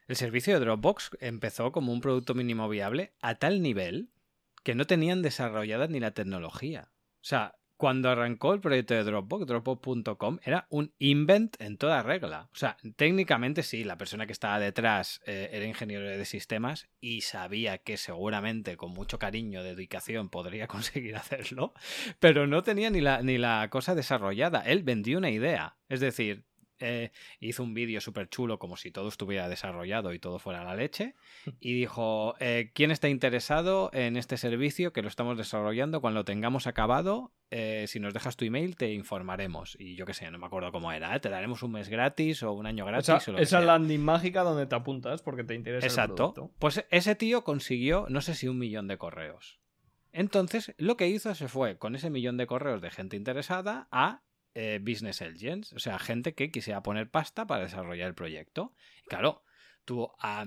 El 0.09 0.17
servicio 0.17 0.53
de 0.53 0.61
Dropbox 0.61 1.17
empezó 1.21 1.71
como 1.71 1.93
un 1.93 2.01
producto 2.01 2.35
mínimo 2.35 2.69
viable 2.69 3.15
a 3.23 3.37
tal 3.37 3.63
nivel 3.63 4.11
que 4.65 4.75
no 4.75 4.85
tenían 4.85 5.23
desarrollada 5.23 5.87
ni 5.87 6.01
la 6.01 6.11
tecnología. 6.11 6.91
O 6.91 7.25
sea, 7.25 7.57
cuando 7.79 8.11
arrancó 8.11 8.55
el 8.55 8.61
proyecto 8.61 8.95
de 8.95 9.05
Dropbox, 9.05 9.47
Dropbox.com, 9.47 10.39
era 10.43 10.67
un 10.69 10.93
invent 10.99 11.57
en 11.61 11.79
toda 11.79 12.03
regla. 12.03 12.51
O 12.53 12.57
sea, 12.57 12.77
técnicamente 12.97 13.63
sí, 13.63 13.85
la 13.85 13.97
persona 13.97 14.27
que 14.27 14.33
estaba 14.33 14.59
detrás 14.59 15.23
eh, 15.27 15.49
era 15.53 15.65
ingeniero 15.65 16.05
de 16.05 16.25
sistemas 16.25 16.89
y 17.01 17.21
sabía 17.21 17.79
que 17.79 17.97
seguramente 17.97 18.77
con 18.77 18.93
mucho 18.93 19.21
cariño, 19.21 19.63
de 19.63 19.77
dedicación, 19.77 20.29
podría 20.29 20.67
conseguir 20.69 21.15
hacerlo, 21.15 21.73
pero 22.19 22.49
no 22.49 22.65
tenía 22.65 22.91
ni 22.91 23.01
la, 23.01 23.23
ni 23.23 23.39
la 23.39 23.69
cosa 23.71 23.95
desarrollada. 23.95 24.61
Él 24.63 24.83
vendió 24.83 25.17
una 25.17 25.31
idea. 25.31 25.77
Es 25.89 26.01
decir, 26.01 26.48
eh, 26.81 27.11
hizo 27.41 27.63
un 27.63 27.75
vídeo 27.75 28.01
súper 28.01 28.29
chulo 28.29 28.59
como 28.59 28.77
si 28.77 28.91
todo 28.91 29.09
estuviera 29.09 29.49
desarrollado 29.49 30.13
y 30.13 30.19
todo 30.19 30.39
fuera 30.39 30.65
la 30.65 30.75
leche 30.75 31.15
y 31.61 31.75
dijo, 31.75 32.35
eh, 32.41 32.71
¿quién 32.75 32.91
está 32.91 33.09
interesado 33.09 33.91
en 33.93 34.17
este 34.17 34.37
servicio 34.37 34.93
que 34.93 35.03
lo 35.03 35.09
estamos 35.09 35.37
desarrollando? 35.39 36.01
Cuando 36.01 36.21
lo 36.21 36.25
tengamos 36.25 36.67
acabado, 36.67 37.33
eh, 37.51 37.87
si 37.89 38.01
nos 38.01 38.15
dejas 38.15 38.37
tu 38.37 38.45
email 38.45 38.77
te 38.77 38.93
informaremos. 38.93 39.77
Y 39.79 39.97
yo 39.97 40.07
qué 40.07 40.15
sé, 40.15 40.31
no 40.31 40.39
me 40.39 40.47
acuerdo 40.47 40.73
cómo 40.73 40.93
era, 40.93 41.19
te 41.21 41.29
daremos 41.29 41.63
un 41.63 41.73
mes 41.73 41.89
gratis 41.89 42.43
o 42.43 42.53
un 42.53 42.67
año 42.67 42.85
gratis. 42.85 43.09
Esa, 43.09 43.33
o 43.33 43.39
esa 43.39 43.61
landing 43.61 44.01
mágica 44.01 44.43
donde 44.43 44.67
te 44.67 44.75
apuntas 44.75 45.23
porque 45.23 45.45
te 45.45 45.55
interesa. 45.55 45.87
Exacto. 45.87 46.35
El 46.37 46.51
Pues 46.59 46.85
ese 46.91 47.15
tío 47.15 47.45
consiguió, 47.45 48.07
no 48.09 48.21
sé 48.21 48.35
si 48.35 48.49
un 48.49 48.59
millón 48.59 48.89
de 48.89 48.99
correos. 48.99 49.59
Entonces, 50.13 50.75
lo 50.79 50.97
que 50.97 51.09
hizo 51.09 51.35
se 51.35 51.49
fue 51.49 51.79
con 51.79 51.95
ese 51.95 52.11
millón 52.11 52.37
de 52.37 52.47
correos 52.47 52.81
de 52.81 52.91
gente 52.91 53.17
interesada 53.17 53.89
a 53.91 54.23
eh, 54.55 54.81
business 54.83 55.23
agents, 55.23 55.73
o 55.73 55.79
sea, 55.79 55.99
gente 55.99 56.35
que 56.35 56.51
quisiera 56.51 56.83
poner 56.83 57.11
pasta 57.11 57.47
para 57.47 57.65
desarrollar 57.65 58.09
el 58.09 58.15
proyecto. 58.15 58.73
Y 59.05 59.09
claro, 59.09 59.43
tú, 59.85 60.11
ah, 60.21 60.47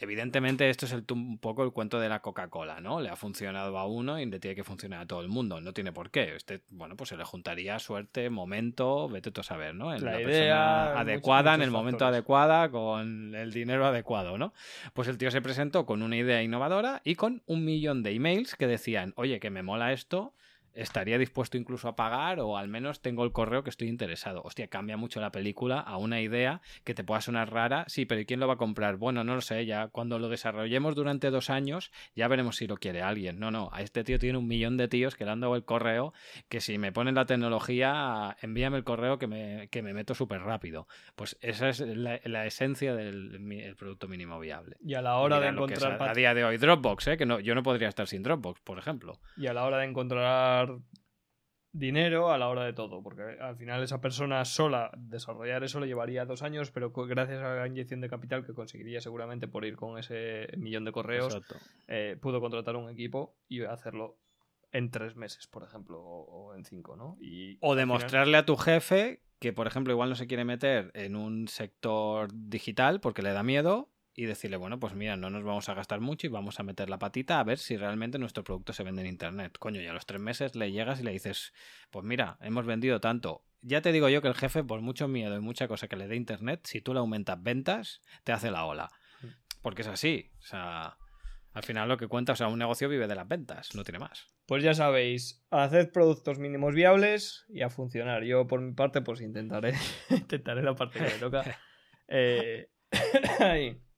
evidentemente 0.00 0.68
esto 0.70 0.86
es 0.86 0.92
el, 0.92 1.04
un 1.12 1.38
poco 1.38 1.62
el 1.62 1.72
cuento 1.72 2.00
de 2.00 2.08
la 2.08 2.20
Coca-Cola, 2.20 2.80
¿no? 2.80 3.00
Le 3.00 3.10
ha 3.10 3.16
funcionado 3.16 3.78
a 3.78 3.86
uno 3.86 4.18
y 4.18 4.26
le 4.26 4.40
tiene 4.40 4.54
que 4.54 4.64
funcionar 4.64 5.02
a 5.02 5.06
todo 5.06 5.20
el 5.20 5.28
mundo, 5.28 5.60
no 5.60 5.72
tiene 5.72 5.92
por 5.92 6.10
qué. 6.10 6.34
Este, 6.34 6.62
bueno, 6.70 6.96
pues 6.96 7.10
se 7.10 7.16
le 7.16 7.24
juntaría 7.24 7.78
suerte, 7.78 8.30
momento, 8.30 9.08
vete 9.08 9.30
tú 9.30 9.42
a 9.42 9.44
saber, 9.44 9.74
¿no? 9.74 9.94
En 9.94 10.04
la, 10.04 10.20
idea 10.20 10.98
adecuada, 10.98 11.54
en 11.54 11.62
el 11.62 11.70
momento 11.70 12.06
adecuado, 12.06 12.70
con 12.70 13.34
el 13.34 13.52
dinero 13.52 13.86
adecuado, 13.86 14.38
¿no? 14.38 14.54
Pues 14.94 15.06
el 15.08 15.18
tío 15.18 15.30
se 15.30 15.42
presentó 15.42 15.84
con 15.84 16.02
una 16.02 16.16
idea 16.16 16.42
innovadora 16.42 17.02
y 17.04 17.14
con 17.14 17.42
un 17.46 17.64
millón 17.64 18.02
de 18.02 18.12
emails 18.12 18.56
que 18.56 18.66
decían, 18.66 19.12
oye, 19.16 19.38
que 19.38 19.50
me 19.50 19.62
mola 19.62 19.92
esto, 19.92 20.34
estaría 20.74 21.18
dispuesto 21.18 21.56
incluso 21.56 21.88
a 21.88 21.96
pagar 21.96 22.40
o 22.40 22.56
al 22.56 22.68
menos 22.68 23.00
tengo 23.00 23.24
el 23.24 23.32
correo 23.32 23.62
que 23.62 23.70
estoy 23.70 23.88
interesado. 23.88 24.42
Hostia, 24.44 24.68
cambia 24.68 24.96
mucho 24.96 25.20
la 25.20 25.32
película 25.32 25.80
a 25.80 25.96
una 25.96 26.20
idea 26.20 26.60
que 26.84 26.94
te 26.94 27.04
pueda 27.04 27.20
sonar 27.20 27.52
rara. 27.52 27.84
Sí, 27.88 28.06
pero 28.06 28.20
¿y 28.20 28.26
quién 28.26 28.40
lo 28.40 28.48
va 28.48 28.54
a 28.54 28.58
comprar? 28.58 28.96
Bueno, 28.96 29.24
no 29.24 29.34
lo 29.34 29.40
sé, 29.40 29.66
ya 29.66 29.88
cuando 29.88 30.18
lo 30.18 30.28
desarrollemos 30.28 30.94
durante 30.94 31.30
dos 31.30 31.50
años 31.50 31.90
ya 32.14 32.28
veremos 32.28 32.56
si 32.56 32.66
lo 32.66 32.76
quiere 32.76 33.02
alguien. 33.02 33.38
No, 33.38 33.50
no, 33.50 33.70
a 33.72 33.82
este 33.82 34.04
tío 34.04 34.18
tiene 34.18 34.38
un 34.38 34.46
millón 34.46 34.76
de 34.76 34.88
tíos 34.88 35.16
que 35.16 35.24
le 35.24 35.30
han 35.30 35.40
dado 35.40 35.56
el 35.56 35.64
correo 35.64 36.12
que 36.48 36.60
si 36.60 36.78
me 36.78 36.92
ponen 36.92 37.14
la 37.14 37.26
tecnología, 37.26 38.36
envíame 38.40 38.76
el 38.76 38.84
correo 38.84 39.18
que 39.18 39.26
me, 39.26 39.68
que 39.68 39.82
me 39.82 39.92
meto 39.92 40.14
súper 40.14 40.42
rápido. 40.42 40.86
Pues 41.16 41.36
esa 41.40 41.68
es 41.68 41.80
la, 41.80 42.46
esencia 42.46 42.94
del 42.94 43.74
producto 43.78 44.08
mínimo 44.08 44.38
viable. 44.40 44.76
Y 44.84 44.94
a 44.94 45.02
la 45.02 45.16
hora 45.16 45.40
de 45.40 45.48
encontrar... 45.48 46.00
A, 46.00 46.14
día 46.14 46.34
de 46.34 46.44
hoy 46.44 46.56
Dropbox, 46.56 47.08
¿eh? 47.08 47.16
que 47.16 47.26
no, 47.26 47.40
yo 47.40 47.54
no 47.54 47.62
podría 47.62 47.88
estar 47.88 48.06
sin 48.06 48.22
Dropbox, 48.22 48.60
por 48.60 48.78
ejemplo. 48.78 49.20
Y 49.36 49.46
a 49.46 49.52
la 49.52 49.64
hora 49.64 49.78
de 49.78 49.86
encontrar 49.86 50.59
dinero 51.72 52.32
a 52.32 52.38
la 52.38 52.48
hora 52.48 52.64
de 52.64 52.72
todo, 52.72 53.02
porque 53.02 53.22
al 53.40 53.56
final 53.56 53.82
esa 53.82 54.00
persona 54.00 54.44
sola 54.44 54.90
desarrollar 54.96 55.62
eso 55.62 55.78
le 55.78 55.86
llevaría 55.86 56.24
dos 56.24 56.42
años, 56.42 56.70
pero 56.70 56.92
gracias 56.92 57.42
a 57.42 57.54
la 57.54 57.66
inyección 57.66 58.00
de 58.00 58.08
capital 58.08 58.44
que 58.44 58.54
conseguiría 58.54 59.00
seguramente 59.00 59.46
por 59.46 59.64
ir 59.64 59.76
con 59.76 59.98
ese 59.98 60.48
millón 60.56 60.84
de 60.84 60.92
correos, 60.92 61.40
eh, 61.86 62.16
pudo 62.20 62.40
contratar 62.40 62.76
un 62.76 62.90
equipo 62.90 63.36
y 63.48 63.62
hacerlo 63.62 64.18
en 64.72 64.90
tres 64.90 65.16
meses, 65.16 65.46
por 65.46 65.62
ejemplo, 65.64 66.00
o, 66.00 66.54
en 66.54 66.64
cinco, 66.64 66.96
¿no? 66.96 67.16
Y 67.20 67.58
o 67.60 67.74
demostrarle 67.74 68.36
a 68.36 68.46
tu 68.46 68.56
jefe 68.56 69.22
que, 69.38 69.52
por 69.52 69.66
ejemplo, 69.66 69.92
igual 69.92 70.10
no 70.10 70.14
se 70.16 70.26
quiere 70.26 70.44
meter 70.44 70.90
en 70.94 71.16
un 71.16 71.48
sector 71.48 72.30
digital 72.32 73.00
porque 73.00 73.22
le 73.22 73.32
da 73.32 73.42
miedo 73.42 73.89
y 74.14 74.24
decirle, 74.24 74.56
bueno, 74.56 74.78
pues 74.80 74.94
mira, 74.94 75.16
no 75.16 75.30
nos 75.30 75.44
vamos 75.44 75.68
a 75.68 75.74
gastar 75.74 76.00
mucho 76.00 76.26
y 76.26 76.30
vamos 76.30 76.60
a 76.60 76.62
meter 76.62 76.90
la 76.90 76.98
patita 76.98 77.40
a 77.40 77.44
ver 77.44 77.58
si 77.58 77.76
realmente 77.76 78.18
nuestro 78.18 78.44
producto 78.44 78.72
se 78.72 78.82
vende 78.82 79.02
en 79.02 79.08
Internet. 79.08 79.56
Coño, 79.58 79.80
y 79.80 79.86
a 79.86 79.92
los 79.92 80.06
tres 80.06 80.20
meses 80.20 80.56
le 80.56 80.72
llegas 80.72 81.00
y 81.00 81.04
le 81.04 81.12
dices, 81.12 81.52
pues 81.90 82.04
mira, 82.04 82.38
hemos 82.40 82.66
vendido 82.66 83.00
tanto. 83.00 83.44
Ya 83.62 83.82
te 83.82 83.92
digo 83.92 84.08
yo 84.08 84.22
que 84.22 84.28
el 84.28 84.34
jefe, 84.34 84.64
por 84.64 84.80
mucho 84.80 85.06
miedo 85.06 85.36
y 85.36 85.40
mucha 85.40 85.68
cosa 85.68 85.86
que 85.86 85.96
le 85.96 86.08
dé 86.08 86.16
Internet, 86.16 86.62
si 86.64 86.80
tú 86.80 86.92
le 86.92 87.00
aumentas 87.00 87.42
ventas, 87.42 88.02
te 88.24 88.32
hace 88.32 88.50
la 88.50 88.64
ola. 88.64 88.90
Mm. 89.22 89.26
Porque 89.62 89.82
es 89.82 89.88
así. 89.88 90.30
O 90.38 90.42
sea, 90.42 90.96
al 91.52 91.62
final 91.62 91.88
lo 91.88 91.96
que 91.96 92.08
cuenta, 92.08 92.32
o 92.32 92.36
sea, 92.36 92.48
un 92.48 92.58
negocio 92.58 92.88
vive 92.88 93.06
de 93.08 93.14
las 93.14 93.28
ventas, 93.28 93.74
no 93.74 93.84
tiene 93.84 93.98
más. 93.98 94.26
Pues 94.46 94.62
ya 94.62 94.74
sabéis, 94.74 95.44
haced 95.50 95.92
productos 95.92 96.38
mínimos 96.38 96.74
viables 96.74 97.44
y 97.48 97.62
a 97.62 97.70
funcionar. 97.70 98.24
Yo 98.24 98.46
por 98.46 98.60
mi 98.60 98.72
parte, 98.72 99.02
pues 99.02 99.20
intentaré, 99.20 99.74
intentaré 100.10 100.62
la 100.62 100.74
parte 100.74 100.98
que 100.98 101.04
me 101.04 101.18
toca. 101.18 101.44
Eh, 102.12 102.68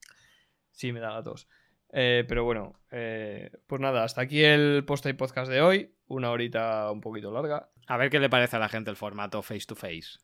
sí, 0.72 0.92
me 0.92 1.00
da 1.00 1.12
gatos. 1.12 1.48
Eh, 1.92 2.24
pero 2.26 2.44
bueno, 2.44 2.80
eh, 2.90 3.50
pues 3.66 3.80
nada, 3.80 4.02
hasta 4.02 4.22
aquí 4.22 4.42
el 4.42 4.84
post 4.84 5.06
y 5.06 5.12
podcast 5.12 5.50
de 5.50 5.60
hoy. 5.60 5.94
Una 6.06 6.30
horita 6.30 6.90
un 6.90 7.00
poquito 7.00 7.30
larga. 7.30 7.70
A 7.86 7.96
ver 7.96 8.10
qué 8.10 8.18
le 8.18 8.30
parece 8.30 8.56
a 8.56 8.58
la 8.58 8.68
gente 8.68 8.90
el 8.90 8.96
formato 8.96 9.42
face 9.42 9.66
to 9.66 9.74
face. 9.74 10.18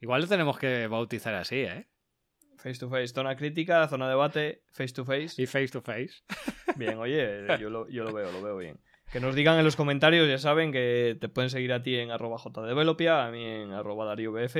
Igual 0.00 0.22
lo 0.22 0.28
tenemos 0.28 0.58
que 0.58 0.86
bautizar 0.86 1.34
así, 1.34 1.56
¿eh? 1.56 1.86
Face 2.56 2.78
to 2.78 2.90
face, 2.90 3.08
zona 3.08 3.36
crítica, 3.36 3.88
zona 3.88 4.08
debate, 4.08 4.64
face 4.72 4.92
to 4.92 5.04
face. 5.04 5.40
Y 5.40 5.46
face 5.46 5.68
to 5.68 5.80
face. 5.80 6.22
Bien, 6.76 6.98
oye, 6.98 7.46
yo 7.60 7.70
lo, 7.70 7.86
veo, 7.86 8.32
lo 8.32 8.42
veo 8.42 8.56
bien. 8.56 8.80
Que 9.10 9.18
nos 9.18 9.34
digan 9.34 9.58
en 9.58 9.64
los 9.64 9.76
comentarios, 9.76 10.28
ya 10.28 10.38
saben 10.38 10.70
que 10.70 11.16
te 11.20 11.28
pueden 11.28 11.50
seguir 11.50 11.72
a 11.72 11.82
ti 11.82 11.96
en 11.96 12.10
arroba 12.10 12.38
jdevelopia, 12.38 13.26
a 13.26 13.30
mí 13.30 13.44
en 13.44 13.72
arroba 13.72 14.04
dariobf. 14.04 14.56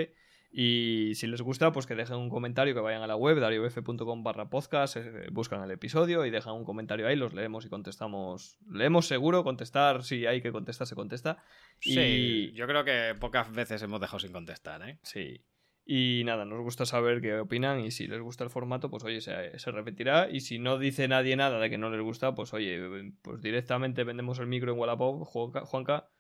Y 0.53 1.13
si 1.15 1.29
les 1.29 1.43
gusta, 1.43 1.71
pues 1.71 1.87
que 1.87 1.95
dejen 1.95 2.17
un 2.17 2.29
comentario, 2.29 2.75
que 2.75 2.81
vayan 2.81 3.03
a 3.03 3.07
la 3.07 3.15
web, 3.15 3.39
dariobf.com 3.39 4.25
barra 4.25 4.51
podcast, 4.51 4.97
eh, 4.97 5.29
buscan 5.31 5.63
el 5.63 5.71
episodio 5.71 6.27
y 6.27 6.31
dejan 6.31 6.55
un 6.55 6.65
comentario 6.65 7.07
ahí, 7.07 7.15
los 7.15 7.35
leemos 7.35 7.65
y 7.65 7.69
contestamos. 7.69 8.59
Leemos 8.69 9.07
seguro, 9.07 9.45
contestar, 9.45 10.03
si 10.03 10.27
hay 10.27 10.43
que 10.43 10.51
contestar, 10.51 10.89
se 10.89 10.97
contesta. 10.97 11.39
Sí, 11.79 12.51
yo 12.53 12.67
creo 12.67 12.85
que 12.85 13.15
pocas 13.21 13.53
veces 13.53 13.81
hemos 13.83 14.01
dejado 14.01 14.19
sin 14.19 14.33
contestar, 14.33 14.89
¿eh? 14.89 14.99
Sí. 15.03 15.45
Y 15.85 16.23
nada, 16.25 16.45
nos 16.45 16.61
gusta 16.63 16.85
saber 16.85 17.21
qué 17.21 17.39
opinan 17.39 17.81
y 17.81 17.91
si 17.91 18.07
les 18.07 18.21
gusta 18.21 18.45
el 18.45 18.51
formato, 18.51 18.91
pues 18.91 19.05
oye, 19.05 19.21
se, 19.21 19.71
repetirá. 19.71 20.29
Y 20.31 20.41
si 20.41 20.59
no 20.59 20.79
dice 20.79 21.09
nadie 21.09 21.37
nada 21.37 21.59
de 21.59 21.71
que 21.71 21.79
no 21.79 21.91
les 21.91 22.01
gusta, 22.01 22.35
pues 22.35 22.53
oye, 22.55 23.13
pues 23.23 23.41
directamente 23.41 24.05
vendemos 24.05 24.39
el 24.41 24.47
micro 24.47 24.73
en 24.73 24.79
Wallapop, 24.79 25.25
Juanca. 25.25 26.11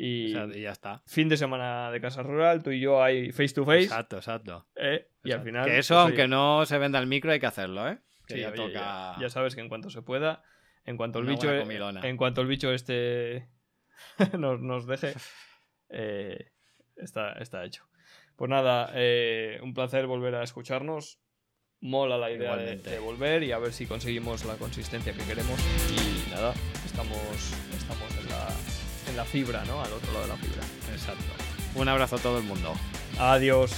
Y, 0.00 0.32
ya 0.32 0.70
está. 0.70 1.02
Fin 1.06 1.28
de 1.28 1.36
semana 1.36 1.90
de 1.90 2.00
Casa 2.00 2.22
Rural, 2.22 2.62
tú 2.62 2.70
y 2.70 2.78
yo 2.78 3.02
hay 3.02 3.32
face 3.32 3.48
to 3.48 3.64
face. 3.64 3.82
Exacto, 3.82 4.16
exacto. 4.18 4.64
¿eh? 4.76 5.08
Y 5.24 5.32
al 5.32 5.42
final. 5.42 5.64
Que 5.64 5.78
eso, 5.78 5.94
pues, 5.94 6.04
aunque 6.04 6.28
no 6.28 6.64
se 6.66 6.78
venda 6.78 7.00
el 7.00 7.08
micro, 7.08 7.32
hay 7.32 7.40
que 7.40 7.46
hacerlo, 7.46 7.88
¿eh? 7.88 7.98
Que 8.24 8.38
ya, 8.38 8.52
toca... 8.52 9.16
ya, 9.18 9.28
sabes 9.28 9.56
que 9.56 9.60
en 9.60 9.68
cuanto 9.68 9.90
se 9.90 10.02
pueda, 10.02 10.44
en 10.84 10.96
cuanto 10.96 11.18
el 11.18 11.26
bicho. 11.26 11.50
En 11.52 12.16
cuanto 12.16 12.42
el 12.42 12.46
bicho 12.46 12.72
este 12.72 13.48
nos, 14.38 14.60
nos 14.60 14.86
deje, 14.86 15.14
eh, 15.88 16.52
está, 16.96 17.32
está 17.32 17.64
hecho. 17.64 17.84
Pues 18.36 18.48
nada, 18.48 18.92
eh, 18.94 19.58
un 19.64 19.74
placer 19.74 20.06
volver 20.06 20.36
a 20.36 20.44
escucharnos. 20.44 21.18
Mola 21.80 22.18
la 22.18 22.30
idea 22.30 22.56
de, 22.56 22.98
volver 23.00 23.42
y 23.42 23.52
a 23.52 23.58
ver 23.58 23.72
si 23.72 23.86
conseguimos 23.86 24.44
la 24.44 24.54
consistencia 24.54 25.12
que 25.12 25.24
queremos. 25.24 25.58
Y 25.90 26.30
nada, 26.30 26.54
estamos, 26.84 27.52
estamos 27.76 28.16
en 28.20 28.27
la 29.18 29.24
fibra, 29.24 29.64
¿no? 29.64 29.82
Al 29.82 29.92
otro 29.92 30.12
lado 30.12 30.26
de 30.26 30.28
la 30.28 30.36
fibra. 30.36 30.62
Exacto. 30.92 31.24
Un 31.74 31.88
abrazo 31.88 32.16
a 32.16 32.18
todo 32.20 32.38
el 32.38 32.44
mundo. 32.44 32.72
Adiós. 33.18 33.72